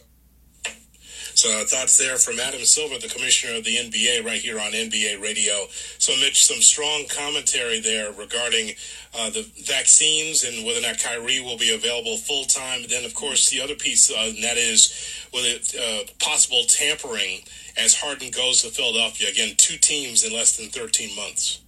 So 1.40 1.48
uh, 1.48 1.64
thoughts 1.64 1.96
there 1.96 2.18
from 2.18 2.38
Adam 2.38 2.66
Silver, 2.66 2.98
the 2.98 3.08
commissioner 3.08 3.56
of 3.56 3.64
the 3.64 3.76
NBA, 3.76 4.26
right 4.26 4.42
here 4.42 4.60
on 4.60 4.72
NBA 4.72 5.22
Radio. 5.22 5.68
So 5.96 6.14
Mitch, 6.20 6.44
some 6.44 6.60
strong 6.60 7.06
commentary 7.08 7.80
there 7.80 8.12
regarding 8.12 8.74
uh, 9.18 9.30
the 9.30 9.48
vaccines 9.64 10.44
and 10.44 10.66
whether 10.66 10.80
or 10.80 10.82
not 10.82 10.98
Kyrie 10.98 11.40
will 11.40 11.56
be 11.56 11.74
available 11.74 12.18
full 12.18 12.44
time. 12.44 12.82
Then, 12.90 13.06
of 13.06 13.14
course, 13.14 13.48
the 13.48 13.58
other 13.58 13.74
piece, 13.74 14.10
uh, 14.10 14.16
and 14.18 14.44
that 14.44 14.58
is 14.58 14.92
with 15.32 15.46
it, 15.46 15.74
uh, 15.80 16.12
possible 16.22 16.64
tampering 16.68 17.40
as 17.74 17.94
Harden 17.94 18.30
goes 18.30 18.60
to 18.60 18.68
Philadelphia. 18.68 19.30
Again, 19.30 19.54
two 19.56 19.78
teams 19.78 20.22
in 20.22 20.34
less 20.34 20.58
than 20.58 20.68
13 20.68 21.16
months. 21.16 21.62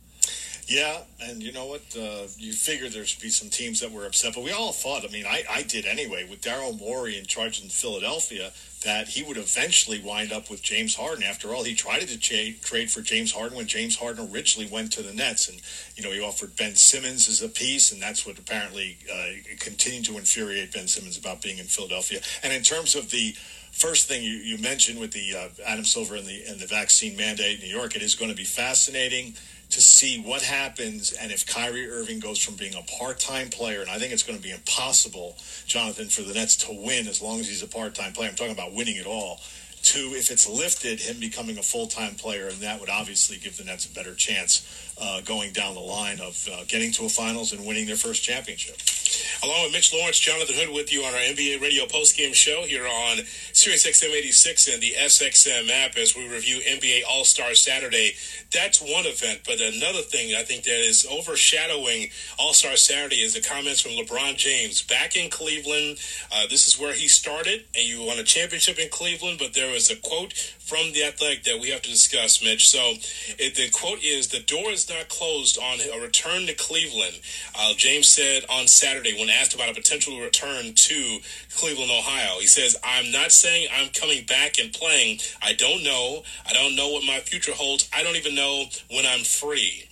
Yeah, 0.67 1.01
and 1.21 1.43
you 1.43 1.53
know 1.53 1.65
what? 1.65 1.83
Uh, 1.99 2.29
you 2.37 2.53
figure 2.53 2.91
there'd 2.91 3.11
be 3.21 3.31
some 3.31 3.49
teams 3.49 3.81
that 3.81 3.91
were 3.91 4.07
upset, 4.07 4.35
but 4.35 4.45
we 4.45 4.53
all 4.53 4.73
thought, 4.73 5.05
I 5.05 5.09
mean, 5.09 5.27
I, 5.27 5.43
I 5.51 5.63
did 5.63 5.87
anyway, 5.87 6.27
with 6.29 6.43
Daryl 6.43 6.79
Morey 6.79 7.19
in 7.19 7.25
charge 7.25 7.63
in 7.63 7.69
Philadelphia, 7.69 8.53
that 8.83 9.09
he 9.09 9.23
would 9.23 9.37
eventually 9.37 10.01
wind 10.01 10.33
up 10.33 10.51
with 10.51 10.63
James 10.63 10.95
Harden. 10.95 11.25
After 11.25 11.55
all, 11.55 11.65
he 11.65 11.75
tried 11.75 12.01
to 12.01 12.19
cha- 12.19 12.59
trade 12.63 12.91
for 12.91 13.01
James 13.01 13.33
Harden 13.33 13.57
when 13.57 13.67
James 13.67 13.97
Harden 13.97 14.29
originally 14.33 14.69
went 14.71 14.93
to 14.93 15.03
the 15.03 15.13
Nets. 15.13 15.49
And, 15.49 15.61
you 15.97 16.03
know, 16.03 16.11
he 16.11 16.21
offered 16.21 16.57
Ben 16.57 16.75
Simmons 16.75 17.29
as 17.29 17.43
a 17.43 17.49
piece, 17.49 17.93
and 17.93 18.01
that's 18.01 18.27
what 18.27 18.39
apparently 18.39 18.99
uh, 19.13 19.55
continued 19.59 20.05
to 20.07 20.19
infuriate 20.19 20.73
Ben 20.73 20.89
Simmons 20.89 21.19
about 21.19 21.43
being 21.43 21.59
in 21.59 21.67
Philadelphia. 21.67 22.21
And 22.43 22.53
in 22.53 22.63
terms 22.63 22.95
of 22.95 23.11
the 23.11 23.35
first 23.73 24.09
thing 24.09 24.23
you, 24.23 24.35
you 24.35 24.59
mentioned 24.59 25.01
with 25.01 25.13
the 25.13 25.35
uh, 25.37 25.49
Adam 25.67 25.85
Silver 25.85 26.17
and 26.17 26.27
the, 26.27 26.43
and 26.45 26.61
the 26.61 26.67
vaccine 26.67 27.17
mandate 27.17 27.61
in 27.61 27.69
New 27.69 27.75
York, 27.75 27.97
it 27.97 28.03
is 28.03 28.15
going 28.15 28.31
to 28.31 28.37
be 28.37 28.45
fascinating 28.45 29.35
to 29.73 29.81
see 29.81 30.21
what 30.21 30.43
happens 30.43 31.13
and 31.13 31.33
if 31.33 31.47
Kyrie 31.47 31.89
Irving 31.89 32.21
goes 32.21 32.39
from 32.39 32.57
being 32.57 32.75
a 32.75 32.83
part-time 32.99 33.49
player, 33.49 33.81
and 33.81 33.91
I 33.91 33.99
think 33.99 34.13
it's 34.13 34.23
going 34.23 34.39
to 34.39 34.43
be 34.43 34.51
impossible, 34.51 35.37
Jonathan, 35.67 36.09
for 36.09 36.21
the 36.21 36.35
Nets 36.35 36.57
to 36.67 36.73
win 36.73 37.09
as 37.09 37.23
long 37.23 37.41
as 37.41 37.49
he's 37.49 37.63
a 37.63 37.67
part-time 37.67 38.13
player. 38.13 38.29
I'm 38.29 38.37
talking 38.37 38.53
about 38.53 38.75
winning 38.75 38.97
it 38.97 39.07
all. 39.07 39.41
To 39.85 39.99
if 39.99 40.31
it's 40.31 40.47
lifted, 40.49 41.01
him 41.01 41.19
becoming 41.19 41.59
a 41.59 41.63
full-time 41.63 42.15
player, 42.15 42.49
and 42.49 42.59
that 42.59 42.81
would 42.81 42.91
obviously 42.91 43.39
give 43.39 43.57
the 43.57 43.65
Nets 43.65 43.87
a 43.87 43.93
better 43.93 44.15
chance 44.15 44.92
uh, 45.03 45.21
going 45.23 45.53
down 45.53 45.75
the 45.75 45.81
line 45.81 46.21
of 46.21 46.49
uh, 46.53 46.65
getting 46.69 46.93
to 46.93 47.05
a 47.05 47.09
finals 47.09 47.53
and 47.53 47.67
winning 47.67 47.87
their 47.87 47.97
first 47.97 48.23
championship. 48.23 48.77
Along 49.43 49.65
with 49.65 49.73
Mitch 49.73 49.93
Lawrence, 49.93 50.19
Jonathan 50.19 50.55
Hood 50.55 50.73
with 50.73 50.93
you 50.93 51.03
on 51.03 51.13
our 51.13 51.21
NBA 51.21 51.61
radio 51.61 51.85
postgame 51.85 52.33
show 52.33 52.63
here 52.63 52.87
on 52.87 53.19
Sirius 53.53 53.87
XM 53.87 54.11
86 54.15 54.69
and 54.69 54.83
the 54.83 54.93
SXM 54.93 55.69
app 55.69 55.97
as 55.97 56.17
we 56.17 56.29
review 56.29 56.61
NBA 56.61 57.03
All 57.11 57.25
Star 57.25 57.55
Saturday. 57.55 58.13
That's 58.53 58.81
one 58.81 59.05
event, 59.07 59.41
but 59.45 59.61
another 59.61 60.01
thing 60.01 60.35
I 60.35 60.43
think 60.43 60.65
that 60.65 60.81
is 60.81 61.07
overshadowing 61.11 62.11
All 62.39 62.55
Star 62.55 62.77
Saturday 62.77 63.17
is 63.17 63.35
the 63.35 63.41
comments 63.41 63.81
from 63.81 63.93
LeBron 63.93 64.37
James 64.37 64.83
back 64.83 65.17
in 65.17 65.29
Cleveland. 65.29 65.99
Uh, 66.33 66.47
this 66.49 66.69
is 66.69 66.79
where 66.79 66.95
he 66.95 67.09
started, 67.09 67.65
and 67.75 67.85
you 67.85 68.03
won 68.03 68.19
a 68.19 68.25
championship 68.25 68.79
in 68.79 68.89
Cleveland, 68.91 69.39
but 69.39 69.55
there 69.55 69.73
was 69.73 69.91
a 69.91 69.97
quote 69.97 70.33
from 70.33 70.93
the 70.93 71.05
athletic 71.05 71.45
that 71.45 71.61
we 71.61 71.71
have 71.71 71.83
to 71.83 71.91
discuss, 71.91 72.43
Mitch. 72.43 72.69
So 72.69 72.95
it, 73.39 73.57
the 73.57 73.69
quote 73.71 74.03
is 74.03 74.29
The 74.29 74.41
door 74.41 74.71
is 74.71 74.87
not 74.93 75.09
closed 75.09 75.59
on 75.59 75.79
a 75.81 76.01
return 76.01 76.47
to 76.47 76.55
Cleveland. 76.55 77.21
Uh, 77.59 77.75
James 77.77 78.09
said 78.09 78.45
on 78.49 78.67
Saturday 78.67 79.19
when 79.19 79.31
asked 79.31 79.55
about 79.55 79.71
a 79.71 79.75
potential 79.75 80.19
return 80.21 80.75
to 80.75 81.19
Cleveland, 81.57 81.91
Ohio, 81.91 82.39
he 82.41 82.47
says, 82.47 82.77
I'm 82.85 83.11
not 83.11 83.33
saying 83.33 83.69
I'm 83.75 83.91
coming 83.91 84.25
back 84.25 84.59
and 84.59 84.73
playing. 84.73 85.19
I 85.43 85.53
don't 85.55 85.83
know. 85.83 86.23
I 86.49 86.53
don't 86.53 86.77
know 86.77 86.89
what 86.89 87.05
my 87.05 87.21
future 87.21 87.53
holds. 87.53 87.89
I 87.95 88.03
don't 88.03 88.17
even 88.17 88.35
know 88.35 88.65
when 88.91 89.07
I'm 89.07 89.25
free. 89.25 89.89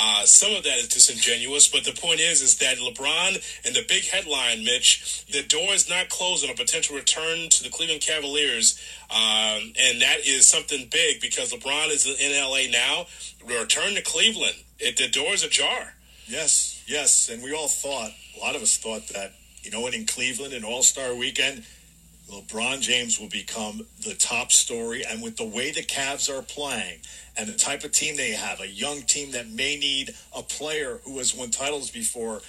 Uh, 0.00 0.24
some 0.24 0.54
of 0.54 0.62
that 0.62 0.78
is 0.78 0.86
disingenuous, 0.86 1.66
but 1.66 1.82
the 1.82 1.92
point 1.92 2.20
is, 2.20 2.40
is 2.40 2.58
that 2.58 2.78
LeBron 2.78 3.34
and 3.66 3.74
the 3.74 3.84
big 3.88 4.04
headline, 4.04 4.62
Mitch, 4.64 5.26
the 5.26 5.42
door 5.42 5.74
is 5.74 5.90
not 5.90 6.08
closed 6.08 6.44
on 6.44 6.50
a 6.50 6.54
potential 6.54 6.94
return 6.94 7.48
to 7.48 7.64
the 7.64 7.68
Cleveland 7.68 8.00
Cavaliers, 8.00 8.80
um, 9.10 9.72
and 9.76 10.00
that 10.00 10.18
is 10.24 10.46
something 10.46 10.86
big 10.92 11.20
because 11.20 11.52
LeBron 11.52 11.90
is 11.90 12.06
in 12.06 12.30
LA 12.32 12.70
now. 12.70 13.06
Return 13.44 13.94
to 13.94 14.02
Cleveland, 14.02 14.54
it, 14.78 14.96
the 14.96 15.08
door 15.08 15.34
is 15.34 15.42
ajar. 15.42 15.94
Yes, 16.28 16.84
yes, 16.86 17.28
and 17.28 17.42
we 17.42 17.52
all 17.52 17.68
thought, 17.68 18.12
a 18.36 18.40
lot 18.40 18.54
of 18.54 18.62
us 18.62 18.76
thought 18.76 19.08
that, 19.08 19.32
you 19.62 19.72
know 19.72 19.80
what, 19.80 19.94
in 19.94 20.06
Cleveland, 20.06 20.54
an 20.54 20.62
All 20.62 20.84
Star 20.84 21.12
weekend, 21.12 21.64
LeBron 22.30 22.80
James 22.80 23.18
will 23.18 23.28
become 23.28 23.86
the 24.04 24.14
top 24.14 24.52
story. 24.52 25.04
And 25.04 25.22
with 25.22 25.36
the 25.36 25.46
way 25.46 25.70
the 25.70 25.82
Cavs 25.82 26.28
are 26.28 26.42
playing 26.42 27.00
and 27.36 27.48
the 27.48 27.54
type 27.56 27.84
of 27.84 27.92
team 27.92 28.16
they 28.16 28.32
have, 28.32 28.60
a 28.60 28.68
young 28.68 29.02
team 29.02 29.32
that 29.32 29.48
may 29.48 29.76
need 29.76 30.14
a 30.36 30.42
player 30.42 31.00
who 31.04 31.18
has 31.18 31.34
won 31.34 31.50
titles 31.50 31.90
before, 31.90 32.42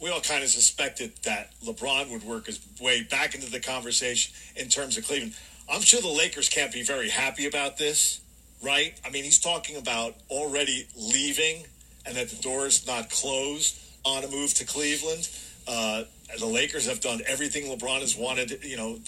we 0.00 0.10
all 0.10 0.20
kind 0.20 0.42
of 0.42 0.50
suspected 0.50 1.12
that 1.24 1.52
LeBron 1.64 2.10
would 2.10 2.22
work 2.22 2.46
his 2.46 2.60
way 2.80 3.02
back 3.02 3.34
into 3.34 3.50
the 3.50 3.60
conversation 3.60 4.34
in 4.56 4.68
terms 4.68 4.96
of 4.96 5.06
Cleveland. 5.06 5.34
I'm 5.70 5.80
sure 5.80 6.00
the 6.00 6.08
Lakers 6.08 6.48
can't 6.48 6.72
be 6.72 6.82
very 6.82 7.08
happy 7.08 7.46
about 7.46 7.76
this, 7.76 8.20
right? 8.62 8.98
I 9.04 9.10
mean, 9.10 9.24
he's 9.24 9.40
talking 9.40 9.76
about 9.76 10.14
already 10.30 10.86
leaving 10.96 11.64
and 12.04 12.16
that 12.16 12.28
the 12.28 12.40
door 12.42 12.66
is 12.66 12.86
not 12.86 13.10
closed 13.10 13.78
on 14.04 14.22
a 14.22 14.28
move 14.28 14.54
to 14.54 14.64
Cleveland. 14.64 15.28
Uh, 15.66 16.04
the 16.38 16.46
Lakers 16.46 16.86
have 16.86 17.00
done 17.00 17.22
everything 17.26 17.64
LeBron 17.64 18.00
has 18.00 18.16
wanted. 18.16 18.64
You 18.64 18.76
know, 18.76 18.98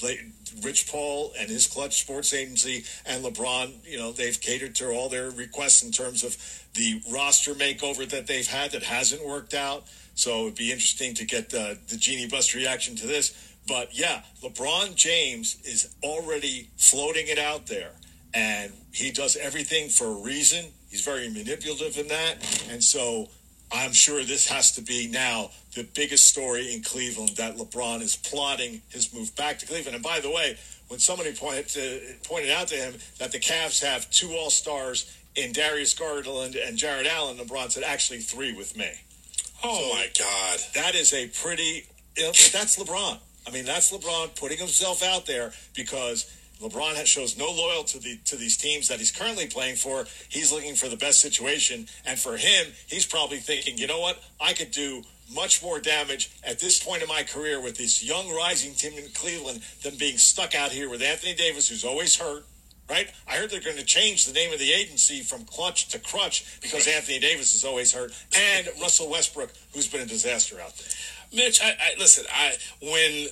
Rich 0.62 0.88
Paul 0.88 1.32
and 1.38 1.50
his 1.50 1.66
Clutch 1.66 2.00
Sports 2.00 2.32
Agency 2.32 2.84
and 3.06 3.24
LeBron, 3.24 3.84
you 3.84 3.98
know, 3.98 4.12
they've 4.12 4.40
catered 4.40 4.74
to 4.76 4.90
all 4.90 5.08
their 5.08 5.30
requests 5.30 5.82
in 5.82 5.90
terms 5.90 6.22
of 6.22 6.36
the 6.74 7.02
roster 7.12 7.54
makeover 7.54 8.08
that 8.08 8.26
they've 8.26 8.46
had 8.46 8.70
that 8.72 8.84
hasn't 8.84 9.26
worked 9.26 9.54
out. 9.54 9.84
So 10.14 10.42
it'd 10.42 10.56
be 10.56 10.72
interesting 10.72 11.14
to 11.14 11.24
get 11.24 11.50
the, 11.50 11.78
the 11.88 11.96
Jeanie 11.96 12.28
Buss 12.28 12.54
reaction 12.54 12.96
to 12.96 13.06
this. 13.06 13.54
But 13.66 13.96
yeah, 13.96 14.22
LeBron 14.42 14.94
James 14.94 15.58
is 15.64 15.94
already 16.02 16.70
floating 16.76 17.26
it 17.28 17.38
out 17.38 17.66
there. 17.66 17.90
And 18.32 18.72
he 18.92 19.10
does 19.10 19.36
everything 19.36 19.88
for 19.88 20.06
a 20.06 20.22
reason. 20.22 20.66
He's 20.90 21.04
very 21.04 21.28
manipulative 21.28 21.98
in 21.98 22.08
that. 22.08 22.66
And 22.70 22.82
so 22.82 23.28
I'm 23.70 23.92
sure 23.92 24.24
this 24.24 24.48
has 24.48 24.72
to 24.72 24.82
be 24.82 25.08
now 25.08 25.50
the 25.78 25.88
biggest 25.94 26.28
story 26.28 26.74
in 26.74 26.82
Cleveland 26.82 27.36
that 27.36 27.56
LeBron 27.56 28.02
is 28.02 28.16
plotting 28.16 28.82
his 28.90 29.14
move 29.14 29.34
back 29.36 29.58
to 29.60 29.66
Cleveland. 29.66 29.94
And 29.94 30.04
by 30.04 30.20
the 30.20 30.30
way, 30.30 30.58
when 30.88 31.00
somebody 31.00 31.32
pointed, 31.32 31.68
to, 31.68 31.96
uh, 31.96 32.00
pointed 32.24 32.50
out 32.50 32.68
to 32.68 32.74
him 32.74 32.94
that 33.18 33.32
the 33.32 33.38
Cavs 33.38 33.82
have 33.84 34.10
two 34.10 34.32
All 34.32 34.50
Stars 34.50 35.16
in 35.34 35.52
Darius 35.52 35.94
Garland 35.94 36.56
and 36.56 36.76
Jarrett 36.76 37.06
Allen. 37.06 37.36
LeBron 37.36 37.70
said, 37.70 37.84
actually, 37.84 38.18
three 38.18 38.52
with 38.52 38.76
me. 38.76 38.90
Oh 39.62 39.94
my 39.94 40.08
God. 40.18 40.58
That 40.74 40.94
is 40.94 41.12
a 41.12 41.28
pretty. 41.28 41.86
That's 42.16 42.78
LeBron. 42.78 43.18
I 43.46 43.50
mean, 43.50 43.64
that's 43.64 43.92
LeBron 43.92 44.38
putting 44.38 44.58
himself 44.58 45.02
out 45.02 45.26
there 45.26 45.52
because 45.74 46.30
LeBron 46.60 46.94
has, 46.96 47.08
shows 47.08 47.38
no 47.38 47.50
loyalty 47.50 47.98
to 47.98 48.04
the 48.04 48.18
to 48.26 48.36
these 48.36 48.56
teams 48.56 48.88
that 48.88 48.98
he's 48.98 49.12
currently 49.12 49.46
playing 49.46 49.76
for. 49.76 50.04
He's 50.28 50.52
looking 50.52 50.74
for 50.74 50.88
the 50.88 50.96
best 50.96 51.20
situation, 51.20 51.86
and 52.04 52.18
for 52.18 52.36
him, 52.36 52.66
he's 52.88 53.06
probably 53.06 53.38
thinking, 53.38 53.78
you 53.78 53.86
know 53.86 54.00
what, 54.00 54.22
I 54.40 54.52
could 54.52 54.72
do 54.72 55.02
much 55.34 55.62
more 55.62 55.78
damage 55.80 56.30
at 56.42 56.58
this 56.58 56.82
point 56.82 57.02
in 57.02 57.08
my 57.08 57.22
career 57.22 57.60
with 57.60 57.76
this 57.76 58.02
young 58.02 58.34
rising 58.34 58.74
team 58.74 58.98
in 58.98 59.08
Cleveland 59.10 59.62
than 59.82 59.96
being 59.96 60.18
stuck 60.18 60.54
out 60.54 60.72
here 60.72 60.88
with 60.88 61.02
Anthony 61.02 61.34
Davis, 61.34 61.68
who's 61.68 61.84
always 61.84 62.16
hurt. 62.16 62.44
Right? 62.88 63.10
I 63.28 63.32
heard 63.32 63.50
they're 63.50 63.60
going 63.60 63.76
to 63.76 63.84
change 63.84 64.24
the 64.24 64.32
name 64.32 64.50
of 64.50 64.58
the 64.58 64.72
agency 64.72 65.20
from 65.20 65.44
Clutch 65.44 65.88
to 65.88 65.98
Crutch 65.98 66.58
because 66.62 66.88
Anthony 66.88 67.18
Davis 67.18 67.54
is 67.54 67.62
always 67.62 67.92
hurt, 67.92 68.14
and 68.34 68.66
Russell 68.80 69.10
Westbrook, 69.10 69.52
who's 69.74 69.86
been 69.86 70.00
a 70.00 70.06
disaster 70.06 70.58
out 70.58 70.74
there. 70.78 70.88
Mitch, 71.34 71.60
I, 71.62 71.68
I 71.68 71.98
listen. 71.98 72.24
I 72.32 72.56
when 72.80 73.28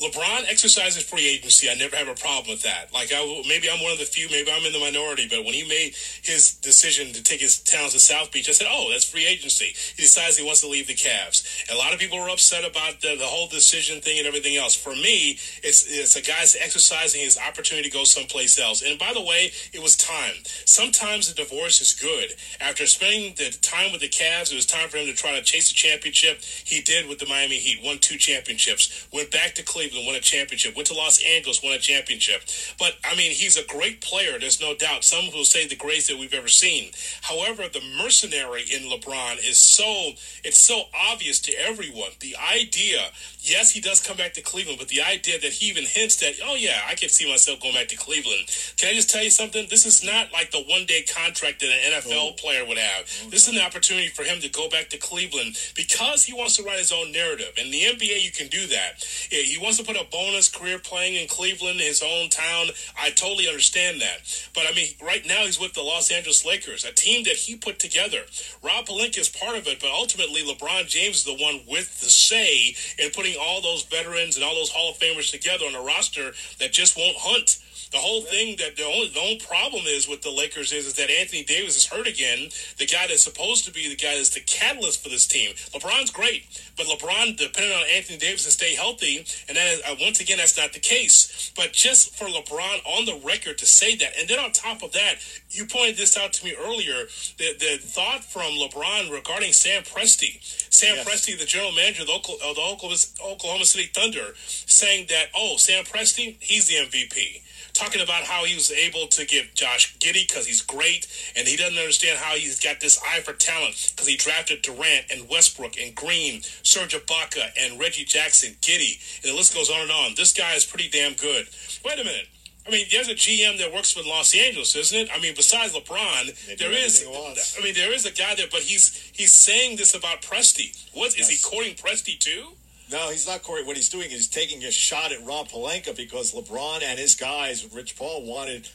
LeBron 0.00 0.48
exercises 0.48 1.02
free 1.02 1.28
agency, 1.28 1.68
I 1.68 1.74
never 1.74 1.94
have 1.94 2.08
a 2.08 2.14
problem 2.14 2.48
with 2.48 2.62
that. 2.62 2.92
Like, 2.92 3.12
I 3.14 3.20
maybe 3.46 3.68
I'm 3.70 3.82
one 3.82 3.92
of 3.92 3.98
the 3.98 4.06
few, 4.06 4.28
maybe 4.30 4.50
I'm 4.50 4.64
in 4.64 4.72
the 4.72 4.80
minority, 4.80 5.28
but 5.28 5.44
when 5.44 5.52
he 5.52 5.68
made 5.68 5.94
his 6.22 6.54
decision 6.54 7.12
to 7.12 7.22
take 7.22 7.40
his 7.40 7.60
talents 7.60 7.92
to 7.92 8.00
South 8.00 8.32
Beach, 8.32 8.48
I 8.48 8.52
said, 8.52 8.68
"Oh, 8.70 8.88
that's 8.90 9.04
free 9.04 9.26
agency." 9.26 9.74
He 9.96 10.02
decides 10.02 10.38
he 10.38 10.44
wants 10.44 10.62
to 10.62 10.68
leave 10.68 10.86
the 10.86 10.94
Cavs. 10.94 11.44
A 11.70 11.76
lot 11.76 11.92
of 11.92 12.00
people 12.00 12.18
were 12.18 12.30
upset 12.30 12.64
about 12.64 13.02
the, 13.02 13.16
the 13.16 13.26
whole 13.26 13.48
decision 13.48 14.00
thing 14.00 14.18
and 14.18 14.26
everything 14.26 14.56
else. 14.56 14.74
For 14.74 14.94
me, 14.94 15.38
it's 15.62 15.84
it's 15.86 16.16
a 16.16 16.22
guy's 16.22 16.56
exercising 16.56 17.20
his 17.20 17.38
opportunity 17.38 17.90
to 17.90 17.94
go 17.94 18.04
someplace 18.04 18.58
else. 18.58 18.82
And 18.82 18.98
by 18.98 19.12
the 19.12 19.20
way, 19.20 19.52
it 19.74 19.82
was 19.82 19.96
time. 19.96 20.34
Sometimes 20.64 21.28
the 21.28 21.34
divorce 21.34 21.82
is 21.82 21.92
good. 21.92 22.32
After 22.58 22.86
spending 22.86 23.34
the 23.36 23.50
time 23.60 23.92
with 23.92 24.00
the 24.00 24.08
Cavs, 24.08 24.50
it 24.50 24.56
was 24.56 24.66
time 24.66 24.88
for 24.88 24.96
him 24.96 25.06
to 25.06 25.12
try 25.12 25.32
to 25.32 25.42
chase 25.42 25.70
a 25.70 25.74
championship. 25.74 26.40
He 26.40 26.80
did 26.80 27.06
with 27.06 27.18
the 27.18 27.26
Miami 27.26 27.56
Heat, 27.56 27.84
won 27.84 27.98
two 27.98 28.16
championships, 28.16 29.06
went 29.12 29.30
back 29.30 29.54
to 29.56 29.62
Cleveland, 29.62 29.89
won 29.94 30.14
a 30.14 30.20
championship, 30.20 30.76
went 30.76 30.88
to 30.88 30.94
Los 30.94 31.22
Angeles, 31.24 31.62
won 31.62 31.72
a 31.72 31.78
championship. 31.78 32.42
But 32.78 32.96
I 33.04 33.14
mean, 33.16 33.32
he's 33.32 33.56
a 33.56 33.66
great 33.66 34.00
player. 34.00 34.38
There's 34.38 34.60
no 34.60 34.74
doubt. 34.74 35.04
Some 35.04 35.32
will 35.32 35.44
say 35.44 35.66
the 35.66 35.76
greatest 35.76 36.08
that 36.08 36.18
we've 36.18 36.34
ever 36.34 36.48
seen. 36.48 36.92
However, 37.22 37.64
the 37.68 37.82
mercenary 37.98 38.62
in 38.62 38.90
LeBron 38.90 39.38
is 39.38 39.58
so 39.58 40.12
it's 40.44 40.58
so 40.58 40.84
obvious 41.10 41.40
to 41.40 41.52
everyone. 41.58 42.10
The 42.20 42.36
idea, 42.36 43.10
yes, 43.40 43.70
he 43.72 43.80
does 43.80 44.00
come 44.00 44.16
back 44.16 44.34
to 44.34 44.42
Cleveland, 44.42 44.78
but 44.78 44.88
the 44.88 45.02
idea 45.02 45.40
that 45.40 45.52
he 45.52 45.66
even 45.66 45.84
hints 45.84 46.16
that, 46.16 46.34
oh 46.44 46.54
yeah, 46.54 46.80
I 46.88 46.94
can 46.94 47.08
see 47.08 47.28
myself 47.28 47.60
going 47.60 47.74
back 47.74 47.88
to 47.88 47.96
Cleveland. 47.96 48.46
Can 48.76 48.90
I 48.90 48.94
just 48.94 49.10
tell 49.10 49.22
you 49.22 49.30
something? 49.30 49.66
This 49.68 49.86
is 49.86 50.04
not 50.04 50.32
like 50.32 50.50
the 50.50 50.62
one 50.62 50.86
day 50.86 51.02
contract 51.02 51.60
that 51.60 51.70
an 51.70 52.00
NFL 52.00 52.38
player 52.38 52.64
would 52.66 52.78
have. 52.78 53.06
This 53.30 53.48
is 53.48 53.56
an 53.56 53.62
opportunity 53.62 54.08
for 54.08 54.22
him 54.22 54.40
to 54.40 54.48
go 54.48 54.68
back 54.68 54.88
to 54.90 54.98
Cleveland 54.98 55.56
because 55.74 56.24
he 56.24 56.32
wants 56.32 56.56
to 56.56 56.62
write 56.62 56.78
his 56.78 56.92
own 56.92 57.12
narrative. 57.12 57.52
In 57.56 57.70
the 57.70 57.82
NBA, 57.82 58.22
you 58.22 58.30
can 58.30 58.48
do 58.48 58.66
that. 58.68 59.02
He 59.30 59.58
wants 59.60 59.78
put 59.84 59.96
a 59.96 60.06
bonus 60.10 60.48
career 60.48 60.78
playing 60.78 61.14
in 61.14 61.28
Cleveland, 61.28 61.80
his 61.80 62.02
own 62.02 62.28
town. 62.28 62.68
I 63.00 63.10
totally 63.10 63.48
understand 63.48 64.00
that. 64.00 64.18
But 64.54 64.64
I 64.68 64.74
mean, 64.74 64.88
right 65.02 65.24
now 65.26 65.44
he's 65.44 65.60
with 65.60 65.74
the 65.74 65.82
Los 65.82 66.10
Angeles 66.10 66.44
Lakers, 66.44 66.84
a 66.84 66.92
team 66.92 67.24
that 67.24 67.36
he 67.36 67.56
put 67.56 67.78
together. 67.78 68.22
Rob 68.62 68.86
Pelinka 68.86 69.18
is 69.18 69.28
part 69.28 69.56
of 69.56 69.66
it, 69.66 69.80
but 69.80 69.90
ultimately 69.90 70.42
LeBron 70.42 70.86
James 70.88 71.18
is 71.18 71.24
the 71.24 71.34
one 71.34 71.60
with 71.68 72.00
the 72.00 72.06
say 72.06 72.74
in 72.98 73.10
putting 73.10 73.36
all 73.40 73.60
those 73.60 73.84
veterans 73.84 74.36
and 74.36 74.44
all 74.44 74.54
those 74.54 74.70
Hall 74.70 74.90
of 74.90 74.98
Famers 74.98 75.30
together 75.30 75.64
on 75.66 75.74
a 75.74 75.82
roster 75.82 76.32
that 76.58 76.72
just 76.72 76.96
won't 76.96 77.16
hunt. 77.18 77.58
The 77.92 77.98
whole 77.98 78.22
thing 78.22 78.54
that 78.58 78.76
the 78.76 78.84
only 78.84 79.08
the 79.08 79.18
only 79.18 79.40
problem 79.40 79.82
is 79.84 80.06
with 80.06 80.22
the 80.22 80.30
Lakers 80.30 80.72
is, 80.72 80.86
is 80.86 80.94
that 80.94 81.10
Anthony 81.10 81.42
Davis 81.42 81.76
is 81.76 81.86
hurt 81.86 82.06
again. 82.06 82.48
The 82.78 82.86
guy 82.86 83.08
that's 83.08 83.24
supposed 83.24 83.64
to 83.64 83.72
be 83.72 83.88
the 83.88 83.96
guy 83.96 84.14
that's 84.14 84.30
the 84.30 84.40
catalyst 84.40 85.02
for 85.02 85.08
this 85.08 85.26
team. 85.26 85.54
LeBron's 85.74 86.10
great, 86.10 86.46
but 86.76 86.86
LeBron 86.86 87.36
depending 87.36 87.72
on 87.72 87.82
Anthony 87.92 88.16
Davis 88.18 88.44
to 88.44 88.52
stay 88.52 88.76
healthy, 88.76 89.26
and 89.48 89.56
that 89.56 89.66
is, 89.74 89.82
uh, 89.82 89.96
once 90.00 90.20
again 90.20 90.38
that's 90.38 90.56
not 90.56 90.72
the 90.72 90.78
case. 90.78 91.50
But 91.56 91.72
just 91.72 92.14
for 92.14 92.26
LeBron 92.26 92.78
on 92.86 93.06
the 93.06 93.20
record 93.26 93.58
to 93.58 93.66
say 93.66 93.96
that, 93.96 94.12
and 94.16 94.28
then 94.28 94.38
on 94.38 94.52
top 94.52 94.84
of 94.84 94.92
that, 94.92 95.16
you 95.50 95.66
pointed 95.66 95.96
this 95.96 96.16
out 96.16 96.32
to 96.34 96.44
me 96.44 96.54
earlier. 96.54 97.06
The 97.38 97.58
the 97.58 97.78
thought 97.82 98.22
from 98.22 98.52
LeBron 98.52 99.10
regarding 99.10 99.52
Sam 99.52 99.82
Presti, 99.82 100.38
Sam 100.72 101.04
Presti, 101.04 101.36
the 101.36 101.44
general 101.44 101.72
manager 101.72 102.02
of 102.02 102.06
the 102.06 102.14
Oklahoma, 102.14 102.50
of 102.50 102.54
the 102.54 102.62
Oklahoma, 102.62 103.34
Oklahoma 103.34 103.64
City 103.64 103.90
Thunder, 103.92 104.34
saying 104.36 105.06
that 105.10 105.26
oh 105.34 105.56
Sam 105.56 105.82
Presti, 105.82 106.36
he's 106.38 106.68
the 106.68 106.74
MVP 106.74 107.42
talking 107.80 108.02
about 108.02 108.24
how 108.24 108.44
he 108.44 108.54
was 108.54 108.70
able 108.70 109.06
to 109.06 109.24
give 109.24 109.54
Josh 109.54 109.96
Giddey 109.98 110.28
because 110.28 110.46
he's 110.46 110.60
great, 110.60 111.06
and 111.34 111.48
he 111.48 111.56
doesn't 111.56 111.78
understand 111.78 112.18
how 112.18 112.34
he's 112.34 112.60
got 112.60 112.80
this 112.80 113.00
eye 113.02 113.20
for 113.20 113.32
talent 113.32 113.92
because 113.94 114.06
he 114.06 114.16
drafted 114.16 114.60
Durant 114.62 115.06
and 115.10 115.28
Westbrook 115.28 115.78
and 115.80 115.94
Green, 115.94 116.42
Serge 116.62 116.94
Ibaka 116.94 117.50
and 117.58 117.80
Reggie 117.80 118.04
Jackson, 118.04 118.54
Giddey, 118.60 119.00
and 119.22 119.32
the 119.32 119.36
list 119.36 119.54
goes 119.54 119.70
on 119.70 119.80
and 119.80 119.90
on. 119.90 120.14
This 120.14 120.32
guy 120.32 120.54
is 120.54 120.64
pretty 120.66 120.88
damn 120.88 121.14
good. 121.14 121.48
Wait 121.84 121.98
a 121.98 122.04
minute. 122.04 122.28
I 122.66 122.70
mean, 122.70 122.86
there's 122.92 123.08
a 123.08 123.14
GM 123.14 123.58
that 123.58 123.72
works 123.72 123.96
with 123.96 124.04
Los 124.04 124.36
Angeles, 124.36 124.76
isn't 124.76 124.98
it? 124.98 125.08
I 125.12 125.18
mean, 125.18 125.32
besides 125.34 125.74
LeBron, 125.74 126.58
there 126.58 126.72
is. 126.72 127.04
I 127.08 127.64
mean, 127.64 127.74
there 127.74 127.92
is 127.92 128.04
a 128.04 128.12
guy 128.12 128.34
there, 128.34 128.46
but 128.50 128.60
he's 128.60 129.10
he's 129.14 129.32
saying 129.32 129.76
this 129.76 129.94
about 129.94 130.20
Presti. 130.20 130.76
What 130.92 131.18
is 131.18 131.28
he 131.28 131.38
courting 131.42 131.74
Presti 131.74 132.18
too? 132.18 132.52
No, 132.90 133.10
he's 133.10 133.26
not 133.26 133.42
Corey. 133.42 133.62
What 133.62 133.76
he's 133.76 133.88
doing 133.88 134.10
is 134.10 134.26
taking 134.26 134.64
a 134.64 134.70
shot 134.70 135.12
at 135.12 135.24
Rob 135.24 135.48
Pelinka 135.48 135.96
because 135.96 136.34
LeBron 136.34 136.82
and 136.82 136.98
his 136.98 137.14
guys, 137.14 137.66
Rich 137.72 137.96
Paul, 137.96 138.24
wanted 138.24 138.68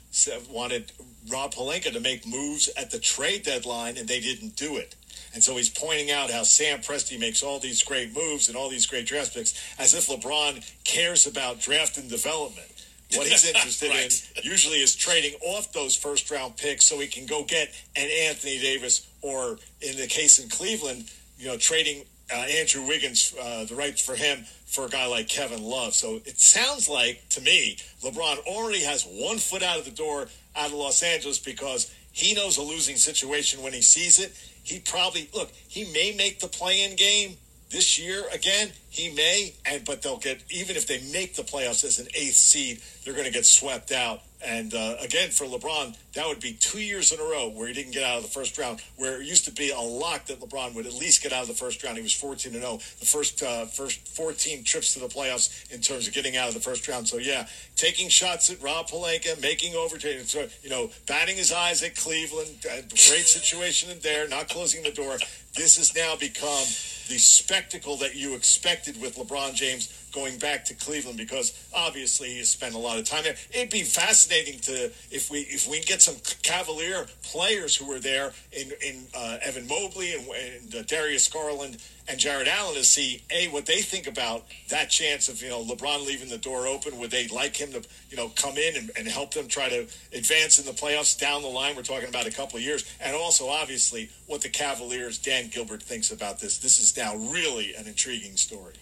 wanted 0.49 0.91
Rob 1.29 1.53
Pelinka 1.53 1.91
to 1.91 1.99
make 1.99 2.25
moves 2.25 2.69
at 2.77 2.91
the 2.91 2.99
trade 2.99 3.43
deadline, 3.43 3.97
and 3.97 4.07
they 4.07 4.19
didn't 4.19 4.55
do 4.55 4.77
it. 4.77 4.95
And 5.33 5.43
so 5.43 5.57
he's 5.57 5.69
pointing 5.69 6.11
out 6.11 6.31
how 6.31 6.43
Sam 6.43 6.79
Presti 6.79 7.19
makes 7.19 7.43
all 7.43 7.59
these 7.59 7.83
great 7.83 8.15
moves 8.15 8.47
and 8.47 8.55
all 8.55 8.69
these 8.69 8.85
great 8.85 9.05
draft 9.05 9.33
picks, 9.33 9.53
as 9.77 9.93
if 9.93 10.07
LeBron 10.07 10.63
cares 10.85 11.27
about 11.27 11.59
draft 11.59 11.97
and 11.97 12.09
development. 12.09 12.71
What 13.15 13.27
he's 13.27 13.45
interested 13.53 13.91
in 13.91 14.09
usually 14.49 14.77
is 14.77 14.95
trading 14.95 15.33
off 15.41 15.73
those 15.73 15.93
first 15.93 16.31
round 16.31 16.55
picks 16.55 16.85
so 16.85 16.99
he 16.99 17.07
can 17.07 17.25
go 17.25 17.43
get 17.43 17.69
an 17.97 18.09
Anthony 18.29 18.59
Davis, 18.59 19.07
or 19.21 19.57
in 19.81 19.97
the 19.97 20.07
case 20.07 20.39
in 20.39 20.47
Cleveland, 20.47 21.11
you 21.37 21.47
know, 21.47 21.57
trading 21.57 22.05
uh, 22.33 22.35
Andrew 22.35 22.87
Wiggins, 22.87 23.33
uh, 23.39 23.65
the 23.65 23.75
rights 23.75 24.01
for 24.01 24.15
him 24.15 24.45
for 24.65 24.85
a 24.85 24.89
guy 24.89 25.05
like 25.07 25.27
Kevin 25.27 25.63
Love. 25.63 25.93
So 25.93 26.21
it 26.25 26.39
sounds 26.39 26.89
like 26.89 27.27
to 27.29 27.41
me, 27.41 27.77
LeBron 28.01 28.39
already 28.45 28.81
has 28.83 29.03
one 29.03 29.37
foot 29.37 29.63
out 29.63 29.77
of 29.79 29.85
the 29.85 29.91
door 29.91 30.27
out 30.55 30.67
of 30.67 30.73
Los 30.73 31.03
Angeles 31.03 31.39
because 31.39 31.93
he 32.11 32.33
knows 32.33 32.57
a 32.57 32.61
losing 32.61 32.95
situation 32.95 33.61
when 33.61 33.73
he 33.73 33.81
sees 33.81 34.19
it. 34.19 34.33
He 34.63 34.79
probably 34.79 35.29
look. 35.33 35.51
He 35.67 35.85
may 35.91 36.15
make 36.15 36.39
the 36.39 36.47
play-in 36.47 36.95
game 36.95 37.37
this 37.69 37.99
year 37.99 38.23
again. 38.33 38.71
He 38.89 39.13
may, 39.13 39.53
and 39.65 39.85
but 39.85 40.01
they'll 40.01 40.17
get 40.17 40.43
even 40.49 40.75
if 40.75 40.87
they 40.87 41.01
make 41.11 41.35
the 41.35 41.43
playoffs 41.43 41.83
as 41.83 41.99
an 41.99 42.07
eighth 42.15 42.35
seed, 42.35 42.81
they're 43.03 43.13
going 43.13 43.25
to 43.25 43.31
get 43.31 43.45
swept 43.45 43.91
out. 43.91 44.21
And 44.45 44.73
uh, 44.73 44.95
again, 45.01 45.29
for 45.31 45.45
LeBron, 45.45 45.97
that 46.13 46.27
would 46.27 46.39
be 46.39 46.53
two 46.53 46.79
years 46.79 47.11
in 47.11 47.19
a 47.19 47.23
row 47.23 47.49
where 47.49 47.67
he 47.67 47.73
didn't 47.73 47.93
get 47.93 48.03
out 48.03 48.17
of 48.17 48.23
the 48.23 48.29
first 48.29 48.57
round. 48.57 48.81
Where 48.95 49.19
it 49.19 49.27
used 49.27 49.45
to 49.45 49.51
be 49.51 49.71
a 49.71 49.79
lock 49.79 50.25
that 50.25 50.39
LeBron 50.39 50.75
would 50.75 50.85
at 50.85 50.93
least 50.93 51.23
get 51.23 51.33
out 51.33 51.41
of 51.41 51.47
the 51.47 51.55
first 51.55 51.83
round. 51.83 51.97
He 51.97 52.03
was 52.03 52.13
fourteen 52.13 52.53
and 52.53 52.61
zero 52.61 52.77
the 52.99 53.05
first 53.05 53.41
uh, 53.41 53.65
first 53.65 54.07
fourteen 54.07 54.63
trips 54.63 54.93
to 54.93 54.99
the 54.99 55.07
playoffs 55.07 55.71
in 55.73 55.81
terms 55.81 56.07
of 56.07 56.13
getting 56.13 56.37
out 56.37 56.47
of 56.47 56.53
the 56.53 56.59
first 56.59 56.87
round. 56.87 57.07
So 57.07 57.17
yeah, 57.17 57.47
taking 57.75 58.07
shots 58.09 58.49
at 58.51 58.61
Rob 58.61 58.87
Pelinka, 58.87 59.41
making 59.41 59.73
overtrades, 59.73 60.27
so, 60.27 60.47
you 60.61 60.69
know, 60.69 60.91
batting 61.07 61.37
his 61.37 61.51
eyes 61.51 61.81
at 61.83 61.95
Cleveland. 61.95 62.65
uh, 62.71 62.81
Great 63.09 63.25
situation 63.25 63.89
in 63.89 63.99
there, 63.99 64.27
not 64.27 64.47
closing 64.47 64.83
the 64.83 64.91
door. 64.91 65.17
This 65.55 65.77
has 65.77 65.95
now 65.95 66.15
become 66.15 66.65
the 67.07 67.17
spectacle 67.17 67.97
that 67.97 68.15
you 68.15 68.35
expected 68.35 68.99
with 68.99 69.15
LeBron 69.15 69.53
James 69.53 69.87
going 70.15 70.37
back 70.37 70.63
to 70.65 70.73
Cleveland 70.73 71.17
because 71.17 71.67
obviously 71.75 72.29
he 72.29 72.43
spent 72.45 72.73
a 72.73 72.77
lot 72.77 72.97
of 72.97 73.03
time 73.05 73.23
there. 73.23 73.35
It'd 73.51 73.69
be 73.69 73.83
fascinating 73.83 74.59
to 74.61 74.85
if 75.11 75.29
we 75.29 75.41
if 75.41 75.69
we 75.69 75.81
get 75.81 76.01
some 76.01 76.15
Cavalier 76.41 77.05
players 77.21 77.75
who 77.75 77.85
were 77.85 77.99
there 77.99 78.31
in 78.53 78.71
in 78.81 79.05
uh, 79.13 79.37
Evan 79.43 79.67
Mobley 79.67 80.13
and, 80.15 80.25
and 80.27 80.75
uh, 80.75 80.81
Darius 80.83 81.27
Garland 81.27 81.77
and 82.07 82.19
Jarrett 82.19 82.47
Allen 82.47 82.75
to 82.75 82.83
see 82.83 83.23
a 83.29 83.47
what 83.49 83.65
they 83.65 83.81
think 83.81 84.07
about 84.07 84.45
that 84.69 84.89
chance 84.89 85.27
of 85.27 85.41
you 85.41 85.49
know 85.49 85.63
LeBron 85.63 86.05
leaving 86.07 86.29
the 86.29 86.37
door 86.37 86.65
open. 86.65 86.97
Would 86.99 87.11
they 87.11 87.27
like 87.27 87.57
him 87.57 87.71
to 87.73 87.83
you 88.09 88.15
know 88.15 88.29
come 88.29 88.57
in 88.57 88.77
and, 88.77 88.91
and 88.97 89.07
help 89.07 89.33
them 89.33 89.47
try 89.47 89.67
to 89.69 89.87
advance 90.13 90.57
in 90.59 90.65
the 90.65 90.71
playoffs 90.71 91.19
down 91.19 91.41
the 91.41 91.49
line? 91.49 91.75
We're 91.75 91.83
talking 91.83 92.09
about 92.09 92.25
a 92.25 92.31
couple 92.31 92.57
of 92.57 92.63
years, 92.63 92.85
and 93.01 93.15
also 93.15 93.49
obviously 93.49 94.09
what 94.27 94.41
the 94.41 94.49
Cavaliers 94.49 95.17
Dan 95.17 95.49
Gilbert 95.49 95.83
thinks 95.83 96.11
about 96.11 96.39
this. 96.39 96.57
This 96.57 96.79
is 96.79 96.95
now 96.95 97.15
really 97.15 97.75
an 97.75 97.85
intriguing 97.85 98.37
story. 98.37 98.73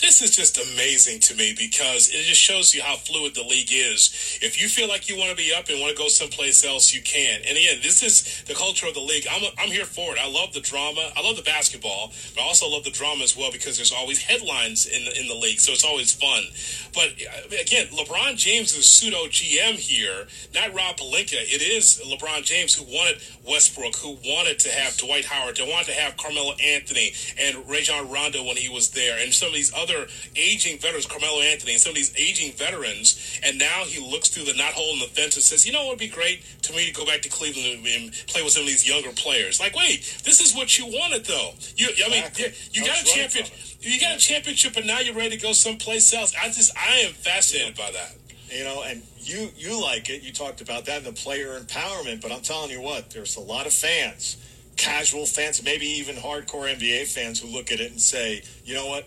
This 0.00 0.20
is 0.20 0.34
just 0.34 0.58
amazing 0.58 1.20
to 1.20 1.34
me 1.36 1.54
because 1.56 2.08
it 2.08 2.24
just 2.24 2.40
shows 2.40 2.74
you 2.74 2.82
how 2.82 2.96
fluid 2.96 3.34
the 3.34 3.42
league 3.42 3.70
is. 3.70 4.38
If 4.42 4.60
you 4.60 4.68
feel 4.68 4.88
like 4.88 5.08
you 5.08 5.16
want 5.16 5.30
to 5.30 5.36
be 5.36 5.52
up 5.54 5.68
and 5.68 5.80
want 5.80 5.96
to 5.96 6.02
go 6.02 6.08
someplace 6.08 6.64
else, 6.64 6.92
you 6.92 7.00
can. 7.02 7.40
And 7.46 7.56
again, 7.56 7.78
this 7.82 8.02
is 8.02 8.42
the 8.48 8.54
culture 8.54 8.88
of 8.88 8.94
the 8.94 9.00
league. 9.00 9.26
I'm, 9.30 9.42
I'm 9.58 9.70
here 9.70 9.84
for 9.84 10.12
it. 10.12 10.18
I 10.20 10.28
love 10.28 10.54
the 10.54 10.60
drama. 10.60 11.12
I 11.16 11.22
love 11.22 11.36
the 11.36 11.42
basketball, 11.42 12.12
but 12.34 12.42
I 12.42 12.44
also 12.44 12.68
love 12.68 12.82
the 12.82 12.90
drama 12.90 13.22
as 13.22 13.36
well 13.36 13.52
because 13.52 13.76
there's 13.76 13.92
always 13.92 14.20
headlines 14.20 14.86
in 14.86 15.04
the, 15.04 15.20
in 15.20 15.28
the 15.28 15.34
league, 15.34 15.60
so 15.60 15.72
it's 15.72 15.84
always 15.84 16.12
fun. 16.12 16.42
But 16.94 17.14
uh, 17.22 17.62
again, 17.62 17.86
LeBron 17.94 18.36
James 18.36 18.76
is 18.76 18.90
pseudo 18.90 19.26
GM 19.28 19.74
here, 19.74 20.26
not 20.52 20.74
Rob 20.74 20.96
Pelinka. 20.96 21.38
It 21.38 21.62
is 21.62 22.02
LeBron 22.04 22.42
James 22.42 22.74
who 22.74 22.84
wanted 22.84 23.22
Westbrook, 23.46 23.96
who 23.96 24.18
wanted 24.24 24.58
to 24.60 24.70
have 24.70 24.96
Dwight 24.96 25.26
Howard, 25.26 25.58
who 25.58 25.70
wanted 25.70 25.92
to 25.92 26.00
have 26.00 26.16
Carmelo 26.16 26.54
Anthony 26.54 27.12
and 27.38 27.68
Rajon 27.68 28.10
Rondo 28.10 28.42
when 28.42 28.56
he 28.56 28.68
was 28.68 28.90
there, 28.90 29.18
and 29.22 29.32
some 29.32 29.48
of 29.48 29.54
these 29.54 29.72
other 29.72 29.81
aging 30.36 30.78
veterans, 30.78 31.06
Carmelo 31.06 31.40
Anthony, 31.40 31.72
and 31.72 31.80
some 31.80 31.90
of 31.90 31.96
these 31.96 32.14
aging 32.18 32.52
veterans. 32.52 33.40
And 33.44 33.58
now 33.58 33.84
he 33.84 34.00
looks 34.00 34.28
through 34.28 34.44
the 34.44 34.54
knot 34.54 34.72
hole 34.72 34.92
in 34.94 34.98
the 35.00 35.06
fence 35.06 35.36
and 35.36 35.42
says, 35.42 35.66
you 35.66 35.72
know 35.72 35.86
it 35.86 35.88
would 35.90 35.98
be 35.98 36.08
great 36.08 36.44
to 36.62 36.72
me 36.72 36.86
to 36.86 36.92
go 36.92 37.04
back 37.06 37.22
to 37.22 37.28
Cleveland 37.28 37.86
and 37.86 38.12
play 38.28 38.42
with 38.42 38.52
some 38.52 38.62
of 38.62 38.68
these 38.68 38.86
younger 38.88 39.10
players. 39.10 39.60
Like, 39.60 39.74
wait, 39.76 40.20
this 40.24 40.40
is 40.40 40.54
what 40.54 40.78
you 40.78 40.86
wanted, 40.86 41.24
though. 41.24 41.52
You, 41.76 41.88
I 42.04 42.08
mean, 42.10 42.24
Exactly. 42.24 42.52
you 42.72 42.84
got 42.86 43.00
a 43.00 43.04
champion. 43.04 43.46
You 43.80 44.00
got 44.00 44.14
a 44.16 44.18
championship, 44.18 44.76
and 44.76 44.86
now 44.86 45.00
you're 45.00 45.14
ready 45.14 45.36
to 45.36 45.42
go 45.42 45.52
someplace 45.52 46.12
else. 46.14 46.32
I 46.40 46.46
just, 46.46 46.76
I 46.76 46.98
am 47.06 47.12
fascinated 47.12 47.76
by 47.76 47.90
that. 47.92 48.14
You 48.50 48.64
know, 48.64 48.82
and 48.82 49.02
you 49.18 49.48
you 49.56 49.80
like 49.82 50.10
it. 50.10 50.22
You 50.22 50.32
talked 50.32 50.60
about 50.60 50.84
that 50.84 50.98
in 50.98 51.04
the 51.04 51.12
player 51.12 51.58
empowerment, 51.58 52.20
but 52.20 52.30
I'm 52.32 52.42
telling 52.42 52.70
you 52.70 52.82
what, 52.82 53.10
there's 53.10 53.36
a 53.36 53.40
lot 53.40 53.66
of 53.66 53.72
fans, 53.72 54.36
casual 54.76 55.24
fans, 55.24 55.62
maybe 55.64 55.86
even 55.86 56.16
hardcore 56.16 56.70
NBA 56.72 57.06
fans 57.12 57.40
who 57.40 57.48
look 57.48 57.72
at 57.72 57.80
it 57.80 57.90
and 57.90 58.00
say, 58.00 58.42
you 58.64 58.74
know 58.74 58.86
what? 58.86 59.06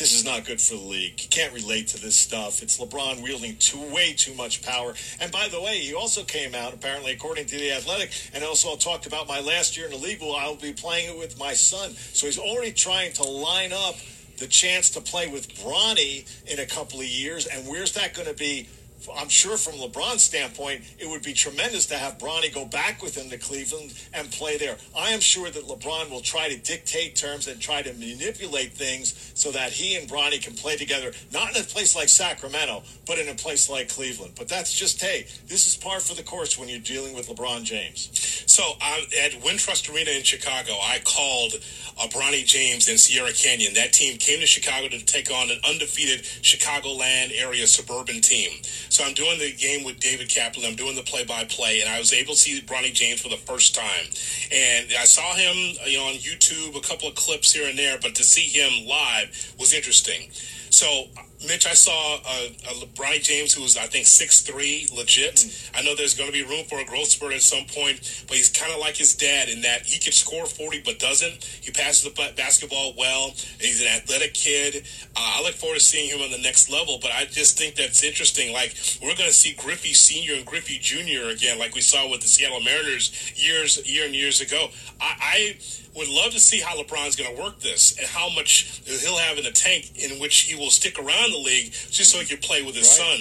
This 0.00 0.14
is 0.14 0.24
not 0.24 0.46
good 0.46 0.62
for 0.62 0.76
the 0.76 0.80
league. 0.80 1.20
You 1.20 1.28
can't 1.28 1.52
relate 1.52 1.88
to 1.88 2.00
this 2.00 2.16
stuff. 2.16 2.62
It's 2.62 2.80
LeBron 2.80 3.22
wielding 3.22 3.56
too 3.58 3.82
way 3.92 4.14
too 4.14 4.32
much 4.32 4.62
power. 4.62 4.94
And 5.20 5.30
by 5.30 5.48
the 5.48 5.60
way, 5.60 5.78
he 5.78 5.92
also 5.92 6.24
came 6.24 6.54
out, 6.54 6.72
apparently, 6.72 7.12
according 7.12 7.44
to 7.44 7.58
the 7.58 7.72
Athletic, 7.72 8.10
and 8.32 8.42
also 8.42 8.76
talked 8.76 9.04
about 9.04 9.28
my 9.28 9.40
last 9.40 9.76
year 9.76 9.84
in 9.84 9.92
the 9.92 9.98
league. 9.98 10.22
I'll 10.22 10.56
be 10.56 10.72
playing 10.72 11.10
it 11.10 11.18
with 11.18 11.38
my 11.38 11.52
son. 11.52 11.90
So 12.14 12.24
he's 12.24 12.38
already 12.38 12.72
trying 12.72 13.12
to 13.12 13.24
line 13.24 13.74
up 13.74 13.96
the 14.38 14.46
chance 14.46 14.88
to 14.90 15.02
play 15.02 15.28
with 15.28 15.54
Bronny 15.56 16.26
in 16.50 16.60
a 16.60 16.66
couple 16.66 17.00
of 17.00 17.06
years. 17.06 17.44
And 17.46 17.68
where's 17.68 17.92
that 17.92 18.14
going 18.14 18.28
to 18.28 18.32
be? 18.32 18.68
I'm 19.16 19.28
sure 19.28 19.56
from 19.56 19.74
LeBron's 19.74 20.22
standpoint, 20.22 20.82
it 20.98 21.08
would 21.08 21.22
be 21.22 21.32
tremendous 21.32 21.86
to 21.86 21.96
have 21.96 22.18
Bronny 22.18 22.52
go 22.52 22.64
back 22.64 23.02
with 23.02 23.16
him 23.16 23.30
to 23.30 23.38
Cleveland 23.38 23.94
and 24.12 24.30
play 24.30 24.56
there. 24.56 24.76
I 24.96 25.10
am 25.10 25.20
sure 25.20 25.50
that 25.50 25.66
LeBron 25.66 26.10
will 26.10 26.20
try 26.20 26.48
to 26.48 26.56
dictate 26.56 27.16
terms 27.16 27.48
and 27.48 27.60
try 27.60 27.82
to 27.82 27.92
manipulate 27.94 28.72
things 28.72 29.32
so 29.34 29.50
that 29.52 29.72
he 29.72 29.96
and 29.96 30.08
Bronny 30.08 30.42
can 30.42 30.54
play 30.54 30.76
together, 30.76 31.12
not 31.32 31.56
in 31.56 31.62
a 31.62 31.64
place 31.64 31.96
like 31.96 32.08
Sacramento, 32.08 32.82
but 33.06 33.18
in 33.18 33.28
a 33.28 33.34
place 33.34 33.70
like 33.70 33.88
Cleveland. 33.88 34.34
But 34.36 34.48
that's 34.48 34.74
just, 34.74 35.00
hey, 35.00 35.26
this 35.46 35.66
is 35.66 35.76
par 35.76 36.00
for 36.00 36.14
the 36.14 36.22
course 36.22 36.58
when 36.58 36.68
you're 36.68 36.80
dealing 36.80 37.14
with 37.14 37.28
LeBron 37.28 37.64
James. 37.64 38.10
So 38.46 38.62
um, 38.64 39.04
at 39.22 39.32
Wintrust 39.42 39.92
Arena 39.94 40.10
in 40.10 40.22
Chicago, 40.22 40.72
I 40.72 41.00
called 41.04 41.54
uh, 41.98 42.06
Bronny 42.08 42.44
James 42.44 42.88
and 42.88 42.98
Sierra 42.98 43.32
Canyon. 43.32 43.74
That 43.74 43.92
team 43.92 44.18
came 44.18 44.40
to 44.40 44.46
Chicago 44.46 44.88
to 44.88 45.04
take 45.04 45.30
on 45.30 45.50
an 45.50 45.58
undefeated 45.68 46.24
Chicagoland 46.42 47.32
area 47.40 47.66
suburban 47.66 48.20
team. 48.20 48.50
So 48.90 49.04
I'm 49.04 49.14
doing 49.14 49.38
the 49.38 49.52
game 49.52 49.84
with 49.84 50.00
David 50.00 50.28
Kaplan. 50.28 50.66
I'm 50.66 50.74
doing 50.74 50.96
the 50.96 51.02
play-by-play, 51.02 51.80
and 51.80 51.88
I 51.88 52.00
was 52.00 52.12
able 52.12 52.34
to 52.34 52.38
see 52.38 52.60
Bronny 52.60 52.92
James 52.92 53.20
for 53.20 53.28
the 53.28 53.36
first 53.36 53.72
time. 53.72 54.06
And 54.50 54.88
I 54.98 55.04
saw 55.04 55.32
him, 55.34 55.76
you 55.86 55.98
know, 55.98 56.06
on 56.06 56.14
YouTube, 56.14 56.76
a 56.76 56.80
couple 56.80 57.06
of 57.08 57.14
clips 57.14 57.52
here 57.52 57.68
and 57.68 57.78
there, 57.78 57.98
but 58.02 58.16
to 58.16 58.24
see 58.24 58.42
him 58.42 58.86
live 58.88 59.54
was 59.58 59.72
interesting. 59.72 60.30
So, 60.70 61.06
Mitch, 61.46 61.66
I 61.66 61.74
saw 61.74 62.16
uh, 62.16 62.48
uh, 62.68 62.86
Bronny 62.94 63.20
James, 63.22 63.52
who 63.52 63.62
was, 63.62 63.76
I 63.76 63.86
think, 63.86 64.06
6'3", 64.06 64.96
legit. 64.96 65.70
I 65.74 65.82
know 65.82 65.96
there's 65.96 66.14
going 66.14 66.30
to 66.30 66.32
be 66.32 66.44
room 66.44 66.64
for 66.66 66.78
a 66.78 66.84
growth 66.84 67.08
spurt 67.08 67.32
at 67.32 67.42
some 67.42 67.64
point, 67.64 68.24
but 68.28 68.36
he's 68.36 68.50
kind 68.50 68.72
of 68.72 68.78
like 68.78 68.96
his 68.96 69.14
dad 69.14 69.48
in 69.48 69.62
that 69.62 69.82
he 69.82 69.98
can 69.98 70.12
score 70.12 70.46
40 70.46 70.82
but 70.84 70.98
doesn't. 70.98 71.42
He 71.42 71.72
passes 71.72 72.04
the 72.04 72.32
basketball 72.36 72.94
well. 72.96 73.30
He's 73.58 73.80
an 73.80 73.88
athletic 73.88 74.34
kid. 74.34 74.86
Uh, 75.16 75.40
I 75.40 75.42
look 75.42 75.54
forward 75.54 75.78
to 75.78 75.80
seeing 75.80 76.08
him 76.10 76.20
on 76.20 76.30
the 76.30 76.38
next 76.38 76.70
level, 76.70 76.98
but 77.00 77.10
I 77.10 77.24
just 77.24 77.58
think 77.58 77.74
that's 77.74 78.04
interesting. 78.04 78.52
Like, 78.52 78.74
we're 79.02 79.16
going 79.16 79.28
to 79.28 79.34
see 79.34 79.54
Griffey 79.54 79.92
Sr. 79.92 80.34
and 80.34 80.46
Griffey 80.46 80.78
Jr. 80.78 81.30
again, 81.30 81.58
like 81.58 81.74
we 81.74 81.80
saw 81.80 82.08
with 82.08 82.20
the 82.20 82.28
Seattle 82.28 82.60
Mariners 82.60 83.32
years, 83.34 83.84
year 83.90 84.04
and 84.04 84.14
years 84.14 84.40
ago. 84.40 84.68
I... 85.00 85.16
I 85.20 85.56
would 85.96 86.08
love 86.08 86.32
to 86.32 86.40
see 86.40 86.60
how 86.60 86.76
LeBron's 86.80 87.16
going 87.16 87.34
to 87.34 87.42
work 87.42 87.58
this 87.60 87.98
and 87.98 88.06
how 88.06 88.28
much 88.30 88.82
he'll 88.84 89.18
have 89.18 89.38
in 89.38 89.44
the 89.44 89.50
tank 89.50 89.92
in 89.96 90.20
which 90.20 90.42
he 90.42 90.54
will 90.54 90.70
stick 90.70 90.98
around 90.98 91.32
the 91.32 91.38
league 91.38 91.72
just 91.90 92.10
so 92.10 92.18
he 92.18 92.26
can 92.26 92.38
play 92.38 92.62
with 92.62 92.76
his 92.76 92.90
son. 92.90 93.18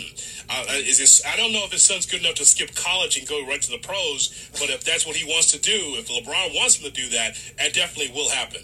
Uh, 0.49 0.65
is 0.73 0.99
this, 0.99 1.23
I 1.25 1.35
don't 1.35 1.51
know 1.51 1.63
if 1.65 1.71
his 1.71 1.83
son's 1.83 2.05
good 2.05 2.21
enough 2.21 2.35
to 2.35 2.45
skip 2.45 2.75
college 2.75 3.17
and 3.17 3.27
go 3.27 3.45
right 3.47 3.61
to 3.61 3.71
the 3.71 3.79
pros, 3.79 4.49
but 4.59 4.69
if 4.69 4.83
that's 4.83 5.05
what 5.05 5.15
he 5.15 5.25
wants 5.25 5.51
to 5.51 5.59
do, 5.59 5.95
if 5.97 6.07
LeBron 6.07 6.55
wants 6.55 6.77
him 6.77 6.85
to 6.85 6.91
do 6.91 7.09
that, 7.09 7.35
that 7.57 7.73
definitely 7.73 8.13
will 8.13 8.29
happen. 8.29 8.61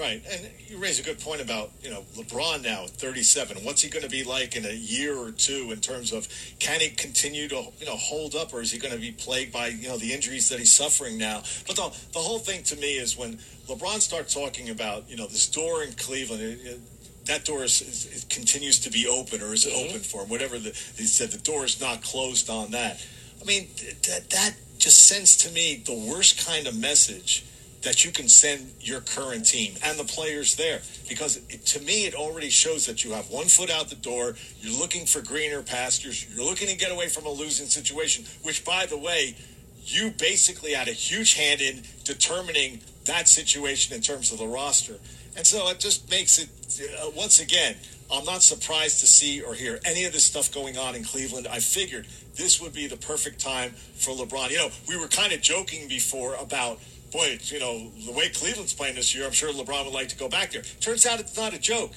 Right, 0.00 0.22
and 0.32 0.48
you 0.66 0.78
raise 0.78 0.98
a 0.98 1.02
good 1.02 1.20
point 1.20 1.42
about 1.42 1.72
you 1.82 1.90
know 1.90 2.04
LeBron 2.16 2.64
now 2.64 2.84
at 2.84 2.90
37. 2.90 3.58
What's 3.64 3.82
he 3.82 3.90
going 3.90 4.02
to 4.02 4.08
be 4.08 4.24
like 4.24 4.56
in 4.56 4.64
a 4.64 4.72
year 4.72 5.14
or 5.14 5.30
two 5.30 5.72
in 5.72 5.80
terms 5.80 6.10
of 6.10 6.26
can 6.58 6.80
he 6.80 6.88
continue 6.88 7.48
to 7.48 7.66
you 7.78 7.84
know 7.84 7.96
hold 7.96 8.34
up, 8.34 8.54
or 8.54 8.62
is 8.62 8.72
he 8.72 8.78
going 8.78 8.94
to 8.94 9.00
be 9.00 9.12
plagued 9.12 9.52
by 9.52 9.66
you 9.66 9.88
know 9.88 9.98
the 9.98 10.14
injuries 10.14 10.48
that 10.48 10.58
he's 10.58 10.72
suffering 10.72 11.18
now? 11.18 11.42
But 11.66 11.76
the 11.76 11.94
the 12.14 12.18
whole 12.18 12.38
thing 12.38 12.62
to 12.62 12.76
me 12.76 12.96
is 12.96 13.18
when 13.18 13.40
LeBron 13.68 14.00
starts 14.00 14.32
talking 14.32 14.70
about 14.70 15.08
you 15.10 15.18
know 15.18 15.26
this 15.26 15.46
door 15.46 15.82
in 15.82 15.92
Cleveland. 15.92 16.42
It, 16.42 16.60
it, 16.64 16.80
that 17.26 17.44
door 17.44 17.62
is, 17.62 17.82
is, 17.82 18.24
it 18.24 18.30
continues 18.30 18.80
to 18.80 18.90
be 18.90 19.06
open, 19.06 19.42
or 19.42 19.52
is 19.52 19.66
it 19.66 19.74
mm-hmm. 19.74 19.90
open 19.90 20.00
for 20.00 20.22
him? 20.22 20.30
Whatever 20.30 20.58
the, 20.58 20.70
he 20.96 21.04
said, 21.04 21.30
the 21.30 21.38
door 21.38 21.66
is 21.66 21.78
not 21.78 22.02
closed 22.02 22.48
on 22.48 22.70
that. 22.70 23.04
I 23.38 23.44
mean, 23.44 23.68
th- 23.76 24.00
that 24.08 24.30
that 24.30 24.54
just 24.78 25.06
sends 25.06 25.36
to 25.44 25.52
me 25.52 25.82
the 25.84 25.94
worst 26.10 26.46
kind 26.46 26.66
of 26.66 26.74
message 26.74 27.44
that 27.82 28.04
you 28.04 28.12
can 28.12 28.28
send 28.28 28.70
your 28.80 29.00
current 29.00 29.46
team 29.46 29.74
and 29.84 29.98
the 29.98 30.04
players 30.04 30.56
there. 30.56 30.80
Because 31.08 31.38
it, 31.48 31.64
to 31.66 31.80
me 31.80 32.06
it 32.06 32.14
already 32.14 32.50
shows 32.50 32.86
that 32.86 33.04
you 33.04 33.12
have 33.12 33.30
one 33.30 33.46
foot 33.46 33.70
out 33.70 33.88
the 33.88 33.96
door 33.96 34.34
you're 34.60 34.78
looking 34.78 35.06
for 35.06 35.20
greener 35.20 35.62
pastures 35.62 36.26
you're 36.34 36.44
looking 36.44 36.68
to 36.68 36.76
get 36.76 36.92
away 36.92 37.08
from 37.08 37.26
a 37.26 37.30
losing 37.30 37.66
situation 37.66 38.24
which 38.42 38.64
by 38.64 38.86
the 38.86 38.98
way 38.98 39.34
you 39.84 40.10
basically 40.10 40.72
had 40.72 40.88
a 40.88 40.92
huge 40.92 41.34
hand 41.34 41.60
in 41.60 41.82
determining 42.04 42.80
that 43.06 43.28
situation 43.28 43.94
in 43.94 44.02
terms 44.02 44.30
of 44.30 44.38
the 44.38 44.46
roster. 44.46 44.94
And 45.36 45.46
so 45.46 45.68
it 45.70 45.80
just 45.80 46.10
makes 46.10 46.38
it 46.38 46.48
uh, 47.02 47.10
once 47.16 47.40
again 47.40 47.76
i'm 48.12 48.24
not 48.24 48.42
surprised 48.42 49.00
to 49.00 49.06
see 49.06 49.40
or 49.40 49.54
hear 49.54 49.78
any 49.84 50.04
of 50.04 50.12
this 50.12 50.24
stuff 50.24 50.52
going 50.52 50.76
on 50.76 50.94
in 50.94 51.04
cleveland. 51.04 51.46
I 51.46 51.60
figured 51.60 52.06
this 52.36 52.60
would 52.60 52.72
be 52.72 52.86
the 52.86 52.96
perfect 52.96 53.40
time 53.40 53.70
for 53.70 54.12
lebron. 54.14 54.50
You 54.50 54.58
know 54.58 54.70
we 54.88 54.96
were 54.96 55.08
kind 55.08 55.32
of 55.32 55.40
joking 55.40 55.88
before 55.88 56.34
about 56.34 56.80
boy, 57.10 57.38
you 57.42 57.58
know, 57.58 57.90
the 58.06 58.12
way 58.12 58.28
Cleveland's 58.28 58.72
playing 58.72 58.94
this 58.94 59.14
year, 59.14 59.26
I'm 59.26 59.32
sure 59.32 59.52
LeBron 59.52 59.84
would 59.84 59.94
like 59.94 60.08
to 60.08 60.16
go 60.16 60.28
back 60.28 60.52
there. 60.52 60.62
Turns 60.80 61.06
out 61.06 61.20
it's 61.20 61.36
not 61.36 61.54
a 61.54 61.58
joke. 61.58 61.92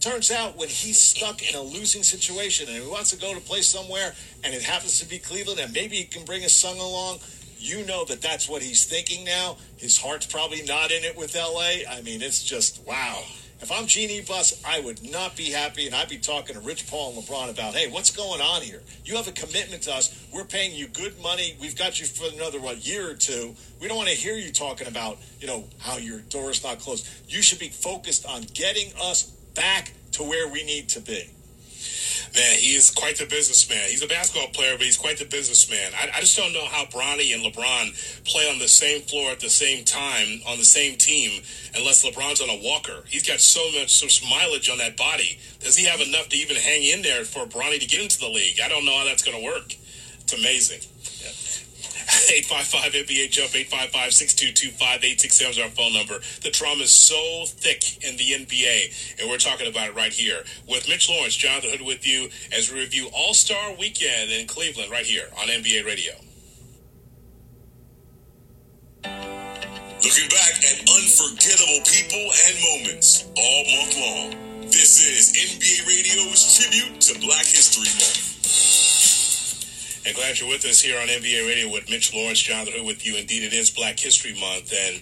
Turns 0.00 0.30
out 0.30 0.56
when 0.56 0.68
he's 0.68 0.98
stuck 0.98 1.42
in 1.46 1.54
a 1.54 1.60
losing 1.60 2.02
situation 2.02 2.68
and 2.68 2.82
he 2.82 2.88
wants 2.88 3.10
to 3.10 3.16
go 3.16 3.34
to 3.34 3.40
play 3.40 3.60
somewhere 3.60 4.14
and 4.42 4.54
it 4.54 4.62
happens 4.62 4.98
to 5.00 5.06
be 5.06 5.18
Cleveland 5.18 5.60
and 5.60 5.72
maybe 5.74 5.96
he 5.96 6.04
can 6.04 6.24
bring 6.24 6.40
his 6.40 6.54
son 6.54 6.78
along, 6.78 7.18
you 7.58 7.84
know 7.84 8.06
that 8.06 8.22
that's 8.22 8.48
what 8.48 8.62
he's 8.62 8.86
thinking 8.86 9.24
now. 9.24 9.58
His 9.76 9.98
heart's 9.98 10.24
probably 10.24 10.62
not 10.62 10.90
in 10.90 11.04
it 11.04 11.16
with 11.16 11.34
LA. 11.34 11.84
I 11.90 12.00
mean, 12.02 12.22
it's 12.22 12.42
just 12.42 12.86
wow. 12.86 13.22
If 13.62 13.70
I'm 13.70 13.86
Jeanie 13.86 14.22
Buss, 14.22 14.62
I 14.64 14.80
would 14.80 15.10
not 15.12 15.36
be 15.36 15.50
happy, 15.50 15.84
and 15.86 15.94
I'd 15.94 16.08
be 16.08 16.16
talking 16.16 16.54
to 16.54 16.60
Rich 16.62 16.88
Paul 16.88 17.12
and 17.12 17.22
LeBron 17.22 17.50
about, 17.50 17.74
hey, 17.74 17.90
what's 17.90 18.10
going 18.10 18.40
on 18.40 18.62
here? 18.62 18.80
You 19.04 19.16
have 19.16 19.28
a 19.28 19.32
commitment 19.32 19.82
to 19.82 19.92
us. 19.92 20.26
We're 20.32 20.46
paying 20.46 20.74
you 20.74 20.88
good 20.88 21.20
money. 21.20 21.58
We've 21.60 21.76
got 21.76 22.00
you 22.00 22.06
for 22.06 22.34
another 22.34 22.58
what 22.58 22.86
year 22.86 23.10
or 23.10 23.14
two. 23.14 23.54
We 23.78 23.86
don't 23.86 23.98
want 23.98 24.08
to 24.08 24.14
hear 24.14 24.34
you 24.34 24.50
talking 24.50 24.88
about, 24.88 25.18
you 25.40 25.46
know, 25.46 25.64
how 25.78 25.98
your 25.98 26.20
door 26.20 26.50
is 26.50 26.64
not 26.64 26.78
closed. 26.78 27.06
You 27.28 27.42
should 27.42 27.58
be 27.58 27.68
focused 27.68 28.24
on 28.24 28.44
getting 28.54 28.92
us 29.02 29.24
back 29.54 29.92
to 30.12 30.22
where 30.22 30.48
we 30.48 30.64
need 30.64 30.88
to 30.90 31.00
be. 31.00 31.28
Man, 32.34 32.58
he 32.58 32.76
is 32.76 32.90
quite 32.90 33.16
the 33.16 33.26
businessman. 33.26 33.88
He's 33.88 34.02
a 34.02 34.06
basketball 34.06 34.50
player, 34.50 34.76
but 34.76 34.86
he's 34.86 34.96
quite 34.96 35.18
the 35.18 35.24
businessman. 35.24 35.92
I, 35.94 36.10
I 36.16 36.20
just 36.20 36.36
don't 36.36 36.52
know 36.52 36.66
how 36.66 36.84
Bronny 36.84 37.34
and 37.34 37.42
LeBron 37.44 38.24
play 38.24 38.48
on 38.48 38.58
the 38.58 38.68
same 38.68 39.02
floor 39.02 39.30
at 39.30 39.40
the 39.40 39.50
same 39.50 39.84
time 39.84 40.40
on 40.46 40.58
the 40.58 40.64
same 40.64 40.96
team 40.96 41.42
unless 41.74 42.04
LeBron's 42.04 42.40
on 42.40 42.48
a 42.48 42.62
walker. 42.62 43.04
He's 43.08 43.26
got 43.26 43.40
so 43.40 43.60
much 43.78 43.90
so 43.90 44.06
much 44.06 44.22
mileage 44.28 44.70
on 44.70 44.78
that 44.78 44.96
body. 44.96 45.38
Does 45.60 45.76
he 45.76 45.86
have 45.86 46.00
enough 46.00 46.28
to 46.28 46.36
even 46.36 46.56
hang 46.56 46.82
in 46.82 47.02
there 47.02 47.24
for 47.24 47.46
Bronny 47.46 47.80
to 47.80 47.86
get 47.86 48.00
into 48.00 48.20
the 48.20 48.28
league? 48.28 48.60
I 48.62 48.68
don't 48.68 48.84
know 48.84 48.96
how 48.96 49.04
that's 49.04 49.22
going 49.22 49.38
to 49.38 49.44
work. 49.44 49.74
It's 50.20 50.32
amazing. 50.32 50.89
855 52.10 53.06
NBA 53.06 53.30
Jump, 53.30 53.54
855 53.54 54.14
622 54.14 54.70
5867 54.74 55.50
is 55.50 55.58
our 55.58 55.70
phone 55.70 55.94
number. 55.94 56.18
The 56.42 56.50
trauma 56.50 56.82
is 56.82 56.92
so 56.92 57.44
thick 57.46 58.02
in 58.02 58.16
the 58.16 58.34
NBA, 58.34 59.20
and 59.20 59.30
we're 59.30 59.38
talking 59.38 59.68
about 59.68 59.88
it 59.88 59.94
right 59.94 60.12
here. 60.12 60.42
With 60.66 60.88
Mitch 60.88 61.08
Lawrence, 61.08 61.36
Jonathan 61.36 61.70
Hood 61.70 61.82
with 61.82 62.06
you 62.06 62.28
as 62.50 62.72
we 62.72 62.80
review 62.80 63.10
All 63.14 63.34
Star 63.34 63.74
Weekend 63.78 64.30
in 64.30 64.46
Cleveland 64.46 64.90
right 64.90 65.06
here 65.06 65.28
on 65.38 65.46
NBA 65.48 65.86
Radio. 65.86 66.14
Looking 70.02 70.28
back 70.30 70.54
at 70.66 70.80
unforgettable 70.90 71.82
people 71.86 72.26
and 72.46 72.54
moments 72.74 73.28
all 73.36 73.62
month 73.70 73.94
long. 74.00 74.30
This 74.66 74.98
is 74.98 75.36
NBA 75.36 75.86
Radio's 75.86 76.58
tribute 76.58 77.00
to 77.02 77.20
Black 77.20 77.46
History 77.46 77.90
Month. 77.98 78.29
And 80.06 80.16
glad 80.16 80.40
you're 80.40 80.48
with 80.48 80.64
us 80.64 80.80
here 80.80 80.98
on 80.98 81.08
NBA 81.08 81.46
Radio 81.46 81.70
with 81.70 81.90
Mitch 81.90 82.14
Lawrence, 82.14 82.40
Jonathan 82.40 82.72
Hood 82.72 82.86
with 82.86 83.04
you. 83.04 83.16
Indeed, 83.16 83.44
it 83.44 83.52
is 83.52 83.70
Black 83.70 84.00
History 84.00 84.32
Month. 84.32 84.72
And 84.72 84.96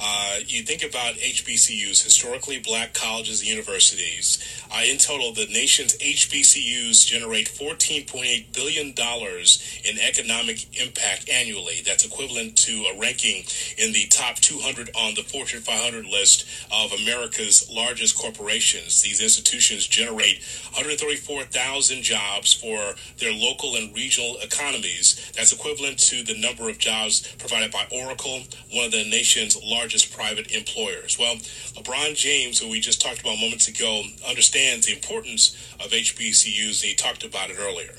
uh, 0.00 0.38
you 0.46 0.62
think 0.62 0.82
about 0.82 1.14
HBCUs, 1.14 2.02
historically 2.02 2.58
black 2.58 2.94
colleges 2.94 3.40
and 3.40 3.48
universities. 3.48 4.38
Uh, 4.70 4.82
in 4.84 4.98
total, 4.98 5.32
the 5.32 5.46
nation's 5.46 5.96
HBCUs 5.98 7.06
generate 7.06 7.48
$14.8 7.48 8.52
billion 8.54 8.88
in 8.88 9.98
economic 10.00 10.80
impact 10.80 11.28
annually. 11.28 11.82
That's 11.84 12.04
equivalent 12.04 12.56
to 12.58 12.84
a 12.92 12.98
ranking 12.98 13.44
in 13.78 13.92
the 13.92 14.06
top 14.10 14.36
200 14.36 14.90
on 14.94 15.14
the 15.14 15.22
Fortune 15.22 15.60
500 15.60 16.06
list 16.06 16.46
of 16.72 16.92
America's 16.92 17.70
largest 17.70 18.16
corporations. 18.18 19.02
These 19.02 19.22
institutions 19.22 19.86
generate 19.86 20.42
134,000 20.72 22.02
jobs 22.02 22.52
for 22.52 22.94
their 23.18 23.32
local 23.32 23.76
and 23.76 23.94
regional 23.94 24.36
economies. 24.42 25.32
That's 25.36 25.52
equivalent 25.52 25.98
to 26.00 26.22
the 26.24 26.40
number 26.40 26.68
of 26.68 26.78
jobs 26.78 27.34
provided 27.38 27.70
by 27.70 27.86
Oracle, 27.92 28.42
one 28.72 28.86
of 28.86 28.92
the 28.92 29.04
nation's 29.08 29.56
largest 29.62 29.91
private 30.00 30.50
employers. 30.52 31.18
Well, 31.18 31.36
LeBron 31.76 32.14
James, 32.16 32.58
who 32.58 32.68
we 32.70 32.80
just 32.80 33.00
talked 33.00 33.20
about 33.20 33.38
moments 33.38 33.68
ago, 33.68 34.02
understands 34.26 34.86
the 34.86 34.92
importance 34.92 35.54
of 35.80 35.90
HBCUs, 35.90 36.82
he 36.82 36.94
talked 36.94 37.24
about 37.24 37.50
it 37.50 37.56
earlier. 37.60 37.94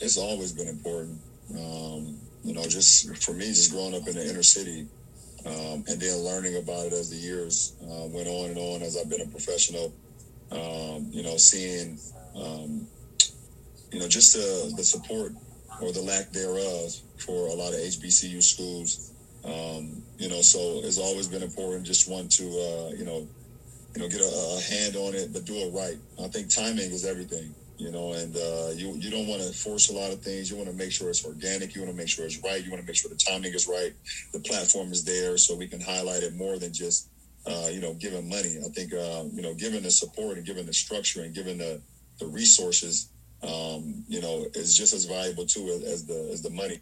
It's 0.00 0.18
always 0.18 0.52
been 0.52 0.68
important. 0.68 1.20
Um, 1.50 2.18
you 2.42 2.52
know, 2.52 2.64
just 2.64 3.16
for 3.24 3.32
me, 3.32 3.46
just 3.46 3.72
growing 3.72 3.94
up 3.94 4.06
in 4.06 4.14
the 4.14 4.28
inner 4.28 4.42
city, 4.42 4.86
um, 5.46 5.84
and 5.88 6.00
then 6.00 6.18
learning 6.18 6.56
about 6.56 6.86
it 6.86 6.92
as 6.92 7.10
the 7.10 7.16
years 7.16 7.74
uh, 7.82 8.06
went 8.08 8.28
on 8.28 8.50
and 8.50 8.58
on 8.58 8.82
as 8.82 8.96
I've 8.96 9.08
been 9.08 9.20
a 9.20 9.26
professional. 9.26 9.92
Um, 10.50 11.08
you 11.10 11.22
know, 11.22 11.36
seeing, 11.36 11.98
um, 12.36 12.86
you 13.90 13.98
know, 13.98 14.08
just 14.08 14.34
the, 14.34 14.72
the 14.76 14.84
support 14.84 15.32
or 15.80 15.92
the 15.92 16.02
lack 16.02 16.30
thereof 16.30 16.94
for 17.18 17.48
a 17.48 17.54
lot 17.54 17.72
of 17.72 17.80
HBCU 17.80 18.42
schools. 18.42 19.12
Um, 19.44 20.02
you 20.18 20.28
know, 20.28 20.40
so 20.40 20.80
it's 20.84 20.98
always 20.98 21.28
been 21.28 21.42
important. 21.42 21.84
Just 21.84 22.08
want 22.08 22.30
to, 22.32 22.44
uh, 22.44 22.90
you 22.96 23.04
know, 23.04 23.26
you 23.94 24.02
know, 24.02 24.08
get 24.08 24.20
a, 24.20 24.24
a, 24.24 24.60
hand 24.60 24.96
on 24.96 25.14
it, 25.14 25.32
but 25.32 25.44
do 25.44 25.54
it 25.54 25.72
right. 25.72 25.96
I 26.22 26.28
think 26.28 26.48
timing 26.48 26.90
is 26.90 27.04
everything. 27.04 27.54
You 27.76 27.90
know, 27.90 28.12
and 28.12 28.34
uh, 28.36 28.70
you 28.74 28.94
you 28.94 29.10
don't 29.10 29.26
want 29.26 29.42
to 29.42 29.52
force 29.52 29.90
a 29.90 29.92
lot 29.92 30.12
of 30.12 30.22
things. 30.22 30.48
You 30.48 30.56
want 30.56 30.68
to 30.68 30.74
make 30.74 30.92
sure 30.92 31.10
it's 31.10 31.24
organic. 31.24 31.74
You 31.74 31.82
want 31.82 31.92
to 31.92 31.96
make 31.96 32.08
sure 32.08 32.24
it's 32.24 32.40
right. 32.42 32.64
You 32.64 32.70
want 32.70 32.80
to 32.82 32.86
make 32.86 32.94
sure 32.94 33.10
the 33.10 33.16
timing 33.16 33.52
is 33.52 33.66
right. 33.66 33.92
The 34.32 34.38
platform 34.38 34.92
is 34.92 35.04
there, 35.04 35.36
so 35.36 35.56
we 35.56 35.66
can 35.66 35.80
highlight 35.80 36.22
it 36.22 36.36
more 36.36 36.56
than 36.56 36.72
just 36.72 37.08
uh, 37.46 37.68
you 37.72 37.80
know 37.80 37.94
giving 37.94 38.28
money. 38.28 38.58
I 38.64 38.68
think 38.68 38.94
uh, 38.94 39.24
you 39.32 39.42
know 39.42 39.54
giving 39.54 39.82
the 39.82 39.90
support 39.90 40.36
and 40.36 40.46
giving 40.46 40.66
the 40.66 40.72
structure 40.72 41.22
and 41.22 41.34
giving 41.34 41.58
the 41.58 41.80
the 42.20 42.26
resources 42.28 43.08
um, 43.44 44.04
you 44.08 44.20
know, 44.20 44.46
is 44.54 44.76
just 44.76 44.94
as 44.94 45.04
valuable 45.04 45.46
too 45.46 45.82
as 45.86 46.06
the 46.06 46.28
as 46.32 46.42
the 46.42 46.50
money. 46.50 46.80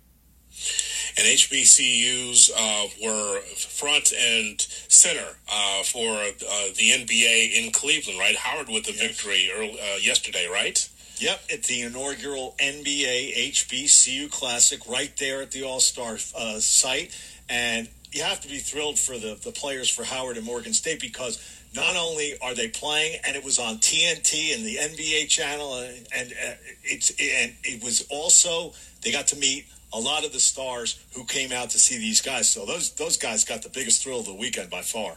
And 1.16 1.26
HBCUs 1.26 2.50
uh, 2.56 2.88
were 3.04 3.40
front 3.40 4.12
and 4.12 4.60
center 4.60 5.36
uh, 5.52 5.82
for 5.82 6.08
uh, 6.08 6.72
the 6.76 6.90
NBA 6.90 7.52
in 7.52 7.72
Cleveland, 7.72 8.18
right? 8.18 8.36
Howard 8.36 8.68
with 8.68 8.84
the 8.84 8.92
victory 8.92 9.50
early, 9.54 9.78
uh, 9.78 9.96
yesterday, 10.00 10.48
right? 10.50 10.88
Yep, 11.18 11.40
at 11.52 11.62
the 11.64 11.82
inaugural 11.82 12.54
NBA 12.58 13.52
HBCU 13.52 14.30
Classic 14.30 14.80
right 14.88 15.14
there 15.18 15.42
at 15.42 15.50
the 15.50 15.62
All 15.62 15.80
Star 15.80 16.14
uh, 16.36 16.58
site. 16.58 17.16
And 17.48 17.88
you 18.10 18.22
have 18.22 18.40
to 18.40 18.48
be 18.48 18.58
thrilled 18.58 18.98
for 18.98 19.18
the, 19.18 19.38
the 19.42 19.52
players 19.52 19.88
for 19.88 20.04
Howard 20.04 20.36
and 20.36 20.46
Morgan 20.46 20.72
State 20.72 21.00
because 21.00 21.38
not 21.74 21.96
only 21.96 22.34
are 22.42 22.54
they 22.54 22.68
playing, 22.68 23.18
and 23.24 23.36
it 23.36 23.44
was 23.44 23.58
on 23.58 23.78
TNT 23.78 24.54
and 24.54 24.64
the 24.64 24.76
NBA 24.76 25.28
channel, 25.28 25.78
and, 25.78 26.06
and 26.14 26.32
uh, 26.32 26.54
it's 26.84 27.10
and 27.10 27.54
it 27.64 27.82
was 27.82 28.06
also 28.10 28.74
they 29.02 29.10
got 29.10 29.28
to 29.28 29.36
meet 29.36 29.66
a 29.92 29.98
lot 29.98 30.24
of 30.24 30.32
the 30.32 30.40
stars 30.40 30.98
who 31.14 31.24
came 31.24 31.52
out 31.52 31.70
to 31.70 31.78
see 31.78 31.98
these 31.98 32.20
guys. 32.20 32.50
So 32.50 32.64
those 32.64 32.92
those 32.92 33.16
guys 33.16 33.44
got 33.44 33.62
the 33.62 33.68
biggest 33.68 34.02
thrill 34.02 34.20
of 34.20 34.26
the 34.26 34.34
weekend 34.34 34.70
by 34.70 34.82
far. 34.82 35.16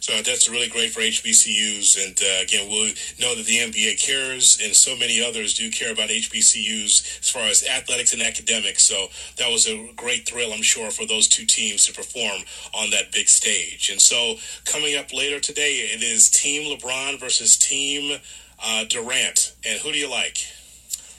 So 0.00 0.12
that's 0.22 0.48
really 0.48 0.68
great 0.68 0.90
for 0.90 1.00
HBCUs. 1.00 2.06
And 2.06 2.18
uh, 2.22 2.42
again, 2.42 2.70
we 2.70 2.94
know 3.20 3.34
that 3.34 3.44
the 3.44 3.58
NBA 3.58 4.00
cares, 4.00 4.58
and 4.62 4.74
so 4.74 4.96
many 4.96 5.22
others 5.22 5.54
do 5.54 5.70
care 5.70 5.92
about 5.92 6.10
HBCUs 6.10 7.20
as 7.20 7.30
far 7.30 7.42
as 7.42 7.66
athletics 7.66 8.12
and 8.12 8.22
academics. 8.22 8.84
So 8.84 9.08
that 9.36 9.50
was 9.50 9.66
a 9.66 9.90
great 9.96 10.28
thrill, 10.28 10.52
I'm 10.52 10.62
sure, 10.62 10.90
for 10.90 11.06
those 11.06 11.26
two 11.26 11.44
teams 11.44 11.86
to 11.86 11.92
perform 11.92 12.42
on 12.72 12.90
that 12.90 13.12
big 13.12 13.28
stage. 13.28 13.90
And 13.90 14.00
so 14.00 14.36
coming 14.64 14.96
up 14.96 15.12
later 15.12 15.40
today, 15.40 15.90
it 15.92 16.02
is 16.02 16.30
Team 16.30 16.70
LeBron 16.70 17.18
versus 17.18 17.56
Team 17.56 18.20
uh, 18.64 18.84
Durant. 18.84 19.54
And 19.66 19.80
who 19.80 19.92
do 19.92 19.98
you 19.98 20.10
like? 20.10 20.38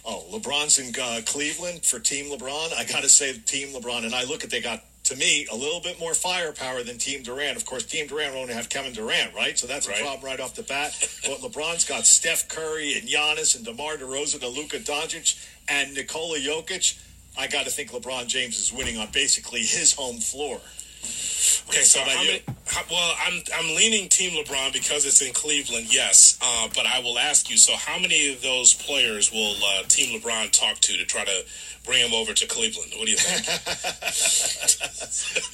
Oh, 0.05 0.23
LeBron's 0.31 0.77
in 0.77 0.93
uh, 1.01 1.21
Cleveland 1.25 1.83
for 1.83 1.99
Team 1.99 2.25
LeBron. 2.25 2.73
I 2.77 2.85
got 2.85 3.01
to 3.01 3.09
say, 3.09 3.33
Team 3.33 3.69
LeBron. 3.69 4.05
And 4.05 4.13
I 4.13 4.23
look 4.23 4.43
at 4.43 4.51
they 4.51 4.61
got 4.61 4.83
to 5.05 5.15
me, 5.15 5.45
a 5.51 5.55
little 5.55 5.79
bit 5.79 5.99
more 5.99 6.15
firepower 6.15 6.81
than 6.81 6.97
Team 6.97 7.21
Durant. 7.21 7.57
Of 7.57 7.65
course, 7.65 7.85
Team 7.85 8.07
Durant 8.07 8.33
will 8.33 8.41
only 8.41 8.53
have 8.55 8.69
Kevin 8.69 8.91
Durant, 8.91 9.35
right? 9.35 9.57
So 9.57 9.67
that's 9.67 9.87
right. 9.87 9.99
a 9.99 10.03
problem 10.03 10.25
right 10.25 10.39
off 10.39 10.55
the 10.55 10.63
bat. 10.63 10.93
but 11.25 11.39
LeBron's 11.39 11.85
got 11.85 12.07
Steph 12.07 12.47
Curry 12.47 12.97
and 12.97 13.07
Giannis 13.07 13.55
and 13.55 13.63
DeMar 13.63 13.97
DeRozan 13.97 14.43
and 14.43 14.55
Luka 14.55 14.79
Doncic 14.79 15.47
and 15.67 15.93
Nikola 15.93 16.39
Jokic. 16.39 16.99
I 17.37 17.47
got 17.47 17.65
to 17.65 17.71
think 17.71 17.91
LeBron 17.91 18.27
James 18.27 18.57
is 18.57 18.73
winning 18.73 18.97
on 18.97 19.09
basically 19.11 19.59
his 19.59 19.93
home 19.93 20.17
floor. 20.17 20.59
Okay, 21.69 21.81
so 21.81 21.99
how 21.99 22.23
many, 22.23 22.41
how, 22.67 22.83
well, 22.91 23.15
I'm 23.25 23.41
I'm 23.55 23.75
leaning 23.75 24.07
Team 24.09 24.31
LeBron 24.31 24.73
because 24.73 25.05
it's 25.05 25.21
in 25.21 25.33
Cleveland, 25.33 25.93
yes. 25.93 26.37
Uh, 26.41 26.67
but 26.75 26.85
I 26.85 26.99
will 26.99 27.17
ask 27.17 27.49
you. 27.49 27.57
So, 27.57 27.73
how 27.75 27.99
many 27.99 28.31
of 28.33 28.41
those 28.41 28.73
players 28.73 29.31
will 29.31 29.55
uh, 29.63 29.83
Team 29.87 30.19
LeBron 30.19 30.51
talk 30.51 30.79
to 30.79 30.97
to 30.97 31.05
try 31.05 31.25
to 31.25 31.45
bring 31.83 32.05
him 32.05 32.13
over 32.13 32.33
to 32.33 32.47
Cleveland? 32.47 32.91
What 32.97 33.05
do 33.05 33.11
you 33.11 33.17
think? 33.17 33.45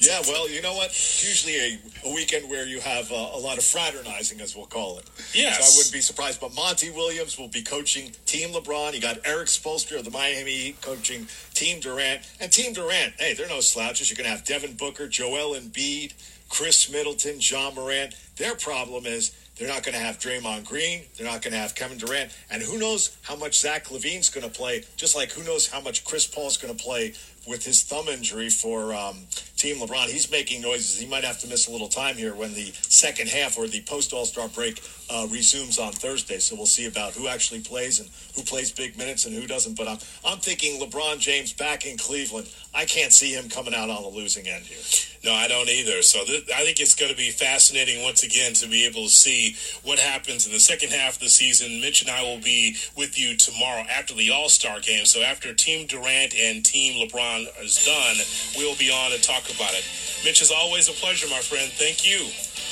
yeah, 0.00 0.20
well, 0.26 0.48
you 0.50 0.62
know 0.62 0.74
what? 0.74 0.90
Usually 1.22 1.56
a, 1.56 1.78
a 2.04 2.14
weekend 2.14 2.48
where 2.50 2.66
you 2.66 2.80
have 2.80 3.10
uh, 3.12 3.14
a 3.14 3.38
lot 3.38 3.58
of 3.58 3.64
fraternizing, 3.64 4.40
as 4.40 4.56
we'll 4.56 4.66
call 4.66 4.98
it. 4.98 5.04
Yes, 5.34 5.58
so 5.58 5.64
I 5.64 5.68
wouldn't 5.78 5.92
be 5.92 6.00
surprised. 6.00 6.40
But 6.40 6.54
Monty 6.54 6.90
Williams 6.90 7.38
will 7.38 7.48
be 7.48 7.62
coaching 7.62 8.12
Team 8.26 8.50
LeBron. 8.50 8.94
You 8.94 9.00
got 9.00 9.18
Erik 9.26 9.48
Spoelstra 9.48 9.98
of 9.98 10.04
the 10.04 10.10
Miami 10.10 10.50
Heat 10.50 10.80
coaching 10.80 11.26
Team 11.62 11.78
Durant, 11.78 12.22
and 12.40 12.50
Team 12.50 12.72
Durant. 12.72 13.12
Hey, 13.20 13.34
they're 13.34 13.46
no 13.46 13.60
slouches. 13.60 14.10
You're 14.10 14.16
going 14.16 14.28
to 14.28 14.36
have 14.36 14.44
Devin 14.44 14.72
Booker, 14.72 15.06
Joel 15.06 15.54
Embiid. 15.54 16.12
Khris 16.48 16.90
Middleton, 16.90 17.36
Ja 17.38 17.70
Morant. 17.70 18.16
Their 18.36 18.56
problem 18.56 19.06
is 19.06 19.30
they're 19.56 19.68
not 19.68 19.84
going 19.84 19.94
to 19.94 20.00
have 20.00 20.18
Draymond 20.18 20.64
Green. 20.64 21.04
They're 21.16 21.26
not 21.26 21.40
going 21.40 21.52
to 21.52 21.58
have 21.58 21.76
Kevin 21.76 21.98
Durant. 21.98 22.36
And 22.50 22.62
who 22.62 22.78
knows 22.78 23.16
how 23.22 23.36
much 23.36 23.60
Zach 23.60 23.84
LaVine's 23.84 24.28
going 24.28 24.44
to 24.44 24.52
play, 24.52 24.82
just 24.96 25.14
like 25.14 25.30
who 25.30 25.44
knows 25.44 25.68
how 25.68 25.80
much 25.80 26.04
Chris 26.04 26.26
Paul's 26.26 26.56
going 26.56 26.76
to 26.76 26.82
play 26.82 27.14
with 27.46 27.64
his 27.64 27.82
thumb 27.82 28.08
injury 28.08 28.48
for 28.48 28.94
um, 28.94 29.26
Team 29.56 29.76
LeBron. 29.76 30.06
He's 30.06 30.30
making 30.30 30.62
noises. 30.62 30.98
He 30.98 31.06
might 31.06 31.24
have 31.24 31.38
to 31.40 31.48
miss 31.48 31.68
a 31.68 31.70
little 31.70 31.88
time 31.88 32.16
here 32.16 32.34
when 32.34 32.54
the 32.54 32.72
second 32.88 33.28
half 33.28 33.58
or 33.58 33.66
the 33.66 33.80
post 33.82 34.12
All 34.12 34.24
Star 34.24 34.48
break 34.48 34.82
uh, 35.10 35.26
resumes 35.30 35.78
on 35.78 35.92
Thursday. 35.92 36.38
So 36.38 36.56
we'll 36.56 36.66
see 36.66 36.86
about 36.86 37.14
who 37.14 37.28
actually 37.28 37.60
plays 37.60 38.00
and 38.00 38.08
who 38.34 38.42
plays 38.42 38.72
big 38.72 38.96
minutes 38.96 39.26
and 39.26 39.34
who 39.34 39.46
doesn't. 39.46 39.76
But 39.76 39.88
I'm, 39.88 39.98
I'm 40.24 40.38
thinking 40.38 40.80
LeBron 40.80 41.18
James 41.18 41.52
back 41.52 41.86
in 41.86 41.96
Cleveland. 41.96 42.48
I 42.74 42.86
can't 42.86 43.12
see 43.12 43.32
him 43.34 43.50
coming 43.50 43.74
out 43.74 43.90
on 43.90 44.02
the 44.02 44.08
losing 44.08 44.48
end 44.48 44.64
here. 44.64 44.80
No, 45.24 45.32
I 45.32 45.46
don't 45.46 45.68
either. 45.68 46.02
So 46.02 46.24
th- 46.24 46.48
I 46.54 46.64
think 46.64 46.80
it's 46.80 46.94
going 46.94 47.10
to 47.10 47.16
be 47.16 47.30
fascinating 47.30 48.02
once 48.02 48.22
again 48.22 48.54
to 48.54 48.66
be 48.66 48.86
able 48.86 49.04
to 49.04 49.10
see 49.10 49.56
what 49.84 49.98
happens 49.98 50.46
in 50.46 50.52
the 50.52 50.58
second 50.58 50.90
half 50.90 51.14
of 51.14 51.20
the 51.20 51.28
season. 51.28 51.80
Mitch 51.80 52.00
and 52.00 52.10
I 52.10 52.22
will 52.22 52.40
be 52.40 52.76
with 52.96 53.18
you 53.18 53.36
tomorrow 53.36 53.84
after 53.92 54.14
the 54.14 54.30
All 54.30 54.48
Star 54.48 54.80
game. 54.80 55.04
So 55.04 55.20
after 55.20 55.52
Team 55.52 55.86
Durant 55.86 56.34
and 56.34 56.64
Team 56.64 57.06
LeBron 57.06 57.46
is 57.62 57.84
done, 57.84 58.16
we'll 58.56 58.76
be 58.76 58.90
on 58.90 59.12
and 59.12 59.22
talk 59.22 59.44
about 59.54 59.74
it. 59.74 59.84
Mitch, 60.24 60.40
is 60.40 60.50
always, 60.50 60.88
a 60.88 60.92
pleasure, 60.92 61.28
my 61.28 61.40
friend. 61.40 61.70
Thank 61.72 62.06
you. 62.08 62.20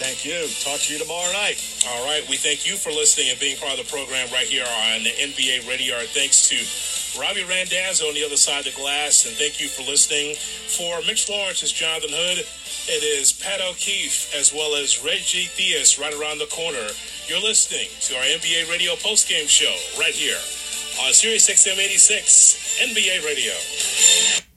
Thank 0.01 0.25
you. 0.25 0.49
Talk 0.65 0.81
to 0.81 0.95
you 0.95 0.99
tomorrow 0.99 1.31
night. 1.33 1.61
All 1.87 2.07
right. 2.07 2.25
We 2.29 2.37
thank 2.37 2.67
you 2.67 2.77
for 2.77 2.89
listening 2.91 3.31
and 3.31 3.39
being 3.39 3.59
part 3.59 3.79
of 3.79 3.85
the 3.85 3.91
program 3.93 4.33
right 4.33 4.47
here 4.47 4.65
on 4.65 5.05
the 5.05 5.11
NBA 5.11 5.69
Radio. 5.69 5.97
Our 5.97 6.09
thanks 6.09 6.49
to 6.49 6.57
Robbie 7.19 7.45
Randazzo 7.45 8.07
on 8.09 8.15
the 8.15 8.25
other 8.25 8.37
side 8.37 8.67
of 8.67 8.75
the 8.75 8.81
glass, 8.81 9.27
and 9.27 9.35
thank 9.37 9.61
you 9.61 9.69
for 9.69 9.83
listening. 9.83 10.37
For 10.37 11.01
Mitch 11.07 11.29
Lawrence, 11.29 11.63
it's 11.63 11.73
Jonathan 11.73 12.11
Hood. 12.13 12.39
It 12.39 13.03
is 13.03 13.33
Pat 13.33 13.61
O'Keefe 13.61 14.35
as 14.35 14.53
well 14.53 14.75
as 14.77 15.03
Reggie 15.03 15.47
Theus 15.47 15.99
right 15.99 16.15
around 16.15 16.39
the 16.39 16.47
corner. 16.47 16.87
You're 17.27 17.41
listening 17.41 17.89
to 18.03 18.15
our 18.17 18.23
NBA 18.23 18.71
Radio 18.71 18.95
postgame 18.95 19.49
show 19.49 19.75
right 19.99 20.15
here 20.15 20.39
on 21.05 21.13
Sirius 21.13 21.51
XM 21.51 21.79
86 21.79 22.79
NBA 22.83 23.25
Radio. 23.25 24.50